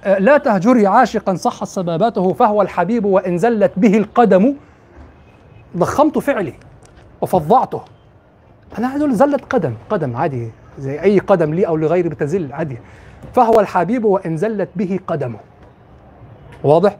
[0.05, 4.55] لا تهجري عاشقا صحت صبابته فهو الحبيب وإن زلت به القدم.
[5.77, 6.53] ضخمت فعلي
[7.21, 7.81] وفظعته
[8.77, 12.77] أنا عايز أقول زلت قدم قدم عادي زي أي قدم لي أو لغيري بتزل عادي.
[13.33, 15.39] فهو الحبيب وإن زلت به قدمه.
[16.63, 16.97] واضح؟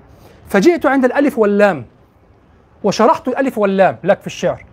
[0.48, 1.86] فجئت عند الألف واللام
[2.84, 4.66] وشرحت الألف واللام لك في الشعر.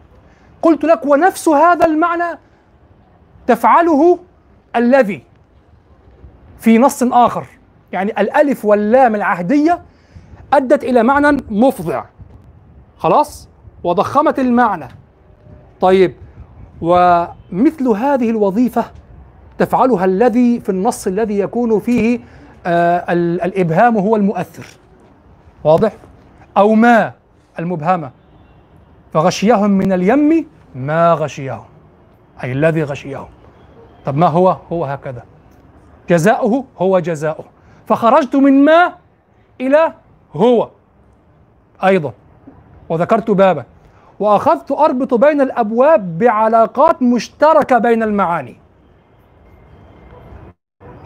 [0.63, 2.39] قلت لك ونفس هذا المعنى
[3.47, 4.19] تفعله
[4.77, 5.23] الذي
[6.59, 7.47] في نص آخر.
[7.93, 9.83] يعني الألف واللام العهدية
[10.53, 12.05] أدت إلى معنى مفضع.
[12.99, 13.49] خلاص؟
[13.85, 14.89] وضخمت المعنى.
[15.81, 16.15] طيب
[16.81, 18.85] ومثل هذه الوظيفة
[19.59, 22.21] تفعلها الذي في النص الذي يكون فيه
[22.67, 24.67] آه ال- الإبهام هو المؤثر.
[25.65, 25.93] واضح؟
[26.57, 27.13] أو ما
[27.59, 28.11] المبهمة.
[29.13, 31.65] فغشيهم من اليم ما غشيهم.
[32.45, 33.27] أي الذي غشيهم.
[34.07, 35.23] طب ما هو؟ هو هكذا.
[36.11, 37.45] جزاؤه هو جزاؤه.
[37.91, 38.93] فخرجت من ما
[39.61, 39.93] إلى
[40.35, 40.69] هو
[41.85, 42.13] أيضا
[42.89, 43.65] وذكرت بابا.
[44.21, 48.57] وأخذت أربط بين الأبواب بعلاقات مشتركة بين المعاني.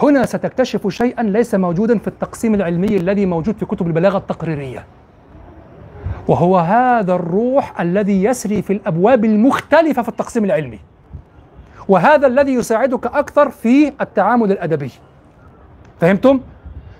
[0.02, 4.84] هنا ستكتشف شيئا ليس موجودا في التقسيم العلمي الذي موجود في كتب البلاغة التقريرية.
[6.28, 10.78] وهو هذا الروح الذي يسري في الأبواب المختلفة في التقسيم العلمي.
[11.88, 14.90] وهذا الذي يساعدك أكثر في التعامل الأدبي.
[16.00, 16.40] فهمتم؟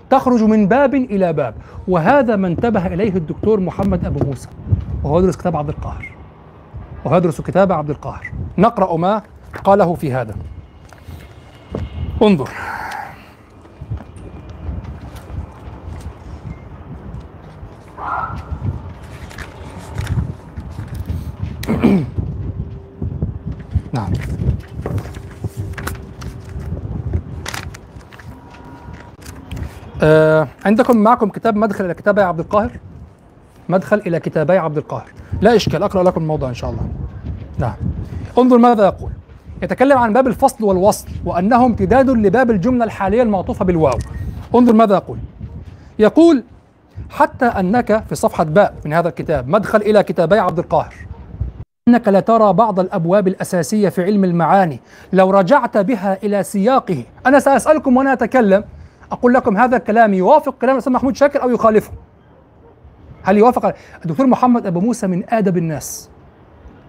[0.09, 1.55] تخرج من باب إلى باب.
[1.87, 4.49] وهذا ما انتبه إليه الدكتور محمد أبو موسى
[5.03, 6.15] وهو يدرس كتاب عبد القاهر.
[7.05, 8.31] وهو يدرس كتاب عبد القاهر.
[8.57, 9.21] نقرأ ما
[9.63, 10.35] قاله في هذا.
[12.23, 12.49] انظر.
[23.93, 24.11] نعم.
[30.03, 32.71] آه عندكم معكم كتاب مدخل إلى كتابي عبد القاهر؟
[33.69, 35.07] مدخل إلى كتابي عبد القاهر.
[35.41, 36.87] لا إشكال أقرأ لكم الموضوع إن شاء الله.
[37.57, 37.73] نعم.
[38.37, 39.11] انظر ماذا يقول.
[39.63, 43.97] يتكلم عن باب الفصل والوصل وأنه امتداد لباب الجملة الحالية المعطوفة بالواو.
[44.55, 45.17] انظر ماذا يقول.
[45.99, 46.43] يقول
[47.09, 50.93] حتى أنك في صفحة باء من هذا الكتاب مدخل إلى كتابي عبد القاهر.
[51.87, 54.79] إنك لترى بعض الأبواب الأساسية في علم المعاني
[55.13, 57.03] لو رجعت بها إلى سياقه.
[57.25, 58.63] أنا سأسألكم وأنا أتكلم.
[59.11, 61.91] أقول لكم هذا الكلام يوافق كلام الأستاذ محمود شاكر أو يخالفه.
[63.23, 63.75] هل يوافق؟
[64.05, 66.09] الدكتور محمد أبو موسى من آدب الناس.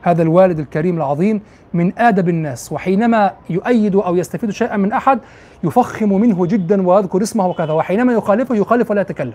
[0.03, 1.41] هذا الوالد الكريم العظيم
[1.73, 5.19] من آدب الناس وحينما يؤيد أو يستفيد شيئا من أحد
[5.65, 9.35] يفخم منه جدا ويذكر اسمه وكذا وحينما يخالفه يخالف ولا يتكلم.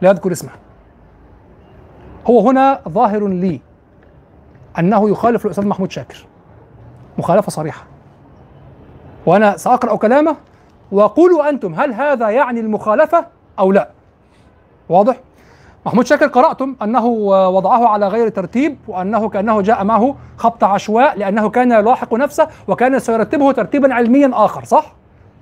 [0.00, 0.50] لا يذكر اسمه.
[2.26, 3.60] هو هنا ظاهر لي
[4.78, 6.26] أنه يخالف الأستاذ محمود شاكر.
[7.18, 7.84] مخالفة صريحة.
[9.26, 10.36] وأنا سأقرأ كلامه
[10.92, 13.26] وقولوا أنتم هل هذا يعني المخالفة
[13.58, 13.88] أو لا؟
[14.88, 15.16] واضح؟
[15.86, 17.06] محمود شاكر قرأتم أنه
[17.48, 22.98] وضعه على غير ترتيب وأنه كأنه جاء معه خبط عشواء لأنه كان يلاحق نفسه وكان
[22.98, 24.92] سيرتبه ترتيبا علميا آخر صح؟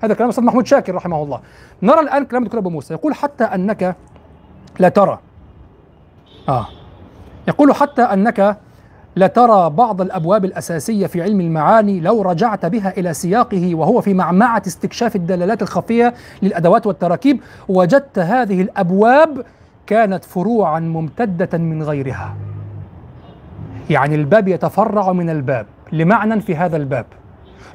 [0.01, 1.41] هذا كلام الأستاذ محمود شاكر رحمه الله.
[1.83, 2.95] نرى الآن كلام الدكتور أبو موسى.
[2.95, 3.97] يقول حتى أنك
[4.79, 5.19] لا ترى.
[6.49, 6.67] آه.
[7.49, 8.57] يقول حتى أنك
[9.17, 14.63] لترى بعض الأبواب الأساسية في علم المعاني لو رجعت بها إلى سياقه وهو في معمعة
[14.67, 19.45] استكشاف الدلالات الخفية للأدوات والتراكيب وجدت هذه الأبواب
[19.87, 22.35] كانت فروعا ممتدة من غيرها.
[23.91, 27.07] يعني الباب يتفرع من الباب لمعنى في هذا الباب.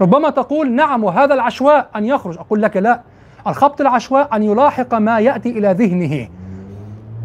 [0.02, 3.02] ربما تقول نعم وهذا العشواء أن يخرج، أقول لك لا.
[3.48, 6.28] الخبط العشواء أن يلاحق ما يأتي إلى ذهنه.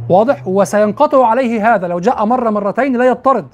[0.09, 3.47] واضح؟ وسينقطع عليه هذا لو جاء مرة مرتين لا يضطرد.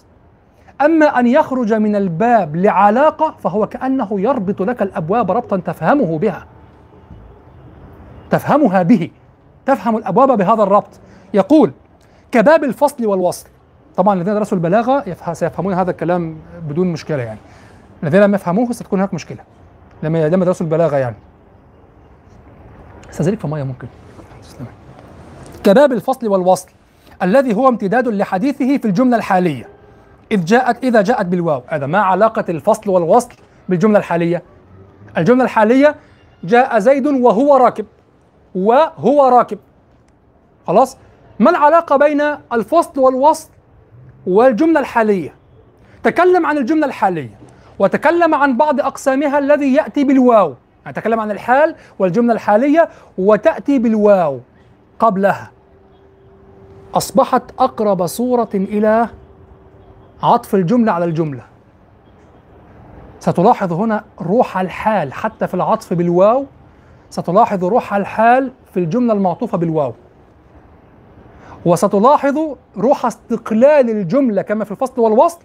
[0.84, 6.46] أما أن يخرج من الباب لعلاقة فهو كأنه يربط لك الأبواب ربطا تفهمه بها.
[8.30, 9.10] تفهمها به.
[9.66, 11.00] تفهم الأبواب بهذا الربط.
[11.34, 11.72] يقول
[12.32, 13.48] كباب الفصل والوصل.
[13.96, 16.36] طبعا الذين درسوا البلاغة يفه- سيفهمون هذا الكلام
[16.68, 17.38] بدون مشكلة يعني.
[18.02, 19.38] الذين لم يفهموه ستكون هناك مشكلة.
[20.02, 21.16] لما لما درسوا البلاغة يعني.
[23.10, 23.86] أستاذنك في مية ممكن.
[25.64, 26.68] كباب الفصل والوصل
[27.22, 29.68] الذي هو امتداد لحديثه في الجملة الحالية.
[30.32, 31.62] إذ جاءت إذا جاءت بالواو.
[31.66, 33.32] هذا ما علاقة الفصل والوصل
[33.68, 34.42] بالجملة الحالية.
[35.18, 35.96] الجملة الحالية
[36.44, 37.86] جاء زيد وهو راكب.
[38.54, 39.58] وهو راكب.
[40.66, 40.96] خلاص؟
[41.38, 42.20] ما العلاقة بين
[42.52, 43.50] الفصل والوصل
[44.26, 45.34] والجملة الحالية؟
[46.02, 47.38] تكلم عن الجملة الحالية
[47.78, 50.54] وتكلم عن بعض أقسامها الذي يأتي بالواو.
[50.84, 52.88] يعني تكلم عن الحال والجملة الحالية
[53.18, 54.40] وتأتي بالواو
[54.98, 55.50] قبلها.
[56.94, 59.08] أصبحت أقرب صورة إلى
[60.22, 61.42] عطف الجملة على الجملة.
[63.20, 66.44] ستلاحظ هنا روح الحال حتى في العطف بالواو.
[67.10, 69.94] ستلاحظ روح الحال في الجملة المعطوفة بالواو.
[71.64, 72.38] وستلاحظ
[72.76, 75.38] روح استقلال الجملة كما في الفصل والوصل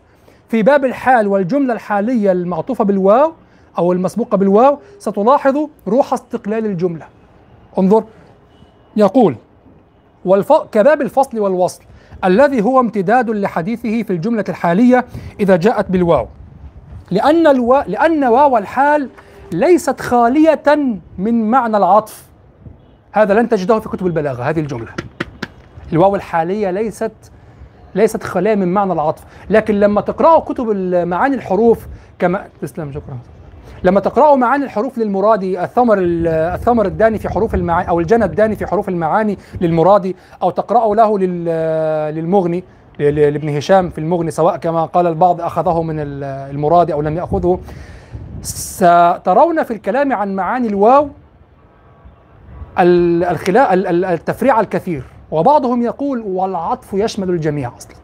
[0.50, 3.34] في باب الحال والجملة الحالية المعطوفة بالواو
[3.78, 4.80] أو المسبوقة بالواو.
[5.00, 7.06] ستلاحظ روح استقلال الجملة.
[7.78, 8.04] انظر
[8.96, 9.36] يقول
[10.26, 10.54] والف...
[10.54, 11.84] كباب الفصل والوصل
[12.26, 15.06] الذي هو امتداد لحديثه في الجملة الحالية
[15.40, 16.28] إذا جاءت بالواو.
[17.12, 17.84] لأن الوا...
[17.88, 19.10] لأن واو الحال
[19.52, 20.64] ليست خالية
[21.18, 22.28] من معنى العطف.
[23.12, 24.92] هذا لن تجده في كتب البلاغة هذه الجملة.
[25.94, 27.12] الواو الحالية ليست
[27.96, 29.24] ليست خالية من معنى العطف.
[29.50, 30.70] لكن لما تقرأوا كتب
[31.08, 31.88] معاني الحروف
[32.20, 33.18] كما تسلم شكرا.
[33.84, 38.68] لما تقرأوا معاني الحروف للمرادي الثمر الثمر الداني في حروف المعاني أو الجنى الداني في
[38.68, 41.20] حروف المعاني للمرادي أو تقرأوا له
[42.12, 42.64] للمغني
[43.00, 47.60] لابن هشام في المغني سواء كما قال البعض أخذه من المرادي أو لم يأخذه.
[48.42, 51.10] سترون في الكلام عن معاني الواو
[52.80, 53.74] الخلاء
[54.14, 57.96] التفريع الكثير وبعضهم يقول والعطف يشمل الجميع أصلا.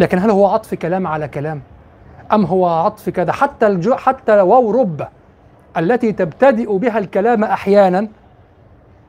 [0.00, 1.60] لكن هل هو عطف كلام على كلام؟
[2.32, 5.08] أم هو عطف كذا؟ حتى الجو حتى واو رب
[5.76, 8.08] التي تبتدئ بها الكلام أحيانا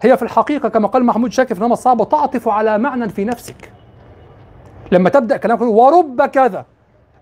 [0.02, 3.72] هي في الحقيقة كما قال محمود شاكر في نمط صعب تعطف على معنى في نفسك.
[4.92, 6.66] لما تبدأ كلام ورب كذا.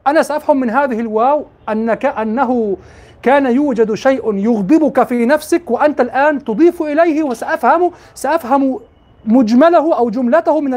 [0.08, 2.78] أنا سأفهم من هذه الواو انك أنه
[3.22, 8.80] كان يوجد شيء يغضبك في نفسك وأنت الآن تضيف إليه وسافهم سأفهم
[9.26, 10.72] مجمله أو جملته من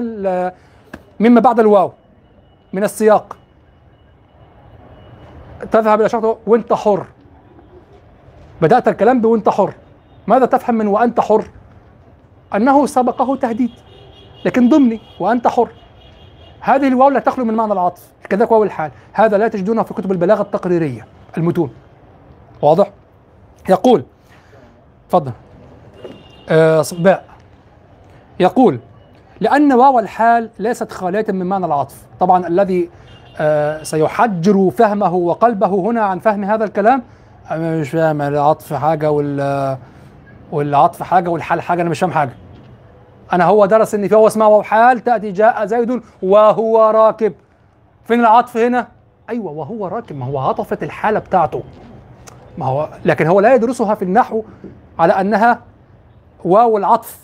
[1.20, 1.92] مما بعد الواو
[2.72, 3.36] من السياق.
[5.73, 7.07] تذهب إلى شرطه وأنت حر.
[8.62, 9.74] بدأت الكلام بوأنت حر.
[10.27, 11.45] ماذا تفهم من وأنت حر؟
[12.55, 13.70] أنه سبقه تهديد
[14.45, 15.69] لكن ضمني وأنت حر.
[16.61, 18.91] هذه الواو لا تخلو من معنى العطف كذلك واو الحال.
[19.12, 21.07] هذا لا تجدونه في كتب البلاغة التقريرية
[21.37, 21.70] المتون.
[22.62, 22.91] واضح؟
[23.69, 24.05] يقول
[25.09, 25.32] تفضل.
[26.49, 27.24] آه باء
[28.41, 28.81] يقول
[29.41, 32.07] لأن واو الحال ليست خالية من معنى العطف.
[32.20, 32.91] طبعا الذي
[33.82, 37.02] سيحجر فهمه وقلبه هنا عن فهم هذا الكلام.
[37.51, 39.78] أنا مش فاهم العطف حاجة وال
[40.52, 42.32] والعطف حاجة والحال حاجة أنا مش فاهم حاجة.
[43.32, 47.32] أنا هو درس إن في هو اسمها واو حال تأتي جاء زيد وهو راكب.
[48.05, 48.89] فين العطف هنا؟
[49.31, 50.16] أيوة وهو راكب.
[50.16, 51.62] ما هو عطفت الحالة بتاعته.
[52.59, 54.43] ما هو لكن هو لا يدرسها في النحو
[54.98, 55.61] على أنها
[56.44, 57.19] واو العطف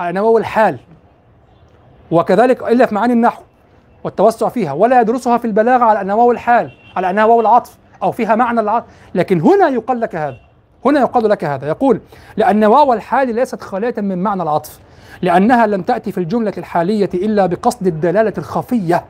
[0.00, 0.78] على أنها واو الحال.
[2.10, 3.42] وكذلك إلا في معاني النحو.
[4.06, 8.12] والتوسع فيها ولا يدرسها في البلاغة على أنها واو الحال على أنها واو العطف أو
[8.12, 8.86] فيها معنى العطف.
[9.14, 10.36] لكن هنا يقال لك هذا
[10.84, 11.68] هنا يقال لك هذا.
[11.68, 12.00] يقول
[12.36, 14.80] لأن واو الحال ليست خالية من معنى العطف
[15.22, 19.04] لأنها لم تأتي في الجملة الحالية إلا بقصد الدلالة الخفية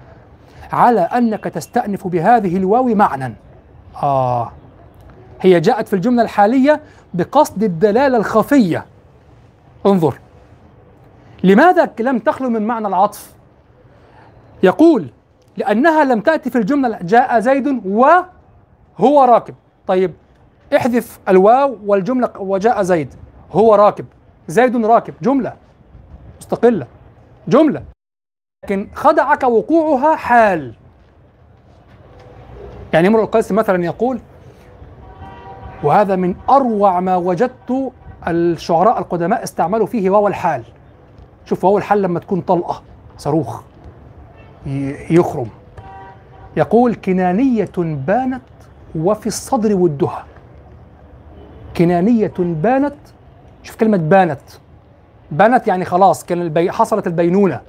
[0.72, 3.34] على أنك تستأنف بهذه الواو معنى.
[4.02, 4.52] آه.
[5.40, 6.80] هي جاءت في الجملة الحالية
[7.14, 8.84] بقصد الدلالة الخفية.
[9.86, 10.18] انظر.
[11.44, 13.35] لماذا لم تخلو من معنى العطف؟
[14.62, 15.08] يقول
[15.56, 19.54] لأنها لم تأتي في الجملة جاء زيد وهو راكب.
[19.86, 20.12] طيب
[20.76, 23.14] احذف الواو والجملة وجاء زيد
[23.52, 24.06] هو راكب.
[24.48, 25.14] زيد راكب.
[25.22, 25.56] جملة
[26.40, 26.86] مستقلة.
[27.48, 27.82] جملة.
[28.64, 30.74] لكن خدعك وقوعها حال.
[32.92, 34.20] يعني امرؤ القيس مثلا يقول
[35.82, 37.92] وهذا من أروع ما وجدت
[38.26, 40.64] الشعراء القدماء استعملوا فيه واو الحال.
[41.44, 42.82] شوف واو الحال لما تكون طلقة
[43.18, 43.62] صاروخ.
[45.10, 45.46] يخرم.
[46.56, 48.42] يقول كنانية بانت
[48.96, 50.24] وفي الصدر ودها.
[51.76, 52.94] كنانية بانت.
[53.62, 54.40] شوف كلمة بانت.
[55.30, 56.70] بانت يعني خلاص كان البي...
[56.70, 57.60] حصلت البينونة.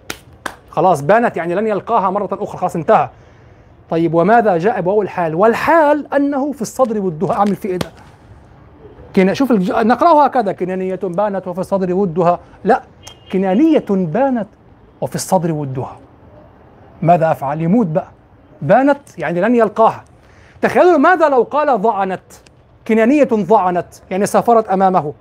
[0.70, 2.58] خلاص بانت يعني لن يلقاها مرة أخرى.
[2.58, 3.10] خلاص انتهى.
[3.90, 7.34] طيب وماذا جاء بواو الحال؟ والحال أنه في الصدر ودها.
[7.34, 7.92] أعمل في إيه ده؟
[9.16, 9.72] كنا شوف الج...
[9.72, 10.52] نقرأها هكذا.
[10.52, 12.40] كنانية بانت وفي الصدر ودها.
[12.64, 12.82] لا
[13.32, 14.48] كنانية بانت
[15.02, 15.98] وفي الصدر ودها.
[17.02, 18.08] ماذا أفعل؟ يموت بقى.
[18.62, 20.04] بانت يعني لن يلقاها.
[20.62, 22.22] تخيلوا ماذا لو قال ضعنت
[22.88, 25.14] كنانية ضعنت يعني سافرت أمامه.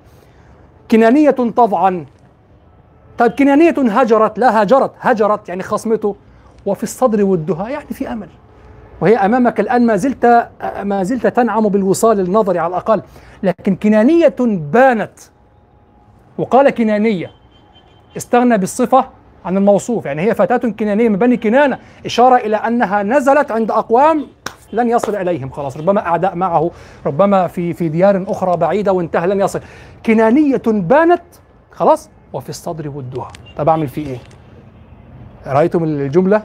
[0.90, 2.06] كنانية تضعن
[3.18, 6.16] طيب كنانية هجرت لا هجرت هجرت يعني خصمته.
[6.66, 8.28] وفي الصدر ودها يعني في أمل.
[9.00, 10.48] وهي أمامك الآن ما زلت
[10.82, 13.02] ما زلت تنعم بالوصال النظري على الأقل.
[13.42, 15.18] لكن كنانية بانت.
[16.38, 17.30] وقال كنانية
[18.16, 19.15] استغنى بالصفة.
[19.46, 20.06] عن الموصوف.
[20.06, 21.78] يعني هي فتاة كنانية من بني كنانة.
[22.06, 24.26] إشارة إلى أنها نزلت عند أقوام
[24.72, 25.50] لن يصل إليهم.
[25.50, 26.70] خلاص ربما أعداء معه
[27.06, 29.60] ربما في في ديار أخرى بعيدة وانتهى لن يصل.
[30.06, 31.22] كنانية بانت
[31.72, 33.28] خلاص وفي الصدر ودها.
[33.56, 34.18] طب أعمل فيه إيه؟
[35.46, 36.42] رأيتم الجملة؟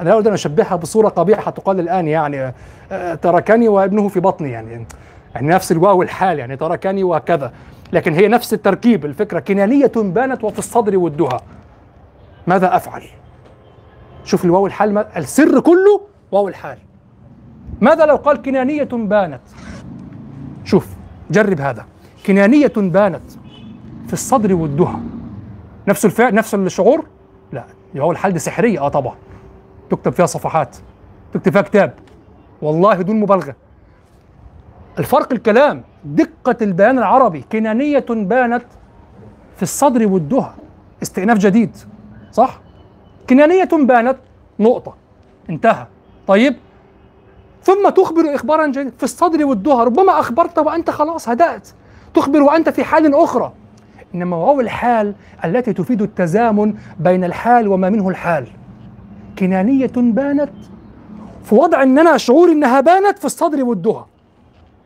[0.00, 2.54] أنا لا أريد أن أشبهها بصورة قبيحة تقال الآن يعني
[2.92, 4.86] آه، تركني وابنه في بطني يعني
[5.34, 7.52] يعني نفس الواو الحال يعني تركني وكذا.
[7.92, 11.40] لكن هي نفس التركيب الفكرة كنانية بانت وفي الصدر ودها.
[12.46, 13.02] ماذا أفعل؟
[14.24, 16.00] شوف الواو الحال ما- السر كله
[16.32, 16.78] واو الحال.
[17.80, 19.40] ماذا لو قال كنانية بانت؟
[20.64, 20.88] شوف
[21.30, 21.86] جرب هذا.
[22.26, 23.30] كنانية بانت
[24.06, 24.96] في الصدر والدهى
[25.88, 27.06] نفس الفعل نفس الشعور؟
[27.52, 27.64] لا.
[27.96, 29.14] هو الحال دي سحرية آه طبعا.
[29.90, 30.76] تكتب فيها صفحات.
[31.34, 31.94] تكتب فيها كتاب.
[32.62, 33.54] والله دون مبالغة.
[34.98, 37.44] الفرق الكلام دقة البيان العربي.
[37.52, 38.64] كنانية بانت
[39.56, 40.50] في الصدر والدهى
[41.02, 41.76] استئناف جديد.
[42.34, 42.60] صح؟
[43.30, 44.16] كنانية بانت
[44.60, 44.94] نقطة.
[45.50, 45.86] انتهى.
[46.26, 46.56] طيب؟
[47.62, 51.68] ثم تخبر إخبارا جديدا في الصدر والدهى ربما أخبرت وأنت خلاص هدأت.
[52.14, 53.52] تخبر وأنت في حال أخرى.
[54.14, 58.46] إنما واو الحال التي تفيد التزامن بين الحال وما منه الحال.
[59.38, 60.50] كنانية بانت.
[61.44, 64.04] في وضع ان أنا شعور إنها بانت في الصدر والدهى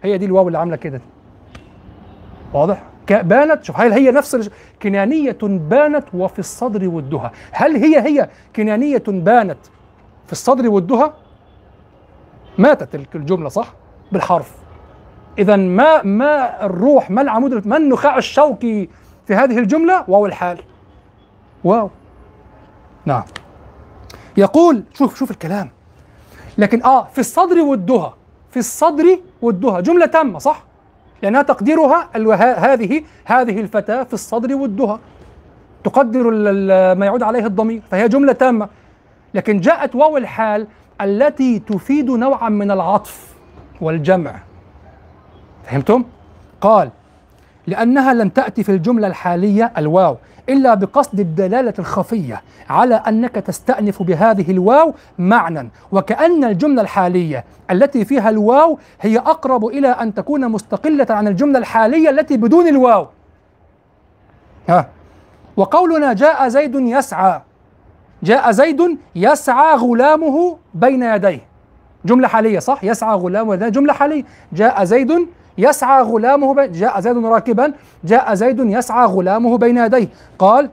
[0.02, 1.00] هي دي الواو اللي عاملة كده.
[2.54, 4.50] واضح؟ بانت شوف هل هي نفس
[4.82, 9.58] كنانية بانت وفي الصدر والدهى هل هي هي كنانية بانت
[10.26, 11.12] في الصدر والدهى
[12.58, 13.72] ماتت الجملة صح؟
[14.12, 14.52] بالحرف.
[15.38, 18.88] اذا ما ما الروح ما العمود ما النخاع الشوكي
[19.26, 20.58] في هذه الجملة؟ واو الحال.
[21.64, 21.90] واو.
[23.06, 23.22] نعم.
[24.36, 25.70] يقول شوف شوف الكلام.
[26.58, 28.12] لكن آه في الصدر والدهى
[28.50, 30.67] في الصدر والدهى جملة تامة صح؟
[31.22, 32.08] لأنها تقديرها
[32.72, 34.98] هذه هذه الفتاة في الصدر والدهى
[35.84, 36.30] تقدر
[36.94, 37.82] ما يعود عليه الضمير.
[37.90, 38.68] فهي جملة تامة.
[39.34, 40.66] لكن جاءت واو الحال
[41.00, 43.34] التي تفيد نوعا من العطف
[43.80, 44.34] والجمع.
[45.64, 46.04] فهمتم؟
[46.60, 46.90] قال
[47.66, 50.16] لأنها لم تأتي في الجملة الحالية الواو.
[50.48, 55.70] إلا بقصد الدلالة الخفية على أنك تستأنف بهذه الواو معنى.
[55.92, 62.10] وكأن الجملة الحالية التي فيها الواو هي أقرب إلى أن تكون مستقلة عن الجملة الحالية
[62.10, 63.06] التي بدون الواو.
[64.68, 64.88] ها؟
[65.56, 67.40] وقولنا جاء زيد يسعى.
[68.22, 71.40] جاء زيد يسعى غلامه بين يديه.
[72.04, 77.72] جملة حالية صح؟ يسعى غلامه جملة حالية جاء زيد يسعى غلامه بين جاء زيد راكبا
[78.04, 80.08] جاء زيد يسعى غلامه بين يديه.
[80.38, 80.70] قال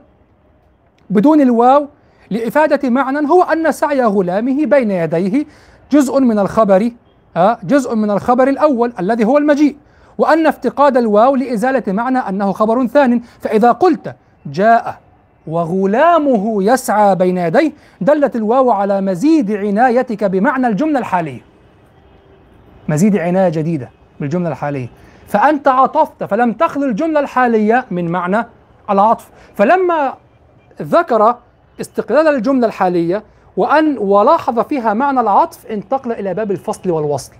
[1.10, 1.86] بدون الواو
[2.30, 5.46] لإفادة معنى هو أن سعي غلامه بين يديه
[5.92, 6.90] جزء من الخبر
[7.36, 9.76] ها جزء من الخبر الأول الذي هو المجيء.
[10.18, 13.20] وأن افتقاد الواو لإزالة معنى أنه خبر ثان.
[13.40, 14.14] فإذا قلت
[14.46, 14.98] جاء
[15.46, 21.40] وغلامه يسعى بين يديه دلت الواو على مزيد عنايتك بمعنى الجملة الحالية.
[22.88, 23.90] مزيد عناية جديدة.
[24.20, 24.88] بالجملة الحالية.
[25.26, 28.46] فأنت عطفت فلم تخل الجملة الحالية من معنى
[28.90, 29.30] العطف.
[29.54, 30.14] فلما
[30.82, 31.36] ذكر
[31.80, 33.22] استقلال الجملة الحالية
[33.56, 37.32] وأن ولاحظ فيها معنى العطف انتقل إلى باب الفصل والوصل.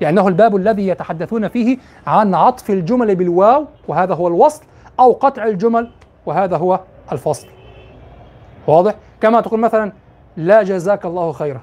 [0.00, 4.62] لأنه الباب الذي يتحدثون فيه عن عطف الجمل بالواو وهذا هو الوصل
[5.00, 5.90] أو قطع الجمل
[6.26, 6.80] وهذا هو
[7.12, 7.46] الفصل.
[8.66, 9.92] واضح؟ كما تقول مثلا
[10.36, 11.60] لا جزاك الله خيرا.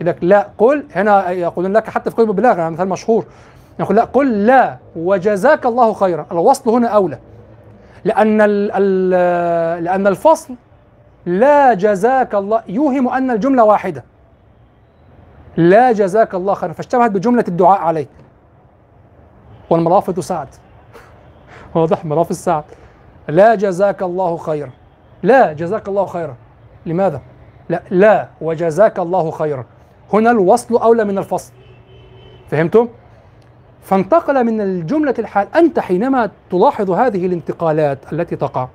[0.00, 3.24] لك لا قل هنا يقولون لك حتى في كتب البلاغة مثال مشهور.
[3.80, 6.26] يقول لا قل لا وجزاك الله خيرا.
[6.32, 7.18] الوصل هنا أولى.
[8.04, 10.54] لأن ال ال لأن الفصل
[11.26, 14.04] لا جزاك الله يوهم أن الجملة واحدة.
[15.56, 16.72] لا جزاك الله خيرا.
[16.72, 18.08] فاشتبهت بجملة الدعاء عليك.
[19.70, 20.48] والمرافق سعد.
[21.74, 22.64] واضح مرافق سعد.
[23.28, 24.70] لا جزاك الله خيرا.
[25.22, 26.36] لا جزاك الله خيرا.
[26.86, 27.20] لماذا؟
[27.68, 29.64] لا لا وجزاك الله خيرا.
[30.12, 31.52] هنا الوصل أولى من الفصل.
[32.50, 32.88] فهمتم؟
[33.90, 38.68] فانتقل من الجملة الحال أنت حينما تلاحظ هذه الانتقالات التي تقع.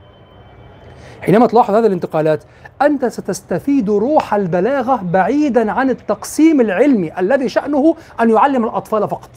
[1.21, 2.43] حينما تلاحظ هذه الانتقالات
[2.81, 9.29] أنت ستستفيد روح البلاغة بعيدا عن التقسيم العلمي الذي شأنه أن يعلم الأطفال فقط.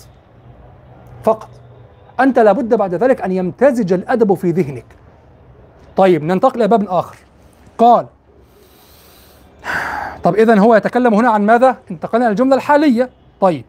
[1.25, 1.49] فقط.
[2.21, 4.87] أنت لابد بعد ذلك أن يمتزج الأدب في ذهنك.
[5.97, 7.17] طيب ننتقل إلى باب آخر.
[7.79, 8.07] قال.
[10.23, 13.11] طب اذا هو يتكلم هنا عن ماذا؟ انتقلنا إلى الجملة الحالية.
[13.41, 13.65] طيب.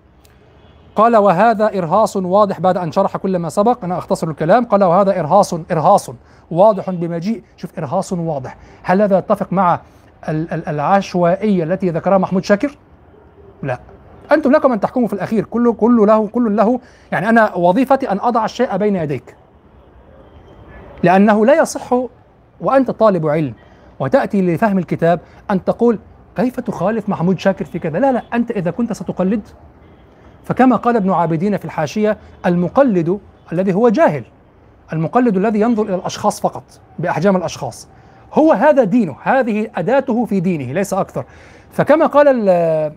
[0.95, 3.83] قال وهذا إرهاص واضح بعد أن شرح كل ما سبق.
[3.83, 4.65] أنا أختصر الكلام.
[4.65, 6.09] قال وهذا إرهاص إرهاص
[6.51, 7.43] واضح بمجيء.
[7.57, 8.57] شوف إرهاص واضح.
[8.83, 9.79] هل هذا يتفق مع
[10.29, 12.77] ال- ال- العشوائية التي ذكرها محمود شاكر؟
[13.63, 13.79] لا.
[14.31, 15.45] أنتم لكم أن تحكموا في الأخير.
[15.45, 16.79] كله كله له كل له.
[17.11, 19.35] يعني أنا وظيفتي أن أضع الشيء بين يديك.
[21.03, 21.93] لأنه لا يصح
[22.61, 23.53] وأنت طالب علم
[23.99, 25.19] وتأتي لفهم الكتاب
[25.51, 25.99] أن تقول
[26.35, 28.23] كيف تخالف محمود شاكر في كذا؟ لا لا.
[28.33, 29.41] أنت إذا كنت ستقلد.
[30.49, 33.19] فكما قال ابن عابدين في الحاشية المقلد
[33.53, 34.23] الذي هو جاهل
[34.93, 36.63] المقلد الذي ينظر إلى الأشخاص فقط
[36.99, 37.87] بأحجام الأشخاص.
[38.33, 41.23] هو هذا دينه هذه أداته في دينه ليس أكثر.
[41.71, 42.93] فكما قال ال-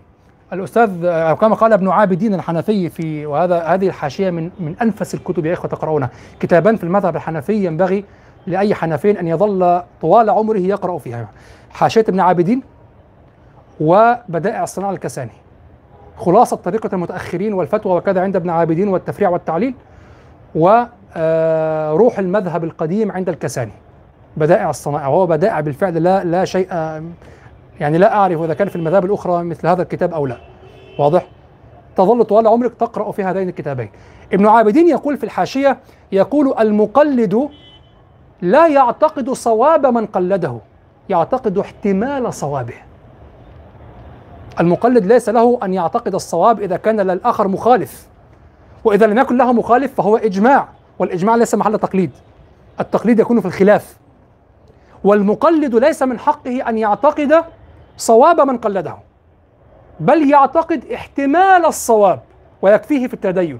[0.52, 5.46] الأستاذ أو كما قال ابن عابدين الحنفي في وهذا هذه الحاشية من من أنفس الكتب
[5.46, 6.10] يا إخوة تقرؤونها.
[6.40, 8.04] كتابان في المذهب الحنفي ينبغي
[8.46, 11.28] لأي حنفي أن يظل طوال عمره يقرأ فيها.
[11.70, 12.62] حاشية ابن عابدين
[13.80, 15.30] وبدائع الصناعة الكساني.
[16.22, 19.74] خلاصة طريقة المتأخرين والفتوى وكذا عند ابن عابدين والتفريع والتعليل
[20.54, 23.72] وروح المذهب القديم عند الكساني.
[24.36, 26.68] بدائع الصنائع وهو بدائع بالفعل لا لا شيء
[27.80, 30.36] يعني لا أعرف إذا كان في المذاهب الأخرى مثل هذا الكتاب أو لا.
[30.98, 31.26] واضح؟
[31.96, 33.90] تظل طوال عمرك تقرأ في هذين الكتابين.
[34.32, 35.78] ابن عابدين يقول في الحاشية
[36.12, 37.48] يقول المقلد
[38.42, 40.58] لا يعتقد صواب من قلده
[41.08, 42.74] يعتقد احتمال صوابه.
[44.60, 48.06] المقلد ليس له أن يعتقد الصواب إذا كان للآخر مخالف.
[48.84, 50.68] وإذا لم يكن له مخالف فهو إجماع
[50.98, 52.10] والإجماع ليس محل تقليد.
[52.80, 53.96] التقليد يكون في الخلاف.
[55.04, 57.44] والمقلد ليس من حقه أن يعتقد
[57.96, 58.96] صواب من قلده
[60.00, 62.20] بل يعتقد احتمال الصواب
[62.62, 63.58] ويكفيه في التدين.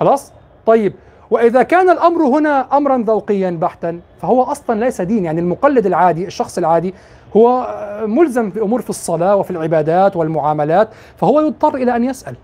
[0.00, 0.32] خلاص؟
[0.66, 0.94] طيب
[1.32, 5.24] وإذا كان الأمر هنا امرا ذوقيا بحتا فهو أصلا ليس دين.
[5.24, 6.94] يعني المقلد العادي الشخص العادي
[7.36, 7.66] هو
[8.06, 12.34] ملزم في أمور في الصلاة وفي العبادات والمعاملات فهو يضطر إلى أن يسأل.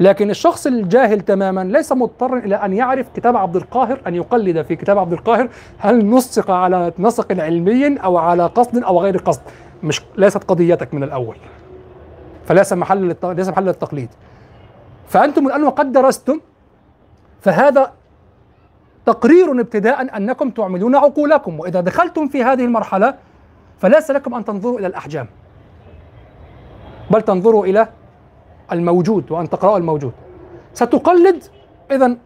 [0.00, 4.76] لكن الشخص الجاهل تماما ليس مضطرا إلى أن يعرف كتاب عبد القاهر أن يقلد في
[4.76, 5.48] كتاب عبد القاهر
[5.78, 9.42] هل نسق على نسق علمي أو على قصد أو غير قصد.
[9.82, 11.36] مش ليست قضيتك من الأول.
[12.46, 13.16] فليس محل.
[13.24, 14.08] ليس محل للتقليد.
[15.08, 16.40] فأنتم الآن وقد درستم
[17.44, 17.92] فهذا
[19.06, 23.14] تقرير ابتداء أنكم تعملون عقولكم وإذا دخلتم في هذه المرحلة
[23.78, 25.26] فليس لكم أن تنظروا إلى الأحجام
[27.10, 27.88] بل تنظروا إلى
[28.72, 30.12] الموجود وأن تقرأوا الموجود.
[30.74, 31.44] ستقلد
[31.90, 32.16] اذا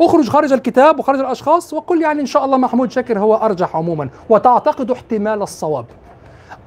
[0.00, 4.08] أخرج خارج الكتاب وخارج الأشخاص وقل يعني إن شاء الله محمود شاكر هو أرجح عموما
[4.28, 5.86] وتعتقد احتمال الصواب.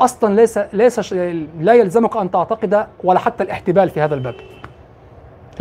[0.02, 1.14] أصلا ليس ليس
[1.60, 4.36] لا يلزمك أن تعتقد ولا حتى الاحتمال في هذا الباب.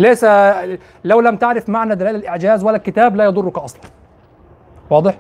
[0.01, 0.25] ليس
[1.05, 3.81] لو لم تعرف معنى دلائل الإعجاز ولا الكتاب لا يضرك أصلا.
[4.91, 5.19] واضح؟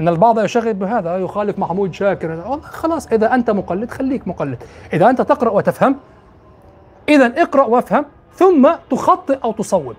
[0.00, 2.60] إن البعض يشغل بهذا يخالف محمود شاكر.
[2.62, 4.62] خلاص إذا أنت مقلد خليك مقلد.
[4.92, 5.96] إذا أنت تقرأ وتفهم
[7.08, 8.04] إذا اقرأ وافهم
[8.34, 9.94] ثم تخطئ أو تصوب.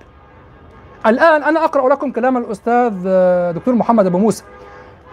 [1.05, 4.43] الآن أنا أقرأ لكم كلام الأستاذ آه، دكتور محمد أبو موسى.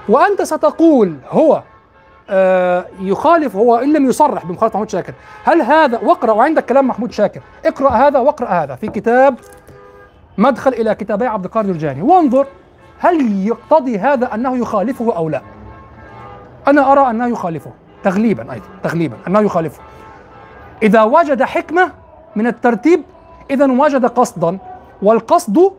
[0.08, 1.62] وأنت ستقول هو
[3.00, 5.14] يخالف هو إن لم يصرح بمخالفة محمود شاكر.
[5.44, 7.40] هل هذا واقرأ وعندك كلام محمود شاكر.
[7.66, 8.74] اقرأ هذا واقرأ هذا.
[8.74, 9.34] في كتاب
[10.38, 12.02] مدخل إلى كتابي عبد القادر الجاني.
[12.02, 12.46] وانظر
[12.98, 15.42] هل يقتضي هذا أنه يخالفه أو لا.
[16.68, 17.70] أنا أرى أنه يخالفه.
[18.04, 19.82] تغليبا أيضا تغليبا أنه يخالفه.
[20.82, 21.92] إذا وجد حكمة
[22.36, 23.02] من الترتيب
[23.50, 24.58] اذا وجد قصدا
[25.02, 25.72] والقصد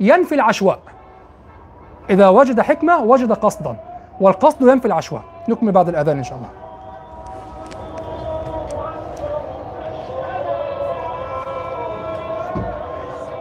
[0.00, 0.78] ينفي العشواء.
[2.10, 3.76] إذا وجد حكمة وجد قصدا
[4.20, 5.22] والقصد ينفي العشواء.
[5.48, 6.48] نكمل بعد الأذان إن شاء الله.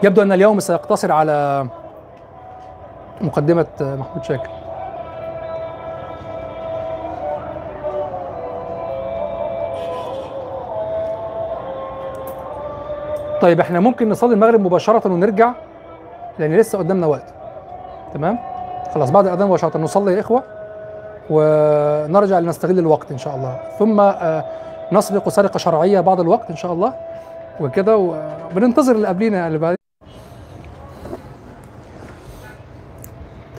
[0.03, 1.67] يبدو أن اليوم سيقتصر على
[3.21, 4.49] مقدمة محمود شاكر.
[13.41, 15.51] طيب إحنا ممكن نصلي المغرب مباشرة ونرجع
[16.39, 17.33] لأن لسه قدامنا وقت.
[18.13, 18.39] تمام؟
[18.93, 19.77] خلاص بعد الأذان مباشرة.
[19.77, 20.54] نصلي يا إخوة.
[21.29, 23.59] ونرجع لنستغل الوقت إن شاء الله.
[23.79, 24.45] ثم آه،
[24.91, 26.93] نسرق سرقة شرعية بعض الوقت إن شاء الله.
[27.59, 29.75] وكده وبننتظر اللي قبلينا اللي بعد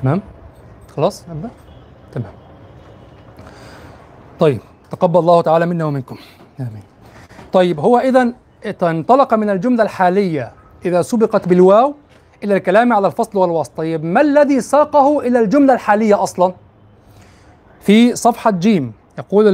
[0.03, 0.23] تمام؟
[0.97, 1.51] خلاص؟ نبدأ؟
[2.13, 2.33] تمام.
[4.41, 4.61] طيب
[4.91, 6.17] تقبل الله تعالى منا ومنكم.
[6.61, 6.83] آمين.
[7.53, 8.33] طيب هو اذا
[8.83, 10.53] انطلق من الجملة الحالية
[10.85, 11.95] إذا سبقت بالواو
[12.45, 16.53] إلى الكلام على الفصل والوصل طيب ما الذي ساقه إلى الجملة الحالية أصلا؟
[17.87, 19.45] في صفحة جيم يقول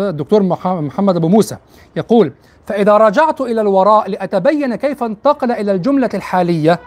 [0.00, 1.56] الدكتور مح- محمد أبو موسى
[1.96, 2.32] يقول
[2.66, 6.80] فإذا رجعت إلى الوراء لأتبين كيف انتقل إلى الجملة الحالية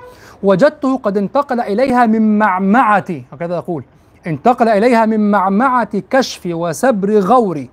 [0.43, 3.83] وجدته قد انتقل إليها من معمعه هكذا يقول
[4.27, 7.67] انتقل إليها من معمعة كشف وسبر غور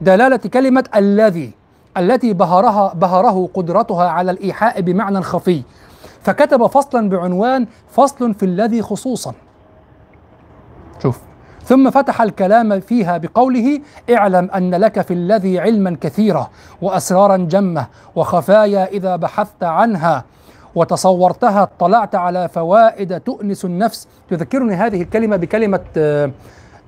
[0.00, 1.50] دلالة كلمة الذي
[1.96, 5.62] التي بهرها بهره قدرتها على الإيحاء بمعنى خفي
[6.22, 9.34] فكتب فصلا بعنوان فصل في الذي خصوصا
[11.02, 11.18] شوف.
[11.66, 13.80] ثم فتح الكلام فيها بقوله
[14.10, 16.50] اعلم أن لك في الذي علما كثيرا
[16.82, 17.86] وأسرارا جمة
[18.16, 20.24] وخفايا إذا بحثت عنها
[20.74, 24.08] وتصورتها اطلعت على فوائد تؤنس النفس.
[24.30, 26.30] تذكرني هذه الكلمة بكلمة آه،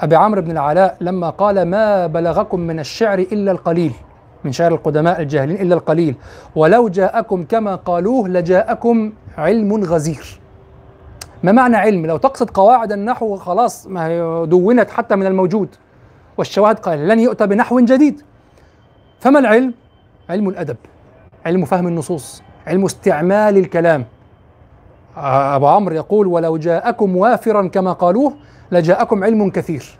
[0.01, 3.93] أبي عمرو بن العلاء لما قال ما بلغكم من الشعر إلا القليل
[4.45, 6.15] من شعر القدماء الجاهلين إلا القليل
[6.57, 10.41] ولو جاءكم كما قالوه لجاءكم علم غزير.
[11.43, 15.69] ما معنى علم؟ لو تقصد قواعد النحو خلاص ما هي دونت حتى من الموجود.
[16.39, 18.23] والشواهد قال لن يؤتى بنحو جديد.
[19.21, 19.75] فما العلم؟
[20.31, 20.77] علم الأدب
[21.47, 24.05] علم فهم النصوص علم استعمال الكلام.
[25.17, 28.33] أبو عمرو يقول ولو جاءكم وافرا كما قالوه
[28.73, 29.99] لجاءكم علم كثير.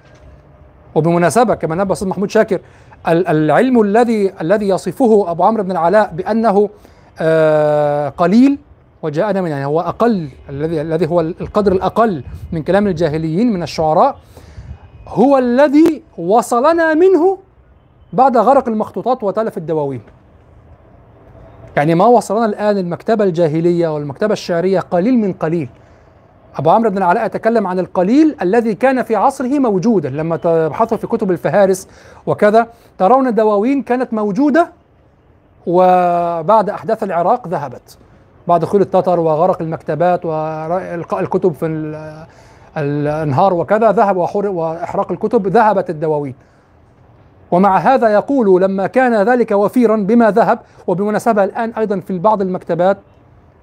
[0.95, 2.61] وبمناسبة كما نبه الاستاذ محمود شاكر
[3.09, 6.69] ال- العلم الذي الذي يصفه أبو عمرو بن العلاء بأنه
[7.21, 8.59] آه، قليل
[9.03, 14.19] وجاءنا من يعني هو أقل الذي الذي هو القدر الأقل من كلام الجاهليين من الشعراء
[15.09, 17.39] هو الذي وصلنا منه
[18.13, 20.01] بعد غرق المخطوطات وتلف الدواوين.
[21.77, 25.69] يعني ما وصلنا الآن المكتبة الجاهلية والمكتبة الشعرية قليل من قليل.
[26.57, 30.09] أبو عمرو بن العلاء يتكلم عن القليل الذي كان في عصره موجودا.
[30.09, 31.89] لما تبحثوا في كتب الفهارس
[32.27, 32.67] وكذا
[32.99, 34.73] ترون دواوين كانت موجودة
[35.67, 37.99] وبعد أحداث العراق ذهبت.
[38.49, 42.27] بعد دخول التتر وغرق المكتبات والقاء الكتب في ال-
[42.77, 46.35] الانهار وكذا ذهب وإحراق الكتب ذهبت الدواوين.
[47.51, 52.99] ومع هذا يقول لما كان ذلك وفيرا بما ذهب وبمناسبه الآن أيضا في بعض المكتبات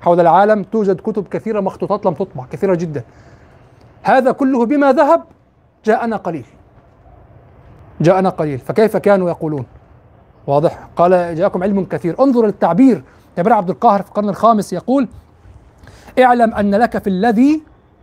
[0.01, 3.03] حول العالم توجد كتب كثيرة مخطوطات لم تطبع كثيرة جدا.
[4.03, 5.23] هذا كله بما ذهب
[5.85, 6.45] جاءنا قليل.
[8.01, 8.59] جاءنا قليل.
[8.59, 9.65] فكيف كانوا يقولون؟
[10.47, 10.87] واضح.
[10.95, 12.15] قال جاءكم علم كثير.
[12.19, 13.03] انظر للتعبير
[13.37, 15.07] جابر عبد القاهر في القرن الخامس يقول
[16.19, 17.61] اعلم أن لك في الذي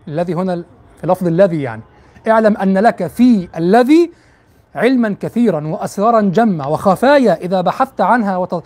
[0.08, 0.64] الذي هنا
[1.00, 1.82] في لفظ الذي يعني
[2.28, 4.10] اعلم أن لك في الذي
[4.74, 8.64] علما كثيرا وأسرارا جمة وخفايا إذا بحثت عنها وت...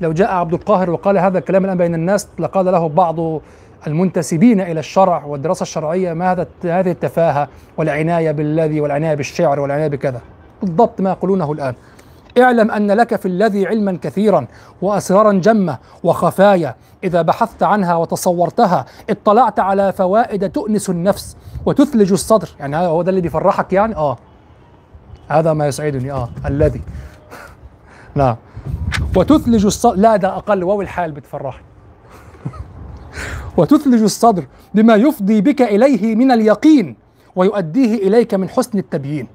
[0.00, 3.40] لو جاء عبد القاهر وقال هذا الكلام الآن بين الناس لقال له بعض
[3.86, 10.20] المنتسبين إلى الشرع والدراسة الشرعية ما هذا هذه التفاهة والعناية بالذي والعناية بالشعر والعناية بكذا.
[10.62, 11.74] بالضبط ما يقولونه الآن.
[12.38, 14.46] اعلم أن لك في الذي علما كثيرا
[14.82, 16.74] وأسرارا جمة وخفايا.
[17.04, 21.36] إذا بحثت عنها وتصورتها اطلعت على فوائد تؤنس النفس
[21.66, 22.48] وتثلج الصدر.
[22.60, 24.16] يعني هذا هو ده اللي بيفرحك يعني؟ آه.
[25.28, 26.12] هذا ما يسعدني.
[26.12, 26.28] آه.
[26.46, 26.82] الذي.
[28.14, 28.36] نعم.
[29.16, 30.64] وتثلج الصدر لا ده أقل.
[30.64, 31.64] واو الحال بتفرحني.
[33.56, 36.96] وتثلج الصدر بما يفضي بك إليه من اليقين
[37.36, 39.28] ويؤديه إليك من حسن التبيين.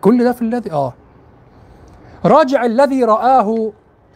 [0.00, 0.94] كل ده في الذي؟ آه.
[2.28, 3.72] راجع الذي رآه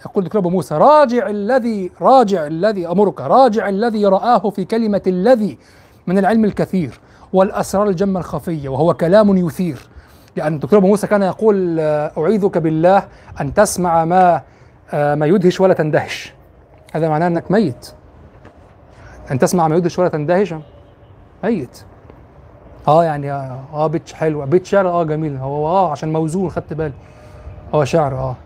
[0.06, 5.58] يقول دكتور أبو موسى راجع الذي راجع الذي أمرك راجع الذي رآه في كلمة الذي
[6.06, 7.00] من العلم الكثير
[7.32, 9.88] والأسرار الجمة الخفية وهو كلام يثير.
[10.36, 13.08] لأن دكتور أبو موسى كان يقول آه، أعيذك بالله
[13.40, 14.42] أن تسمع ما
[14.92, 16.34] آه، ما يدهش ولا تندهش.
[16.92, 17.92] هذا معناه أنك ميت.
[19.30, 20.54] أن تسمع ما يدهش ولا تندهش؟
[21.44, 21.84] ميت.
[22.88, 25.36] آه يعني آه, آه بيت حلوة بيت شعر آه جميل.
[25.36, 26.92] هو آه عشان موزون خدت بالي.
[27.74, 28.36] هو شعر آه.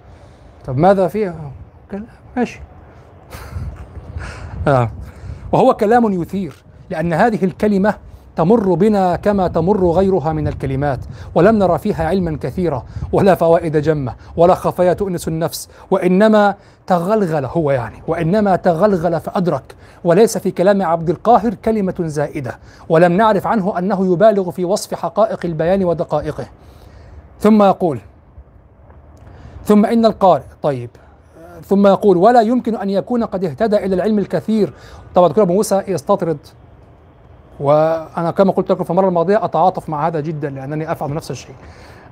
[0.66, 1.50] طب ماذا فيه آه،
[1.90, 2.60] كلام ماشي.
[4.68, 4.90] آه.
[5.52, 7.94] وهو كلام يثير لأن هذه الكلمة
[8.36, 10.98] تمر بنا كما تمر غيرها من الكلمات
[11.34, 16.54] ولم نرى فيها علما كثيرا ولا فوائد جمة ولا خفايا تؤنس النفس وإنما
[16.86, 19.74] تغلغل هو يعني وإنما تغلغل فأدرك.
[20.04, 22.58] وليس في كلام عبد القاهر كلمة زائدة
[22.88, 26.46] ولم نعرف عنه أنه يبالغ في وصف حقائق البيان ودقائقه.
[27.40, 28.00] ثم يقول
[29.66, 30.90] ثم إن القارئ طيب.
[31.64, 34.72] ثم يقول ولا يمكن أن يكون قد اهتدى إلى العلم الكثير.
[35.14, 36.38] طبعا دكتور أبو موسى يستطرد.
[37.60, 41.54] وأنا كما قلت لكم في المرة الماضية أتعاطف مع هذا جدا لأنني أفعل نفس الشيء.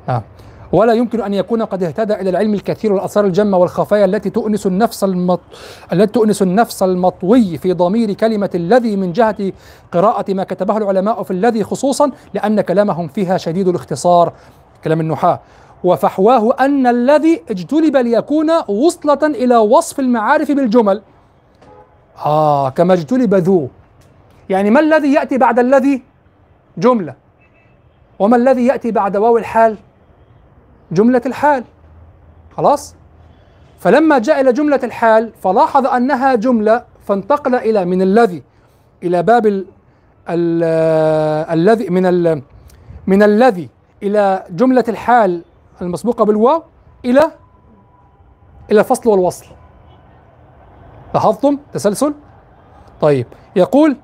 [0.08, 0.22] آه.
[0.72, 5.04] ولا يمكن أن يكون قد اهتدى إلى العلم الكثير والأسرار الجمة والخفايا التي تؤنس النفس
[5.04, 5.40] المط...
[5.92, 9.52] التي تؤنس النفس المطوي في ضمير كلمة الذي من جهة
[9.92, 14.32] قراءة ما كتبه العلماء في الذي خصوصا لأن كلامهم فيها شديد الاختصار.
[14.84, 15.40] كلام النحاة.
[15.84, 21.02] وفحواه أن الذي اجتلب ليكون وصلة إلى وصف المعارف بالجمل.
[22.26, 23.68] آه كما اجتلب ذو.
[24.48, 26.02] يعني ما الذي يأتي بعد الذي؟
[26.78, 27.14] جملة.
[28.18, 29.76] وما الذي يأتي بعد واو الحال؟
[30.92, 31.64] جملة الحال.
[32.56, 32.94] خلاص؟
[33.78, 38.42] فلما جاء إلى جملة الحال فلاحظ أنها جملة فانتقل إلى من الذي؟
[39.02, 39.66] إلى باب ال
[40.28, 40.62] ال
[41.58, 42.42] الذي من ال
[43.06, 43.68] من الذي؟
[44.02, 45.42] إلى جملة الحال.
[45.82, 46.62] المسبوقة بالواو
[47.04, 47.30] إلى
[48.70, 49.46] إلى الفصل والوصل
[51.14, 52.14] لاحظتم تسلسل؟
[53.00, 53.26] طيب
[53.56, 53.96] يقول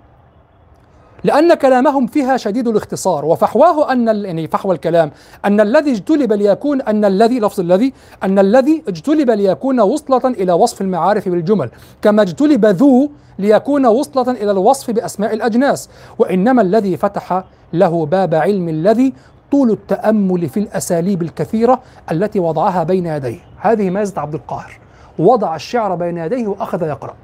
[1.24, 5.10] لأن كلامهم فيها شديد الاختصار وفحواه أن يعني فحوى الكلام
[5.44, 7.92] أن الذي اجتلب ليكون أن الذي لفظ الذي
[8.22, 11.70] أن الذي اجتلب ليكون وصلة إلى وصف المعارف بالجمل
[12.02, 15.88] كما اجتلب ذو ليكون وصلة إلى الوصف بأسماء الأجناس
[16.18, 19.12] وإنما الذي فتح له باب علم الذي
[19.52, 21.80] طول التأمل في الأساليب الكثيرة
[22.12, 23.38] التي وضعها بين يديه.
[23.58, 24.78] هذه مازة عبد القاهر.
[25.18, 27.14] وضع الشعر بين يديه وأخذ يقرأ.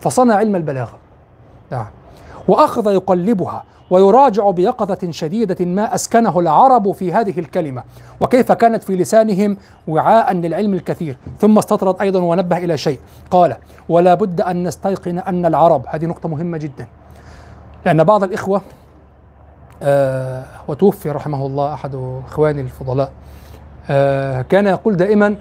[0.00, 0.98] فصنع علم البلاغة.
[1.70, 1.86] نعم.
[2.48, 7.82] وأخذ يقلبها ويراجع بيقظة شديدة ما أسكنه العرب في هذه الكلمة.
[8.20, 9.56] وكيف كانت في لسانهم
[9.88, 11.16] وعاء للعلم الكثير.
[11.40, 12.98] ثم استطرد أيضا ونبه إلى شيء.
[13.30, 13.56] قال
[13.88, 16.86] ولا بد أن نستيقن أن العرب هذه نقطة مهمة جدا.
[17.86, 18.62] لأن بعض الإخوة
[19.82, 23.12] آه وتوفي رحمه الله أحد إخواني الفضلاء.
[23.90, 25.36] آه كان يقول دائما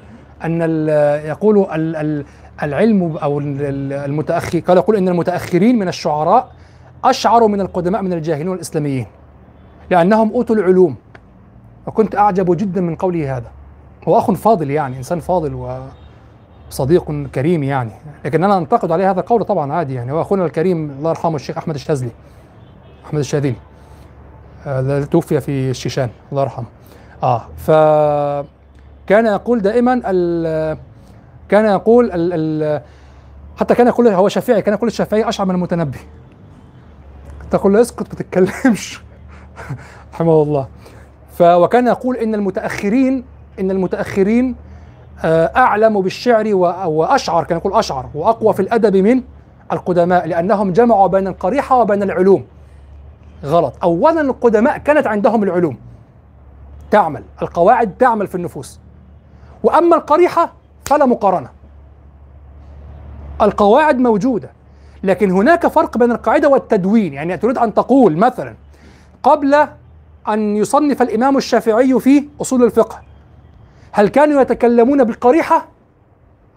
[0.45, 2.25] ال- يقول ال- ال-
[2.63, 6.51] العلم أو ال- ال- المتأخر قال يقول إن المتأخرين من الشعراء
[7.03, 9.05] أشعر من القدماء من الجاهلين والإسلاميين
[9.89, 10.95] لأنهم أوتوا العلوم.
[11.87, 13.51] وكنت أعجب جدا من قوله هذا.
[14.07, 15.77] هو أخ فاضل يعني إنسان فاضل
[16.69, 17.91] وصديق كريم يعني.
[18.25, 20.11] لكن أنا أنتقد عليه هذا القول طبعا عادي يعني.
[20.11, 22.11] هو أخونا الكريم الله يرحمه الشيخ أحمد الشاذلي
[23.05, 23.55] أحمد الشاذلي.
[24.65, 26.65] آه، الذي توفي في الشيشان الله يرحمه.
[27.23, 27.71] آه ف
[29.07, 30.77] كان يقول دائما ال
[31.49, 32.81] كان يقول ال ال
[33.57, 35.99] حتى كان يقول هو شافعي كان يقول الشافعي اشعر من المتنبي.
[37.51, 39.01] تقول له اسكت ما تتكلمش.
[40.13, 40.67] رحمه الله.
[41.37, 43.23] ف وكان يقول إن المتأخرين
[43.59, 44.55] إن المتأخرين
[45.25, 46.55] آه، أعلم بالشعر
[46.85, 49.21] وأشعر كان يقول أشعر وأقوى في الأدب من
[49.71, 52.45] القدماء لأنهم جمعوا بين القريحة وبين العلوم.
[53.45, 53.73] غلط.
[53.83, 55.77] اولا القدماء كانت عندهم العلوم.
[56.91, 57.23] تعمل.
[57.41, 58.79] القواعد تعمل في النفوس.
[59.63, 60.53] وأما القريحة
[60.85, 61.49] فلا مقارنة.
[63.41, 64.51] القواعد موجودة.
[65.03, 67.13] لكن هناك فرق بين القاعدة والتدوين.
[67.13, 68.55] يعني تريد أن تقول مثلا
[69.23, 69.67] قبل
[70.27, 73.01] أن يصنف الإمام الشافعي في أصول الفقه
[73.91, 75.67] هل كانوا يتكلمون بالقريحة؟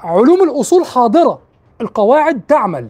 [0.01, 1.39] علوم الأصول حاضرة.
[1.81, 2.89] القواعد تعمل.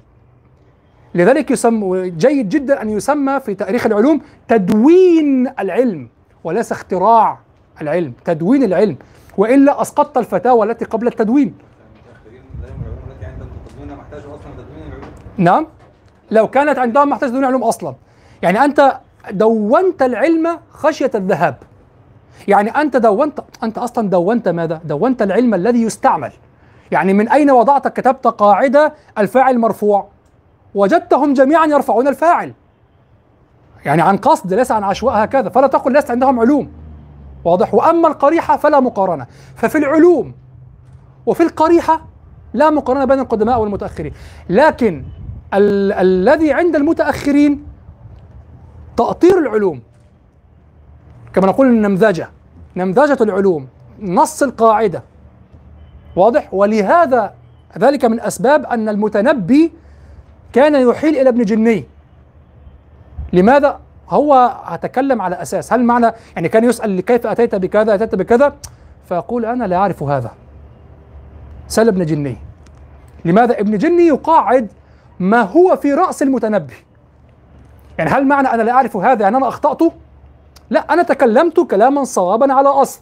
[1.14, 6.08] لذلك يسمى جيد جدا أن يسمى في تاريخ العلوم تدوين العلم
[6.44, 7.38] وليس اختراع
[7.82, 8.96] العلم تدوين العلم
[9.36, 11.54] وإلا أسقطت الفتاوى التي قبل التدوين.
[15.36, 15.66] نعم.
[16.30, 17.94] لو كانت عندهم محتاج تدوين علوم أصلا.
[18.42, 21.56] يعني أنت دونت العلم خشية الذهاب.
[22.48, 26.32] يعني أنت دونت أنت أصلا دونت ماذا؟ دونت العلم الذي يستعمل.
[26.90, 30.08] يعني من أين وضعت كتبت قاعدة الفاعل مرفوع؟
[30.74, 32.54] وجدتهم جميعا يرفعون الفاعل.
[33.84, 36.72] يعني عن قصد ليس عن عشواء هكذا فلا تقل ليس عندهم علوم.
[37.44, 37.74] واضح.
[37.74, 39.26] وأما القريحة فلا مقارنة.
[39.56, 40.34] ففي العلوم
[41.26, 42.00] وفي القريحة
[42.54, 44.12] لا مقارنة بين القدماء والمتأخرين.
[44.48, 45.04] لكن
[45.54, 47.66] ال- الذي عند المتأخرين
[48.96, 49.82] تأطير العلوم.
[51.34, 52.28] كما نقول النمذجة.
[52.76, 53.68] نمذجة العلوم.
[54.00, 55.02] نص القاعدة.
[56.16, 56.54] واضح.
[56.54, 57.34] ولهذا
[57.78, 59.72] ذلك من أسباب أن المتنبي
[60.52, 61.84] كان يحيل إلى ابن جني.
[63.32, 64.34] لماذا؟ هو
[64.64, 65.72] هتكلم على أساس.
[65.72, 68.56] هل معنى يعني كان يسأل كيف أتيت بكذا أتيت بكذا؟
[69.08, 70.30] فيقول أنا لا أعرف هذا.
[71.68, 72.36] سأل ابن جني.
[73.24, 74.72] لماذا ابن جني يقاعد
[75.20, 76.74] ما هو في رأس المتنبي؟
[77.98, 79.92] يعني هل معنى أنا لا أعرف هذا؟ يعني أنا أخطأت؟
[80.70, 83.00] لا أنا تكلمت كلاما صوابا على أصل.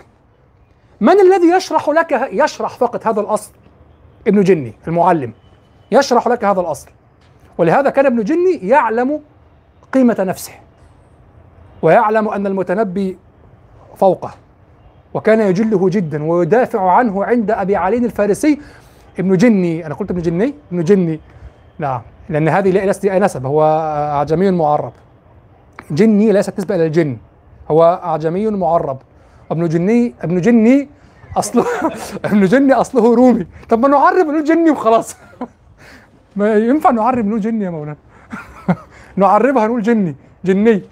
[1.01, 3.53] من الذي يشرح لك يشرح فقط هذا الأصل؟
[4.27, 5.33] ابن جني المعلم.
[5.93, 6.89] يشرح لك هذا الأصل.
[7.59, 9.21] ولهذا كان ابن جني يعلم
[9.93, 10.53] قيمة نفسه
[11.83, 13.19] ويعلم أن المتنبي
[13.97, 14.35] فوقه
[15.15, 18.61] وكان يجله جدا ويدافع عنه عند أبي علي الفارسي.
[19.19, 21.21] ابن جني أنا قلت ابن جني؟ ابن جني.
[21.79, 23.63] نعم لأن هذه ليست نسب هو
[24.13, 24.93] أعجمي معرب.
[25.91, 27.17] جني ليست نسبه إلى الجن
[27.71, 28.99] هو أعجمي معرب.
[29.51, 30.89] ابن جني ابن جني
[31.37, 31.65] أصله
[32.25, 33.47] ابن جني أصله رومي.
[33.69, 35.17] طب ما نعرب نقول جني وخلاص.
[36.37, 37.97] ما ينفع نعرب نقول جني يا مولانا.
[39.17, 40.15] نعربها نقول جني
[40.45, 40.83] جني.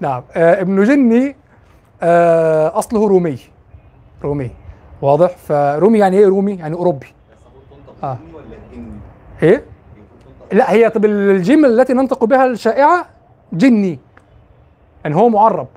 [0.00, 0.22] نعم.
[0.32, 1.36] آه ابن جني
[2.02, 3.38] آه أصله رومي.
[4.22, 4.50] رومي.
[5.02, 7.06] واضح؟ فرومي يعني إيه رومي؟ يعني أوروبي.
[8.02, 8.18] آه.
[9.42, 9.64] إيه؟
[10.52, 13.06] لا هي طب الجيم التي ننطق بها الشائعة
[13.52, 13.98] جني.
[15.04, 15.68] يعني هو معرب.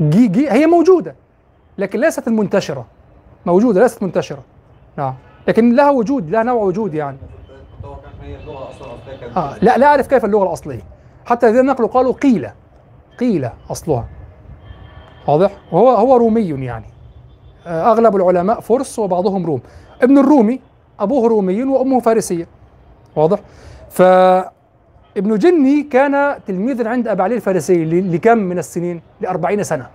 [0.00, 1.14] جي جي هي موجودة
[1.78, 2.86] لكن ليست المنتشرة.
[3.46, 4.42] موجوده ليست منتشرة.
[4.96, 5.14] نعم.
[5.48, 7.18] لكن لها وجود لها نوع وجود يعني.
[9.36, 10.82] آه لا لا أعرف كيف اللغة الأصلية.
[11.26, 12.48] حتى الذين نقلوا قالوا قيل.
[13.20, 14.08] قيل أصلها.
[15.28, 16.86] واضح؟ وهو هو رومي يعني.
[17.66, 19.60] آه أغلب العلماء فرس وبعضهم روم.
[20.02, 20.60] ابن الرومي
[21.00, 22.48] أبوه رومي وأمه فارسية.
[23.16, 23.38] واضح؟
[23.90, 29.86] فابن جني كان تلميذا عند أبي علي الفارسي لكم من السنين؟ لأربعين سنة.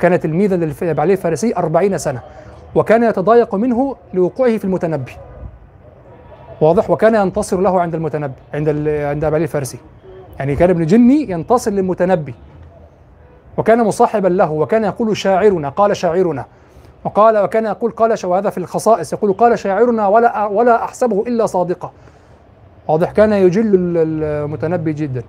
[0.00, 2.20] كان تلميذا لأبي علي الفارسي أربعين سنة
[2.74, 5.12] وكان يتضايق منه لوقوعه في المتنبي.
[6.60, 9.78] واضح؟ وكان ينتصر له عند المتنبي عند عند ابي علي الفارسي.
[10.38, 12.34] يعني كان ابن جني ينتصر للمتنبي.
[13.56, 16.44] وكان مصاحبا له وكان يقول شاعرنا قال شاعرنا.
[17.04, 21.90] وقال وكان يقول قال وهذا في الخصائص؟ يقول قال شاعرنا ولا ولا أحسبه إلا صادقا
[22.88, 25.22] واضح؟ كان يجل ال- المتنبي جدا.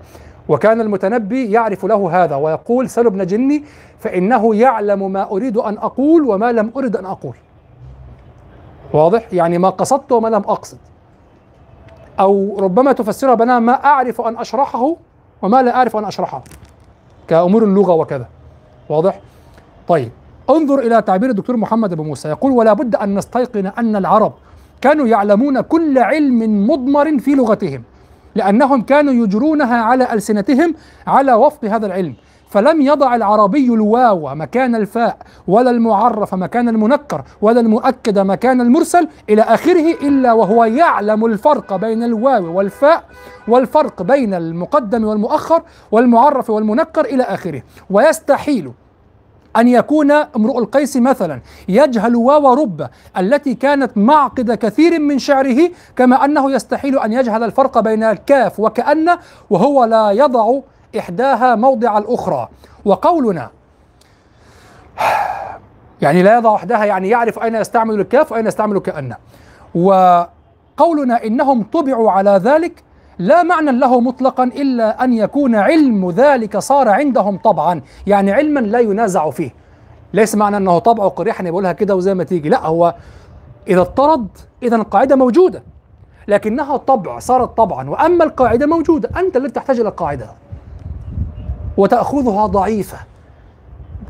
[0.51, 3.63] وكان المتنبي يعرف له هذا ويقول سل ابن جني
[3.99, 7.33] فإنه يعلم ما أريد أن أقول وما لم أرد أن أقول.
[8.93, 10.77] واضح؟ يعني ما قصدت وما لم أقصد.
[12.19, 14.95] أو ربما تفسرها بنا ما أعرف أن أشرحه
[15.41, 16.43] وما لا أعرف أن أشرحه
[17.27, 18.27] كأمور اللغة وكذا.
[18.89, 19.19] واضح؟
[19.87, 20.11] طيب
[20.49, 24.33] انظر إلى تعبير الدكتور محمد ابو موسى يقول ولا بد أن نستيقن أن العرب
[24.81, 27.83] كانوا يعلمون كل علم مضمر في لغتهم.
[28.35, 30.75] لأنهم كانوا يجرونها على ألسنتهم
[31.07, 32.15] على وفق هذا العلم.
[32.49, 35.17] فلم يضع العربي الواو مكان الفاء
[35.47, 42.03] ولا المعرف مكان المنكر ولا المؤكد مكان المرسل إلى آخره إلا وهو يعلم الفرق بين
[42.03, 43.03] الواو والفاء
[43.47, 47.61] والفرق بين المقدم والمؤخر والمعرف والمنكر إلى آخره.
[47.89, 48.71] ويستحيل
[49.57, 51.41] أن يكون امرؤ القيس مثلا.
[51.69, 57.79] يجهل واو رب التي كانت معقد كثير من شعره كما أنه يستحيل أن يجهل الفرق
[57.79, 59.17] بين الكاف وكأن
[59.49, 60.59] وهو لا يضع
[60.99, 62.49] إحداها موضع الأخرى.
[62.85, 63.49] وقولنا
[66.01, 69.15] يعني لا يضع إحداها يعني يعرف أين يستعمل الكاف وأين يستعمل كأن.
[69.75, 72.83] وقولنا إنهم طبعوا على ذلك
[73.21, 77.81] لا معنى له مطلقا إلا أن يكون علم ذلك صار عندهم طبعا.
[78.07, 79.51] يعني علما لا ينازع فيه.
[80.13, 82.49] ليس معنى أنه طبعه قريحا يقولها كده وزي ما تيجي.
[82.49, 82.95] لا هو
[83.67, 84.27] إذا اضطرد
[84.63, 85.63] إذا القاعدة موجودة.
[86.27, 87.89] لكنها طبع صارت طبعا.
[87.89, 90.29] وأما القاعدة موجودة أنت الذي تحتاج إلى القاعدة.
[91.77, 92.97] وتأخذها ضعيفة.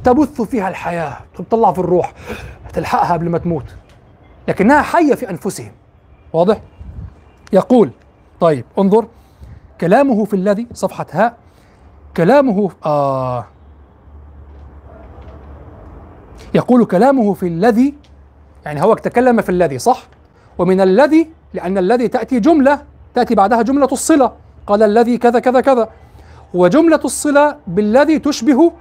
[0.03, 1.17] تبث فيها الحياة.
[1.35, 2.13] تطلع في الروح.
[2.73, 3.65] تلحقها قبل ما تموت.
[4.47, 5.71] لكنها حية في أنفسهم.
[6.33, 6.61] واضح؟
[7.53, 7.91] يقول
[8.41, 9.07] طيب انظر.
[9.81, 11.37] كلامه في الذي صفحة هاء
[12.17, 13.45] كلامه آه.
[16.53, 17.95] يقول كلامه في الذي
[18.65, 20.03] يعني هو تكلم في الذي صح؟
[20.57, 24.31] ومن الذي لأن الذي تأتي جملة تأتي بعدها جملة الصلة.
[24.67, 25.89] قال الذي كذا كذا كذا.
[26.53, 28.71] وجملة الصلة بالذي تشبه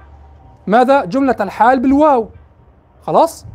[0.67, 2.29] ماذا؟ جملة الحال بالواو.
[3.01, 3.45] خلاص؟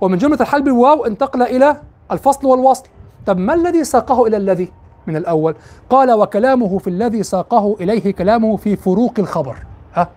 [0.00, 1.76] ومن جملة الحال بالواو انتقل إلى
[2.10, 2.84] الفصل والوصل.
[3.26, 4.72] طب ما الذي ساقه إلى الذي؟
[5.06, 5.54] من الأول.
[5.90, 9.56] قال وكلامه في الذي ساقه إليه كلامه في فروق الخبر.
[9.94, 10.08] ها؟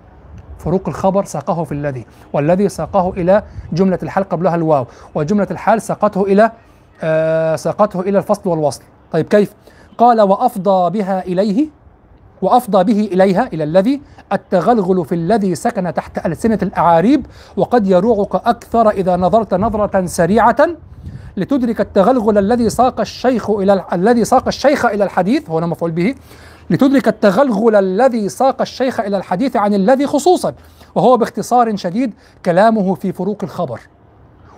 [0.57, 2.05] فروق الخبر ساقه في الذي.
[2.33, 3.43] والذي ساقه إلى
[3.73, 4.85] جملة الحال قبلها الواو.
[5.15, 6.51] وجملة الحال ساقته إلى
[7.03, 8.81] آه ساقته إلى الفصل والوصل.
[9.11, 9.53] طيب كيف؟
[9.97, 11.67] قال وأفضى بها إليه
[12.41, 14.01] وأفضى به إليها إلى الذي
[14.33, 17.25] التغلغل في الذي سكن تحت ألسنة الأعاريب
[17.57, 20.67] وقد يروعك أكثر إذا نظرت نظرة سريعة
[21.37, 23.81] لتدرك التغلغل الذي ساق الشيخ ال...
[23.93, 26.15] الذي ساق الشيخ إلى الحديث هنا مفعول به
[26.69, 30.53] لتدرك التغلغل الذي ساق الشيخ إلى الحديث عن الذي خصوصا
[30.95, 32.13] وهو باختصار شديد
[32.45, 33.79] كلامه في فروق الخبر.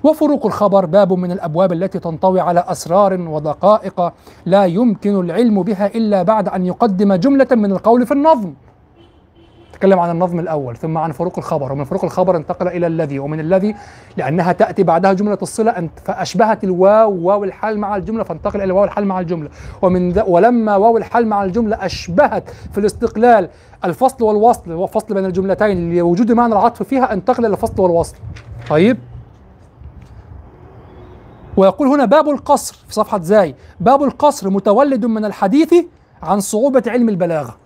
[0.04, 4.14] وفروق الخبر باب من الأبواب التي تنطوي على أسرار ودقائق
[4.46, 8.54] لا يمكن العلم بها إلا بعد أن يقدم جملة من القول في النظم.
[9.82, 13.40] تكلم عن النظم الأول ثم عن فروق الخبر ومن فروق الخبر انتقل إلى الذي ومن
[13.40, 13.76] الذي
[14.18, 19.06] لأنها تأتي بعدها جملة الصلة فأشبهت الواو واو الحال مع الجملة فانتقل إلى واو الحال
[19.06, 19.50] مع الجملة.
[19.82, 20.22] ومن.
[20.28, 23.50] ولما واو الحال مع الجملة أشبهت في الاستقلال
[23.86, 28.16] الفصل والوصل والفصل بين الجملتين لوجود معنى العطف فيها انتقل إلى الفصل والوصل.
[28.70, 28.98] طيب؟
[31.58, 35.74] ويقول هنا باب القصر في صفحة زاي باب القصر متولد من الحديث
[36.24, 37.61] عن صعوبة علم البلاغة.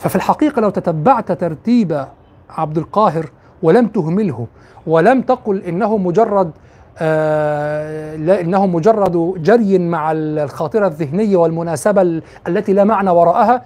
[0.00, 2.04] ففي الحقيقة لو تتبعت ترتيب
[2.50, 3.26] عبد القاهر
[3.62, 4.46] ولم تهمله
[4.86, 6.50] ولم تقل إنه مجرد
[6.98, 13.62] آه لا إنه مجرد جري مع الخاطرة الذهنية والمناسبة ال- التي لا معنى وراءها.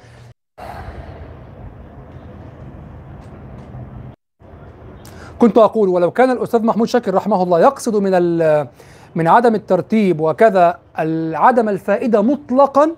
[5.39, 8.13] كنت أقول ولو كان الأستاذ محمود شاكر رحمه الله يقصد من
[9.15, 10.79] من عدم الترتيب وكذا
[11.35, 12.91] عدم الفائدة مطلقا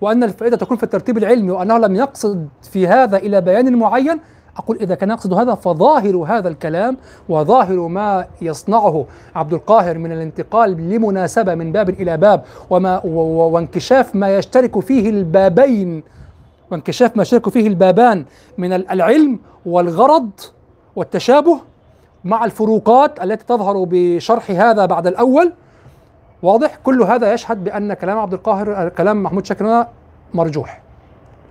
[0.00, 4.20] وأن الفائدة تكون في الترتيب العلمي وأنه لم يقصد في هذا إلى بيان معين
[4.56, 6.96] أقول إذا كان يقصد هذا فظاهر هذا الكلام
[7.28, 9.04] وظاهر ما يصنعه
[9.34, 16.02] عبد القاهر من الانتقال لمناسبة من باب إلى باب وما وانكشاف ما يشترك فيه البابين
[16.70, 18.24] وانكشاف ما يشترك فيه البابان
[18.58, 20.30] من ال- العلم والغرض
[20.96, 21.60] والتشابه
[22.24, 25.52] مع الفروقات التي تظهر بشرح هذا بعد الأول.
[26.42, 29.88] واضح كل هذا يشهد بأن كلام عبد القاهر كلام محمود شاكر هنا
[30.34, 30.80] مرجوح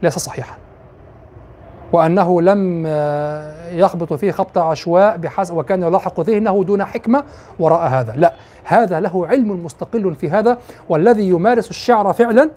[0.03, 0.57] ليس صحيحا.
[1.93, 2.87] وأنه لم
[3.71, 7.23] يخبط فيه خبط عشواء بحسب وكان يلاحق ذهنه دون حكمة
[7.59, 8.13] وراء هذا.
[8.15, 8.33] لا
[8.63, 10.57] هذا له علم مستقل في هذا
[10.89, 12.49] والذي يمارس الشعر فعلا.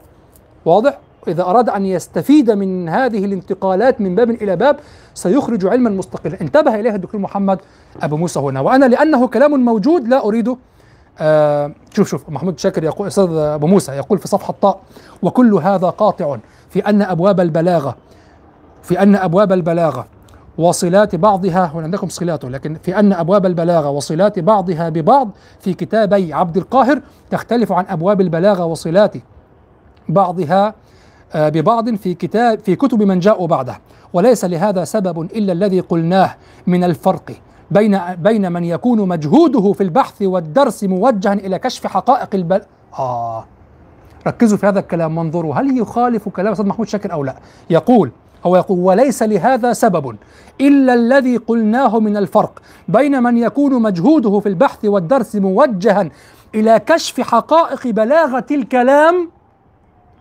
[0.64, 0.98] واضح؟
[1.28, 4.76] إذا أراد أن يستفيد من هذه الانتقالات من باب إلى باب
[5.14, 6.40] سيخرج علما مستقلا.
[6.40, 7.58] انتبه إليه الدكتور محمد
[8.02, 8.60] أبو موسى هنا.
[8.60, 10.56] وأنا لأنه كلام موجود لا أريد
[11.18, 14.80] آه شوف شوف محمود شاكر يقول أستاذ أبو موسى يقول في صفحة طاء
[15.22, 16.36] وكل هذا قاطع
[16.70, 17.96] في أن أبواب البلاغة
[18.82, 20.06] في أن أبواب البلاغة
[20.58, 25.30] وصلات بعضها وعندكم صلاته لكن في أن أبواب البلاغة وصلات بعضها ببعض
[25.60, 29.14] في كتابي عبد القاهر تختلف عن أبواب البلاغة وصلات
[30.08, 30.74] بعضها
[31.34, 33.80] آه، ببعض في كتاب في كتب من جاءوا بعده
[34.12, 36.34] وليس لهذا سبب إلا الذي قلناه
[36.66, 37.32] من الفرق.
[37.70, 42.60] بين بين من يكون مجهوده في البحث والدرس موجها إلى كشف حقائق البل
[42.98, 43.44] آه.
[44.26, 47.34] ركزوا في هذا الكلام وانظروا هل يخالف كلام أستاذ محمود شاكر أو لا.
[47.70, 48.10] يقول
[48.46, 50.16] هو يقول وليس لهذا سبب
[50.60, 56.08] إلا الذي قلناه من الفرق بين من يكون مجهوده في البحث والدرس موجها
[56.54, 59.30] إلى كشف حقائق بلاغة الكلام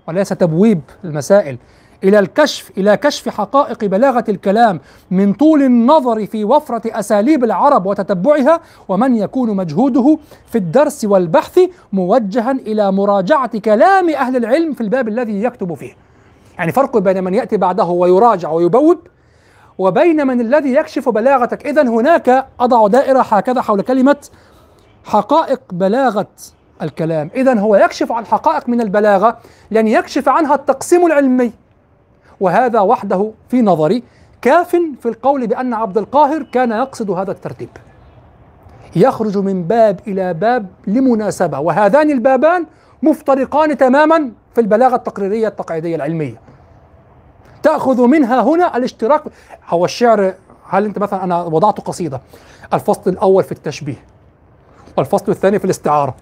[0.08, 1.58] وليس تبويب المسائل.
[2.04, 4.80] إلى الكشف إلى كشف حقائق بلاغة الكلام
[5.12, 11.60] من طول النظر في وفرة أساليب العرب وتتبعها ومن يكون مجهوده في الدرس والبحث
[11.94, 15.94] موجها إلى مراجعة كلام أهل العلم في الباب الذي يكتب فيه.
[16.58, 18.98] يعني فرق بين من يأتي بعده ويراجع ويبوب
[19.78, 24.18] وبين من الذي يكشف بلاغتك، اذا هناك أضع دائرة هكذا حول كلمة
[25.06, 26.28] حقائق بلاغة
[26.82, 27.30] الكلام.
[27.36, 29.38] إذا هو يكشف عن حقائق من البلاغة
[29.72, 31.52] لأن يكشف عنها التقسيم العلمي.
[32.40, 34.04] وهذا وحده في نظري
[34.42, 37.70] كاف في القول بأن عبد القاهر كان يقصد هذا الترتيب.
[38.96, 42.66] يخرج من باب إلى باب لمناسبة وهذان البابان
[43.04, 46.42] مفترقان تماما في البلاغة التقريرية التقعيدية العلمية.
[47.64, 49.24] تأخذ منها هنا الاشتراك
[49.70, 50.34] هو الشعر
[50.70, 52.22] هل أنت مثلا أنا وضعت قصيدة.
[52.74, 54.06] الفصل الأول في التشبيه
[54.98, 56.16] والفصل الثاني في الاستعارة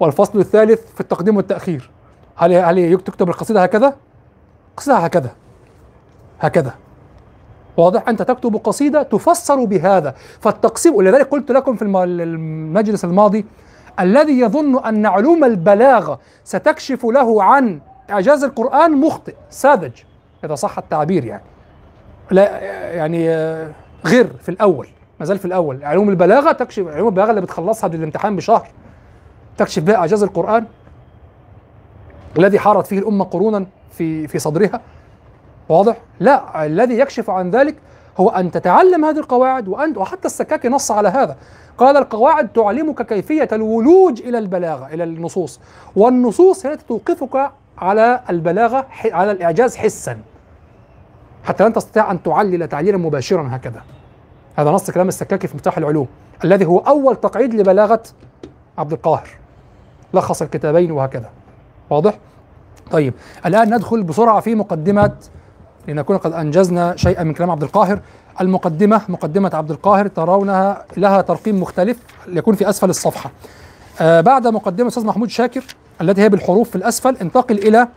[0.00, 1.90] والفصل الثالث في التقديم والتأخير.
[2.36, 3.94] هل هل تكتب القصيدة هكذا؟
[4.78, 5.30] قصيدة هكذا.
[6.40, 6.74] هكذا.
[7.76, 10.14] واضح أنت تكتب قصيدة تفسر بهذا.
[10.40, 13.44] فالتقسيم ولذلك قلت لكم في المجلس الماضي
[14.00, 17.80] الذي يظن أن علوم البلاغة ستكشف له عن
[18.10, 19.92] إعجاز القرآن مخطئ ساذج
[20.44, 21.42] إذا صح التعبير يعني.
[22.30, 22.60] لا
[22.94, 23.28] يعني
[24.04, 24.88] غير في الأول
[25.20, 25.84] ما زال في الأول.
[25.84, 28.68] علوم البلاغة تكشف علوم البلاغة اللي بتخلصها بالامتحان بشهر
[29.56, 30.66] تكشف بها إعجاز القرآن
[32.36, 34.80] الذي حارت فيه الأمة قرونا في في صدرها.
[35.68, 37.74] واضح؟ لا الذي يكشف عن ذلك
[38.18, 41.36] هو أن تتعلم هذه القواعد وأنت وحتى السكاكي نص على هذا.
[41.78, 45.60] قال القواعد تعلمك كيفية الولوج إلى البلاغة إلى النصوص.
[45.96, 50.18] والنصوص هي توقفك على البلاغة على الإعجاز حسا.
[51.44, 53.82] حتى لن تستطيع أن تعلل تعليلا مباشرا هكذا.
[54.56, 56.06] هذا نص كلام السكاكي في مفتاح العلوم
[56.44, 58.02] الذي هو أول تقعيد لبلاغة
[58.78, 59.28] عبد القاهر.
[60.14, 61.30] لخص الكتابين وهكذا.
[61.90, 62.18] واضح؟
[62.90, 63.14] طيب
[63.46, 65.12] الآن ندخل بسرعة في مقدمة
[65.88, 68.00] لنكون قد أنجزنا شيئا من كلام عبد القاهر
[68.40, 71.96] المقدمة مقدمة عبد القاهر ترونها لها ترقيم مختلف
[72.28, 73.30] يكون في أسفل الصفحة
[74.00, 75.64] آه بعد مقدمة أستاذ محمود شاكر
[76.00, 77.88] التي هي بالحروف في الأسفل انتقل إلى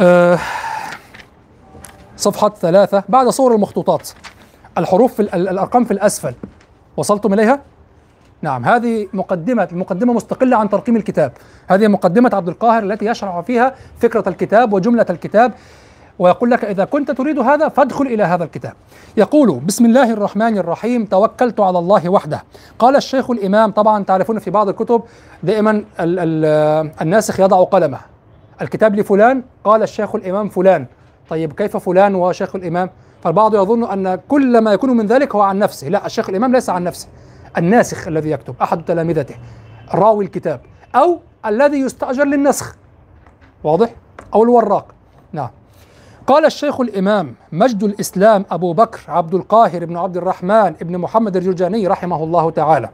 [0.00, 0.38] آه
[2.16, 4.08] صفحة ثلاثة بعد صور المخطوطات
[4.78, 6.34] الحروف في الأرقام في الأسفل
[6.96, 7.60] وصلتم إليها؟
[8.42, 11.32] نعم هذه مقدمة مقدمة مستقلة عن ترقيم الكتاب.
[11.68, 15.52] هذه مقدمة عبد القاهر التي يشرح فيها فكرة الكتاب وجملة الكتاب
[16.18, 18.72] ويقول لك إذا كنت تريد هذا فادخل إلى هذا الكتاب.
[19.16, 22.44] يقول بسم الله الرحمن الرحيم توكلت على الله وحده.
[22.78, 25.02] قال الشيخ الإمام طبعا تعرفون في بعض الكتب
[25.42, 26.44] دائما ال ال
[27.00, 27.98] الناسخ يضع قلمه.
[28.62, 30.86] الكتاب لفلان؟ قال الشيخ الإمام فلان.
[31.30, 32.90] طيب كيف فلان وشيخ الإمام؟
[33.22, 35.88] فالبعض يظن أن كل ما يكون من ذلك هو عن نفسه.
[35.88, 37.08] لا الشيخ الإمام ليس عن نفسه.
[37.58, 39.34] الناسخ الذي يكتب أحد تلامذته
[39.94, 40.60] راوي الكتاب
[40.94, 42.76] أو الذي يستأجر للنسخ.
[43.64, 43.94] واضح؟
[44.34, 44.86] أو الوراق.
[45.32, 45.50] نعم.
[46.26, 51.86] قال الشيخ الإمام مجد الإسلام أبو بكر عبد القاهر بن عبد الرحمن بن محمد الجرجاني
[51.86, 52.90] رحمه الله تعالى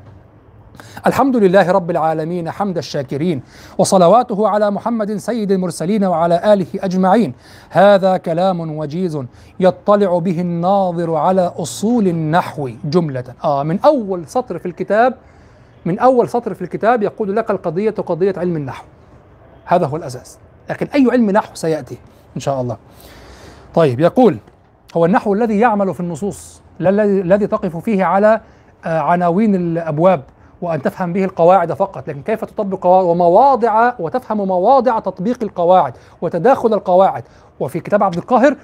[1.07, 3.43] الحمد لله رب العالمين حمد الشاكرين
[3.79, 7.35] وصلواته على محمد سيد المرسلين وعلى آله أجمعين.
[7.71, 9.19] هذا كلام وجيز
[9.61, 13.25] يطلع به الناظر على أصول النحو جملة.
[13.45, 15.15] آه من أول سطر في الكتاب
[15.85, 18.85] من أول سطر في الكتاب يقول لك القضية قضية علم النحو.
[19.65, 20.39] هذا هو الأساس.
[20.71, 21.99] لكن أي علم نحو سيأتي
[22.37, 22.77] إن شاء الله.
[23.75, 24.39] طيب يقول
[24.97, 28.41] هو النحو الذي يعمل في النصوص الذي تقف فيه على
[28.85, 30.23] عناوين الأبواب.
[30.63, 37.25] وأن تفهم به القواعد فقط لكن كيف تطبق ومواضع وتفهم مواضع تطبيق القواعد وتداخل القواعد.
[37.61, 38.57] وفي كتاب عبد القاهر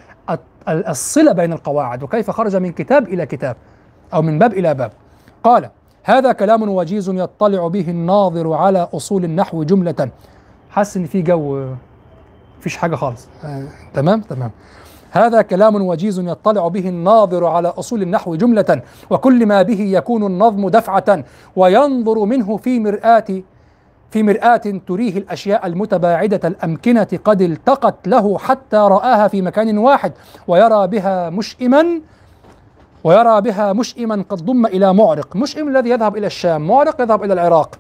[0.68, 3.56] الصلة بين القواعد وكيف خرج من كتاب إلى كتاب
[4.14, 4.92] أو من باب إلى باب.
[5.44, 5.70] قال
[6.04, 10.10] هذا كلام وجيز يطلع به الناظر على أصول النحو جملة.
[10.70, 11.66] حاسس إن في جو
[12.58, 13.28] مفيش حاجة خالص.
[13.44, 13.64] آه،
[13.94, 14.50] تمام؟ تمام.
[15.12, 20.68] هذا كلام وجيز يطلع به الناظر على أصول النحو جملة وكل ما به يكون النظم
[20.68, 21.24] دفعة
[21.56, 23.24] وينظر منه في مرآة
[24.10, 30.12] في مرآة تريه الأشياء المتباعدة الأمكنة قد التقت له حتى رآها في مكان واحد
[30.48, 32.00] ويرى بها مشئما
[33.04, 35.36] ويرى بها مشئما قد ضم إلى معرق.
[35.36, 37.78] مشئم الذي يذهب إلى الشام معرق يذهب إلى العراق.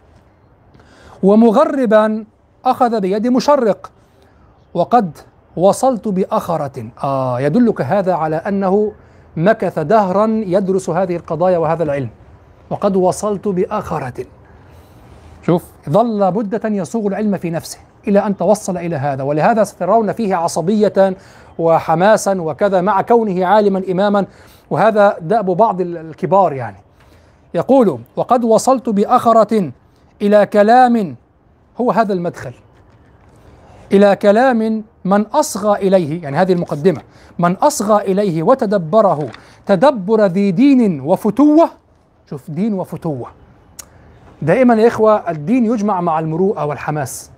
[1.22, 2.24] ومغربا
[2.64, 3.90] أخذ بيد مشرق
[4.74, 5.18] وقد
[5.56, 6.90] وصلت بأخرة.
[7.04, 8.92] آه يدلك هذا على أنه
[9.36, 12.08] مكث دهرا يدرس هذه القضايا وهذا العلم.
[12.70, 14.24] وقد وصلت بأخرة.
[15.46, 19.22] شوف ظل مدة يصوغ العلم في نفسه إلى أن توصل إلى هذا.
[19.22, 21.16] ولهذا سترون فيه عصبية
[21.58, 24.26] وحماسا وكذا مع كونه عالما إماما.
[24.70, 26.76] وهذا دأب بعض الكبار يعني.
[27.54, 29.72] يقول وقد وصلت بأخرة
[30.22, 31.16] إلى كلام
[31.80, 32.52] هو هذا المدخل.
[33.92, 37.00] إلى كلام من أصغى إليه يعني هذه المقدمة
[37.38, 39.28] من أصغى إليه وتدبره
[39.66, 41.70] تدبر ذي دين وفتوة.
[42.30, 43.28] شوف دين وفتوة.
[44.42, 47.30] دائما يا إخوة الدين يجمع مع المروءة والحماس.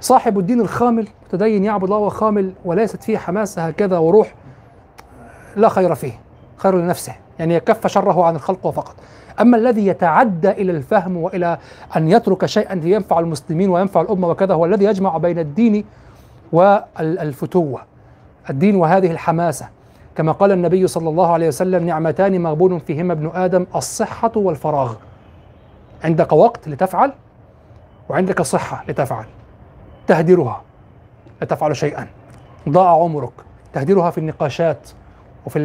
[0.00, 4.34] صاحب الدين الخامل متدين يعبد الله وخامل وليست فيه حماسة هكذا وروح
[5.56, 6.20] لا خير فيه
[6.56, 8.94] خير لنفسه يعني يكف شره عن الخلق فقط.
[9.40, 11.58] أما الذي يتعدى إلى الفهم وإلى
[11.96, 15.84] أن يترك شيئا ينفع المسلمين وينفع الأمة وكذا هو الذي يجمع بين الدين
[16.52, 17.82] والفتوة.
[18.50, 19.68] الدين وهذه الحماسة.
[20.16, 24.94] كما قال النبي صلى الله عليه وسلم نعمتان مغبون فيهما ابن آدم الصحة والفراغ.
[26.04, 27.12] عندك وقت لتفعل
[28.08, 29.24] وعندك صحة لتفعل.
[30.06, 30.62] تهدرها.
[31.40, 32.06] لا تفعل شيئا.
[32.68, 33.32] ضاع عمرك.
[33.72, 34.88] تهدرها في النقاشات
[35.46, 35.58] وفي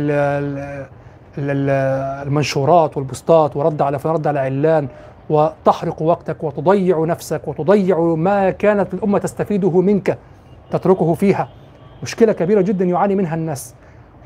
[1.37, 4.87] المنشورات والبوستات ورد على فرد على علان
[5.29, 10.17] وتحرق وقتك وتضيع نفسك وتضيع ما كانت الأمة تستفيده منك
[10.71, 11.49] تتركه فيها.
[12.03, 13.75] مشكلة كبيرة جدا يعاني منها الناس.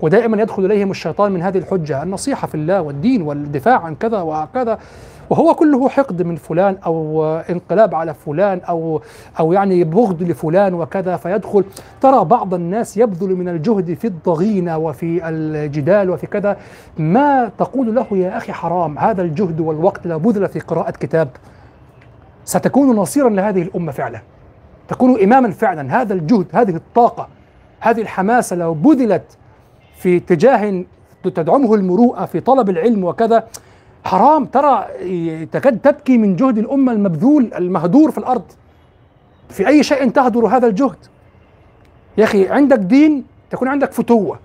[0.02, 2.04] ودائما يدخل إليهم الشيطان من هذه الحجة.
[2.04, 4.78] النصيحة في الله والدين والدفاع عن كذا وكذا.
[5.34, 9.02] وهو كله حقد من فلان أو انقلاب على فلان أو
[9.40, 11.64] أو يعني بغض لفلان وكذا فيدخل.
[12.02, 16.58] ترى بعض الناس يبذل من الجهد في الضغينة وفي الجدال وفي كذا.
[16.98, 21.30] ما تقول له يا أخي حرام هذا الجهد والوقت لو بذل في قراءة كتاب.
[22.46, 24.22] ستكون نصيرا لهذه الأمة فعلا.
[24.88, 26.02] تكون إماما فعلا.
[26.02, 27.28] هذا الجهد هذه الطاقة
[27.80, 29.38] هذه الحماسة لو بذلت
[29.96, 30.84] في اتجاه
[31.24, 33.44] تدعمه المروءة في طلب العلم وكذا
[34.04, 34.86] حرام ترى
[35.46, 38.44] تكاد تبكي من جهد الأمة المبذول المهدور في الأرض.
[39.50, 40.98] في أي شيء تهدر هذا الجهد.
[42.18, 44.40] يا أخي عندك دين تكون عندك فتوة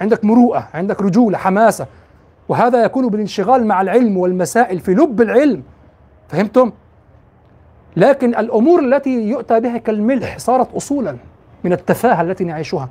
[0.00, 1.86] عندك مروءة عندك رجولة حماسة.
[2.48, 5.62] وهذا يكون بالانشغال مع العلم والمسائل في لب العلم.
[6.28, 6.72] فهمتم؟
[7.96, 11.16] لكن الأمور التي يؤتى بها كالملح صارت أصولا
[11.64, 12.88] من التفاهة التي نعيشها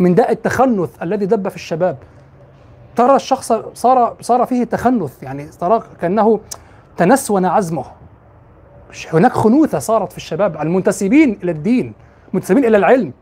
[0.00, 1.96] من داء التخنث الذي دب في الشباب.
[2.96, 6.40] ترى الشخص صار صار فيه تخنث يعني ترى كأنه
[6.96, 7.84] تنسون عزمه.
[9.12, 11.92] هناك خنوثة صارت في الشباب المنتسبين إلى الدين
[12.32, 13.12] منتسبين إلى العلم.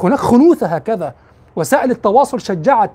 [0.00, 1.14] هناك خنوثة هكذا.
[1.56, 2.90] وسائل التواصل شجعت.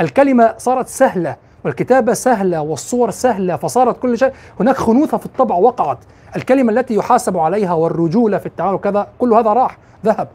[0.00, 4.32] الكلمة صارت سهلة والكتابة سهلة والصور سهلة فصارت كل شيء.
[4.60, 5.98] هناك خنوثة في الطبع وقعت.
[6.36, 10.28] الكلمة التي يحاسب عليها والرجولة في التعامل وكذا كل هذا راح ذهب.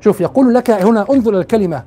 [0.00, 1.84] شوف يقول لك هنا انظر الكلمة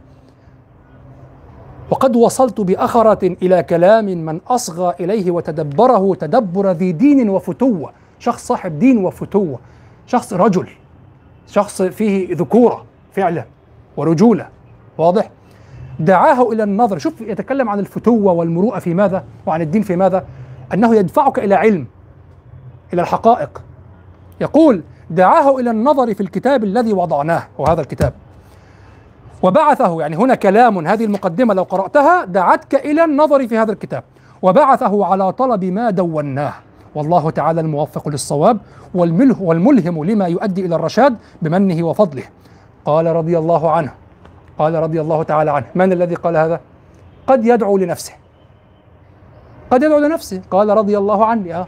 [1.94, 8.80] وقد وصلت بأخرة إلى كلام من أصغى إليه وتدبره تدبر ذي دين وفتوة شخص صاحب
[8.80, 9.60] دين وفتوة
[10.07, 10.68] شخص رجل
[11.48, 13.45] شخص فيه ذكورة فعلا
[13.98, 14.48] ورجولة
[14.98, 15.30] واضح؟
[15.99, 16.98] دعاه إلى النظر.
[16.98, 20.26] شوف يتكلم عن الفتوة والمروءة في ماذا وعن الدين في ماذا؟
[20.74, 21.86] أنه يدفعك إلى علم
[22.94, 23.61] إلى الحقائق.
[24.41, 28.14] يقول دعاه إلى النظر في الكتاب الذي وضعناه وهذا الكتاب.
[29.44, 34.03] وبعثه يعني هنا كلام هذه المقدمة لو قرأتها دعتك إلى النظر في هذا الكتاب.
[34.41, 36.53] وبعثه على طلب ما دوناه.
[36.95, 38.57] والله تعالى الموفق للصواب
[38.94, 42.24] والمله والملهم لما يؤدي إلى الرشاد بمنه وفضله.
[42.86, 43.94] قال رضي الله عنه
[44.60, 45.65] قال رضي الله تعالى عنه.
[45.76, 46.60] من الذي قال هذا؟
[47.28, 48.14] قد يدعو لنفسه.
[49.72, 50.41] قد يدعو لنفسه.
[50.52, 51.56] قال رضي الله عني.
[51.56, 51.68] آه.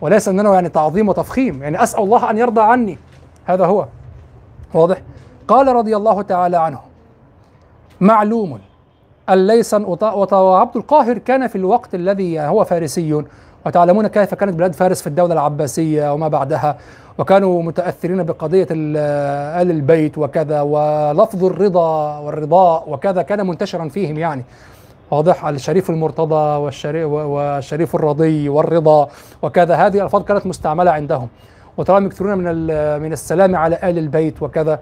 [0.00, 1.62] وليس أنه يعني تعظيم وتفخيم.
[1.62, 2.98] يعني أسأل الله أن يرضى عني.
[3.44, 3.86] هذا هو.
[4.74, 5.02] واضح؟
[5.48, 6.89] قال رضي الله تعالى عنه.
[8.00, 8.58] معلوم.
[9.30, 9.74] الليث
[10.32, 13.24] وعبد القاهر كان في الوقت الذي هو فارسي.
[13.66, 16.76] وتعلمون كيف كانت بلاد فارس في الدولة العباسية وما بعدها.
[17.18, 24.44] وكانوا متأثرين بقضية آل البيت وكذا ولفظ الرضا والرضاء وكذا كان منتشرا فيهم يعني.
[25.10, 29.08] واضح الشريف المرتضى والشريف, الرضي والرضا
[29.42, 29.74] وكذا.
[29.74, 31.28] هذه الألفاظ كانت مستعملة عندهم.
[31.76, 32.44] وتراهم يكثرون من
[33.02, 34.80] من السلام على آل البيت وكذا.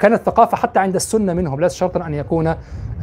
[0.00, 2.54] كانت ثقافة حتى عند السنة منهم ليس شرطا أن يكون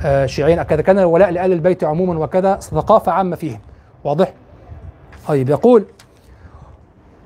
[0.05, 3.59] آه، شيعيا كذا كان الولاء لآل البيت عموما وكذا ثقافة عامة فيهم.
[4.03, 4.33] واضح؟
[5.27, 5.85] طيب يقول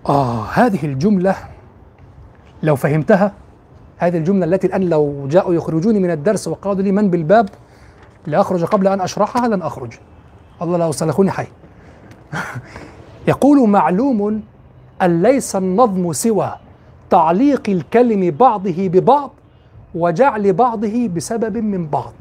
[0.09, 1.35] آه هذه الجملة
[2.63, 3.33] لو فهمتها
[3.97, 7.49] هذه الجملة التي الآن لو جاءوا يخرجوني من الدرس وقالوا لي من بالباب
[8.27, 9.93] لأخرج قبل أن أشرحها لن أخرج.
[10.61, 11.47] الله لو سلخوني حي.
[13.27, 14.41] يقول معلوم
[15.01, 16.55] أن ليس النظم سوى
[17.09, 19.31] تعليق الكلم بعضه ببعض
[19.95, 22.13] وجعل بعضه بسبب من بعض.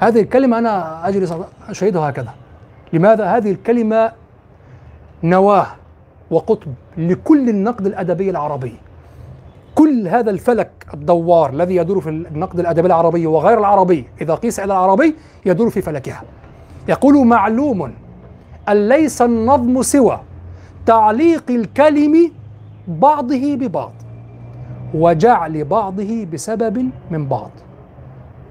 [0.00, 1.34] هذه الكلمة أنا أجلس
[1.68, 2.34] أشهدها هكذا.
[2.92, 4.12] لماذا هذه الكلمة
[5.22, 5.66] نواة
[6.30, 8.74] وقطب لكل النقد الأدبي العربي؟
[9.74, 14.72] كل هذا الفلك الدوار الذي يدور في النقد الأدبي العربي وغير العربي إذا قيس إلى
[14.72, 15.14] العربي
[15.46, 16.22] يدور في فلكها.
[16.88, 17.92] يقول معلوم
[18.68, 20.20] أن ليس النظم سوى
[20.86, 22.32] تعليق الكلم
[22.88, 23.92] بعضه ببعض.
[24.94, 27.50] وجعل بعضه بسبب من بعض.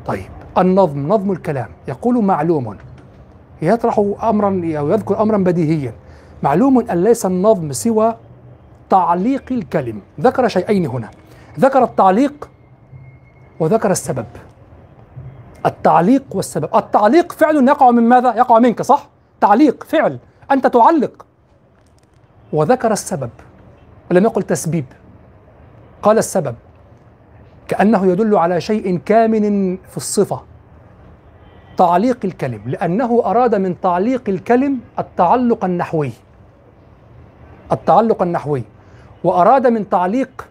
[0.05, 1.69] طيب النظم نظم الكلام.
[1.87, 2.77] يقول معلوم
[3.61, 5.93] يطرح امرا أو يذكر امرا بديهيا.
[6.43, 8.15] معلوم أن ليس النظم سوى
[8.89, 10.01] تعليق الكلم.
[10.21, 11.09] ذكر شيئين هنا.
[11.59, 12.49] ذكر التعليق
[13.59, 14.25] وذكر السبب.
[15.65, 16.75] التعليق والسبب.
[16.75, 19.09] التعليق فعل يقع من ماذا؟ يقع منك صح؟
[19.41, 20.19] تعليق فعل.
[20.51, 21.25] أنت تعلق.
[22.53, 23.29] وذكر السبب.
[24.11, 24.85] ولم يقل تسبيب.
[26.03, 26.55] قال السبب
[27.67, 30.41] كأنه يدل على شيء كامن في الصفة
[31.77, 36.11] تعليق الكلم لأنه أراد من تعليق الكلم التعلق النحوي
[37.71, 38.63] التعلق النحوي
[39.23, 40.47] وأراد من تعليق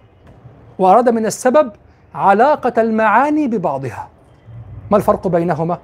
[0.78, 1.72] وأراد من السبب
[2.14, 4.08] علاقة المعاني ببعضها
[4.90, 5.78] ما الفرق بينهما؟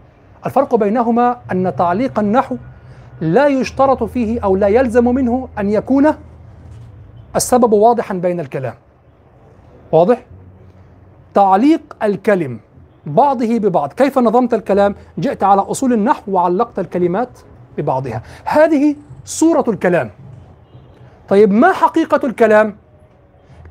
[0.46, 2.56] الفرق بينهما أن تعليق النحو
[3.20, 6.14] لا يشترط فيه أو لا يلزم منه أن يكون
[7.36, 8.74] السبب واضحا بين الكلام
[9.92, 10.24] واضح؟
[11.34, 12.60] تعليق الكلم
[13.06, 13.92] بعضه ببعض.
[13.92, 17.28] كيف نظمت الكلام؟ جئت على أصول النحو وعلقت الكلمات
[17.78, 18.22] ببعضها.
[18.44, 20.10] هذه صورة الكلام.
[21.28, 22.76] طيب ما حقيقة الكلام؟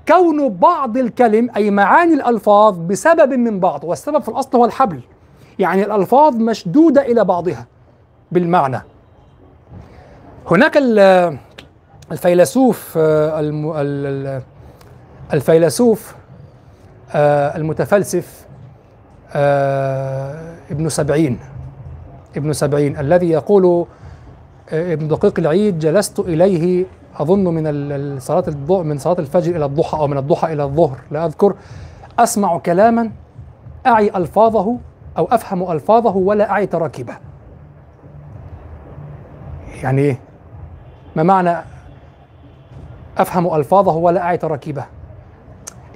[0.07, 4.99] كون بعض الكلم أي معاني الألفاظ بسبب من بعض والسبب في الأصل هو الحبل.
[5.59, 7.65] يعني الألفاظ مشدودة إلى بعضها
[8.31, 8.81] بالمعنى.
[10.51, 11.37] هناك ال-
[12.11, 14.41] الفيلسوف آه، الم- ال- ال-
[15.33, 16.15] الفيلسوف
[17.15, 18.47] آه، المتفلسف
[19.35, 21.39] آه، ابن سبعين
[22.37, 23.85] ابن سبعين الذي يقول
[24.69, 26.85] آه، ابن دقيق العيد جلست إليه
[27.17, 31.25] أظن من صلاة الضوء من صلاة الفجر إلى الضحى أو من الضحى إلى الظهر لا
[31.25, 31.55] أذكر.
[32.19, 33.11] أسمع كلاما
[33.87, 34.77] أعي ألفاظه
[35.17, 37.17] أو أفهم ألفاظه ولا أعي تراكيبه.
[39.83, 40.19] يعني إيه؟
[41.15, 41.57] ما معنى
[43.17, 44.85] أفهم ألفاظه ولا أعي تراكيبه؟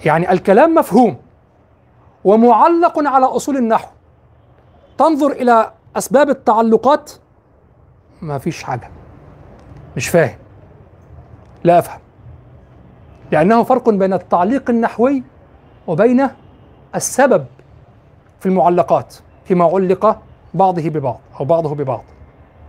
[0.06, 1.18] يعني الكلام مفهوم
[2.24, 3.88] ومعلق على أصول النحو.
[4.98, 7.12] تنظر إلى أسباب التعلقات؟
[8.22, 8.90] ما فيش حاجة.
[9.98, 10.38] مش فاهم.
[11.64, 12.00] لا أفهم.
[13.32, 15.24] لأنه فرق بين التعليق النحوي
[15.88, 16.28] وبين
[16.96, 17.46] السبب
[18.40, 19.16] في المعلقات
[19.46, 20.22] فيما علق
[20.54, 22.04] بعضه ببعض أو بعضه ببعض.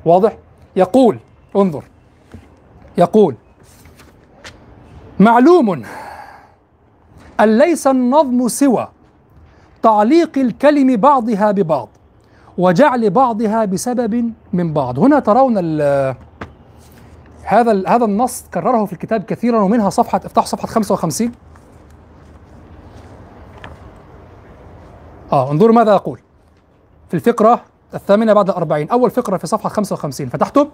[0.05, 0.37] واضح؟
[0.77, 1.19] يقول
[1.57, 1.85] انظر.
[2.99, 3.35] يقول
[5.21, 5.85] معلوم
[7.41, 8.89] أن ليس النظم سوى
[9.83, 11.89] تعليق الكلم بعضها ببعض
[12.59, 14.99] وجعل بعضها بسبب من بعض.
[14.99, 15.59] هنا ترون
[17.45, 21.33] هذا هذا النص كرره في الكتاب كثيرا ومنها صفحة افتح صفحة 55
[25.33, 26.21] آه انظروا ماذا يقول
[27.09, 27.63] في الفقرة
[27.95, 30.69] الثامنة بعد الأربعين أول فقرة في صفحة 55 فتحتم؟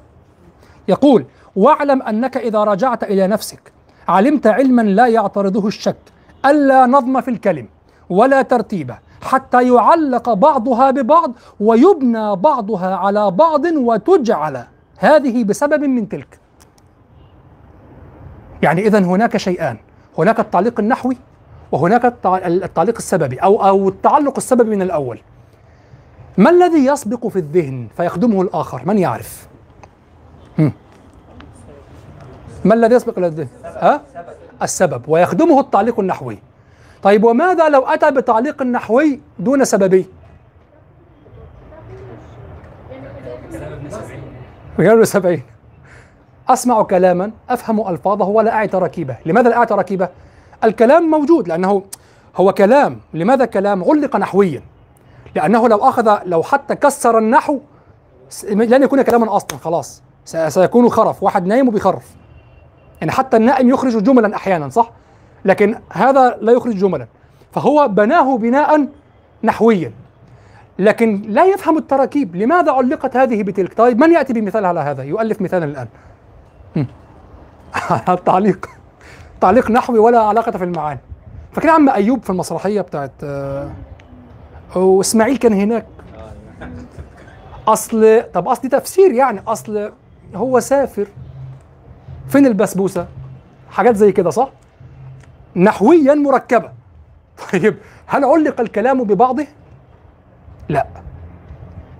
[0.89, 1.25] يقول
[1.57, 3.73] واعلم أنك إذا رجعت إلى نفسك
[4.09, 5.97] علمت علما لا يعترضه الشك
[6.47, 7.67] ألا نظم في الكلم
[8.11, 14.65] ولا ترتيب حتى يعلق بعضها ببعض ويبنى بعضها على بعض وتجعل
[14.99, 16.39] هذه بسبب من تلك
[18.63, 19.77] يعني إذا هناك شيئان
[20.19, 21.17] هناك التعليق النحوي
[21.73, 25.21] وهناك التع- التعليق السببي أو أو التعلق السببي من الأول
[26.39, 29.49] ما الذي يسبق في الذهن فيخدمه الآخر من يعرف.
[32.65, 34.01] ما الذي يسبق إلى الذهن؟ ها؟
[34.63, 36.39] السبب ويخدمه التعليق النحوي.
[37.03, 40.07] طيب وماذا لو أتى بتعليق نحوي دون سببي؟
[44.79, 45.43] قالوا سبعين
[46.49, 50.09] أسمع كلاما أفهم ألفاظه ولا اعي تراكيبه لماذا لا اعي تراكيبه
[50.65, 51.83] الكلام موجود لأنه
[52.37, 53.01] هو كلام.
[53.15, 54.63] لماذا كلام علق نحويا؟
[55.35, 57.59] لأنه لو أخذ لو حتى كسر النحو
[58.45, 60.03] لن يكون كلاما أصلا خلاص.
[60.25, 61.23] سيكون خرف.
[61.23, 62.18] واحد نايم وبيخرف.
[63.01, 64.91] يعني حتى النائم يخرج جملا أحيانا صح؟
[65.45, 67.07] لكن هذا لا يخرج جملا.
[67.53, 68.89] فهو بناه بناء
[69.45, 69.93] نحويا.
[70.79, 72.37] لكن لا يفهم التراكيب.
[72.37, 75.89] لماذا علقت هذه بتلك؟ طيب من يأتي بمثال على هذا؟ يؤلف مثالا الآن.
[76.77, 76.87] هم.
[78.15, 78.67] التعليق.
[79.41, 81.01] تعليق نحوي ولا علاقة في المعاني.
[81.53, 83.71] فاكر عم أيوب في المسرحية بتاعت آه،
[84.77, 85.87] واسماعيل كان هناك.
[87.69, 89.93] أصل طب دي تفسير يعني أصل
[90.35, 91.07] هو سافر.
[92.29, 93.07] فين البسبوسة؟
[93.71, 94.51] حاجات زي كده صح؟
[95.57, 96.73] نحويا مركبة.
[97.53, 97.77] طيب
[98.07, 99.47] هل علق الكلام ببعضه؟
[100.69, 100.87] لا.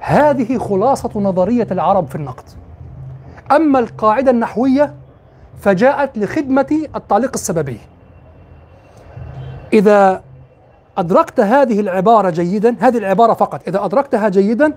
[0.01, 2.45] هذه خلاصة نظرية العرب في النقد.
[3.53, 4.95] أما القاعدة النحوية
[5.61, 7.79] فجاءت لخدمة التعليق السببي.
[9.73, 10.23] إذا
[10.99, 14.73] أدركت هذه العبارة جيدا هذه العبارة فقط إذا أدركتها جيدا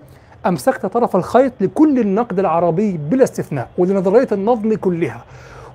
[0.48, 5.24] أمسكت طرف الخيط لكل النقد العربي بلا استثناء ولنظرية النظم كلها.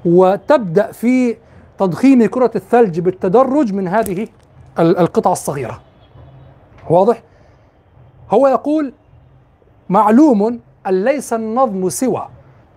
[0.04, 1.36] وتبدأ في
[1.78, 4.28] تضخيم كرة الثلج بالتدرج من هذه
[4.78, 5.80] ال- القطعة الصغيرة.
[6.90, 7.22] واضح؟
[8.30, 8.92] هو يقول
[9.88, 12.28] معلوم أن ليس النظم سوى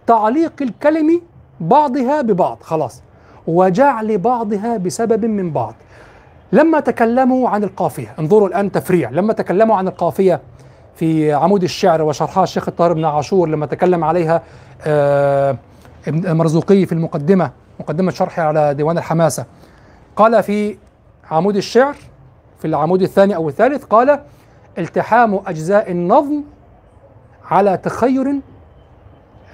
[0.07, 1.22] تعليق الكلم
[1.60, 2.57] بعضها ببعض.
[2.61, 3.02] خلاص.
[3.48, 5.74] وجعل بعضها بسبب من بعض.
[6.52, 9.10] لما تكلموا عن القافية انظروا الآن تفريع.
[9.10, 10.41] لما تكلموا عن القافية
[11.00, 14.42] في عمود الشعر وشرحها الشيخ الطاهر بن عاشور لما تكلم عليها
[14.86, 15.58] آه،
[16.08, 19.46] ابن مرزوقي في المقدمة مقدمة شرحه على ديوان الحماسة.
[20.16, 20.78] قال في
[21.32, 21.96] عمود الشعر
[22.60, 24.20] في العمود الثاني أو الثالث قال
[24.78, 26.44] التحام أجزاء النظم
[27.46, 28.36] على تخير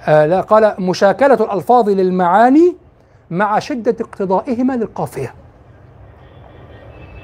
[0.06, 2.76] آه لا قال مشاكلة الألفاظ للمعاني
[3.30, 5.34] مع شدة اقتضائهما للقافية.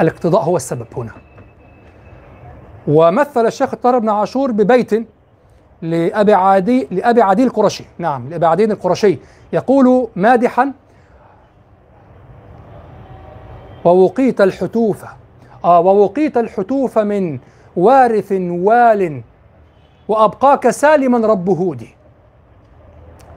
[0.00, 1.21] الاقتضاء هو السبب هنا.
[2.88, 4.90] ومثل الشيخ الطاهر بن عاشور ببيت
[5.82, 7.84] لأبي عدي لأبي عدي القرشي.
[7.98, 9.18] نعم لأبي عدي القرشي.
[9.52, 10.72] يقول مادحا
[13.84, 15.04] ووقيت الحتوف
[15.64, 17.38] آه ووقيت الحتوف من
[17.76, 19.22] وارث وال
[20.08, 21.86] وأبقاك سالما رب هود.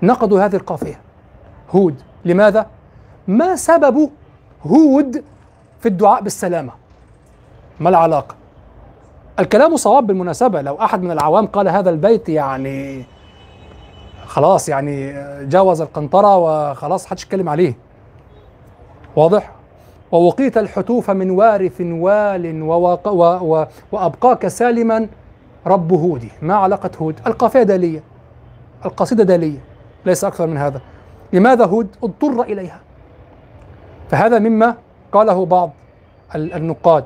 [0.01, 0.99] نقضوا هذه القافية.
[1.71, 2.01] هود.
[2.25, 2.67] لماذا؟
[3.27, 4.09] ما سبب
[4.65, 5.23] هود
[5.79, 6.71] في الدعاء بالسلامة؟
[7.79, 8.35] ما العلاقة؟
[9.39, 10.61] الكلام صواب بالمناسبة.
[10.61, 13.03] لو أحد من العوام قال هذا البيت يعني
[14.25, 15.13] خلاص يعني
[15.45, 17.77] جاوز القنطرة وخلاص حدش يتكلم عليه.
[19.15, 19.51] واضح؟
[20.11, 25.07] ووقيت الحتوف من وارث وال ووق و و وأبقاك سالما
[25.67, 26.31] رب هودي.
[26.41, 28.03] ما علاقة هود؟ القافية دالية.
[28.85, 29.59] القصيدة دالية.
[30.05, 30.81] ليس أكثر من هذا.
[31.33, 32.79] لماذا هود اضطر إليها؟
[34.09, 34.75] فهذا مما
[35.11, 35.71] قاله بعض
[36.35, 37.05] ال- النقاد.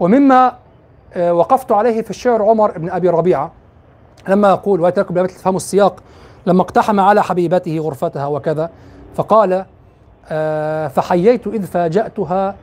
[0.00, 0.52] ومما
[1.16, 3.52] وقفت عليه في الشعر عمر بن أبي ربيعة
[4.28, 6.02] لما يقول واتركم بلا تفهموا السياق
[6.46, 8.70] لما اقتحم على حبيبته غرفتها وكذا.
[9.14, 9.64] فقال
[10.28, 12.54] آه، فحييت إذ فاجأتها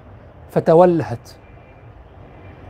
[0.51, 1.29] فتولهت.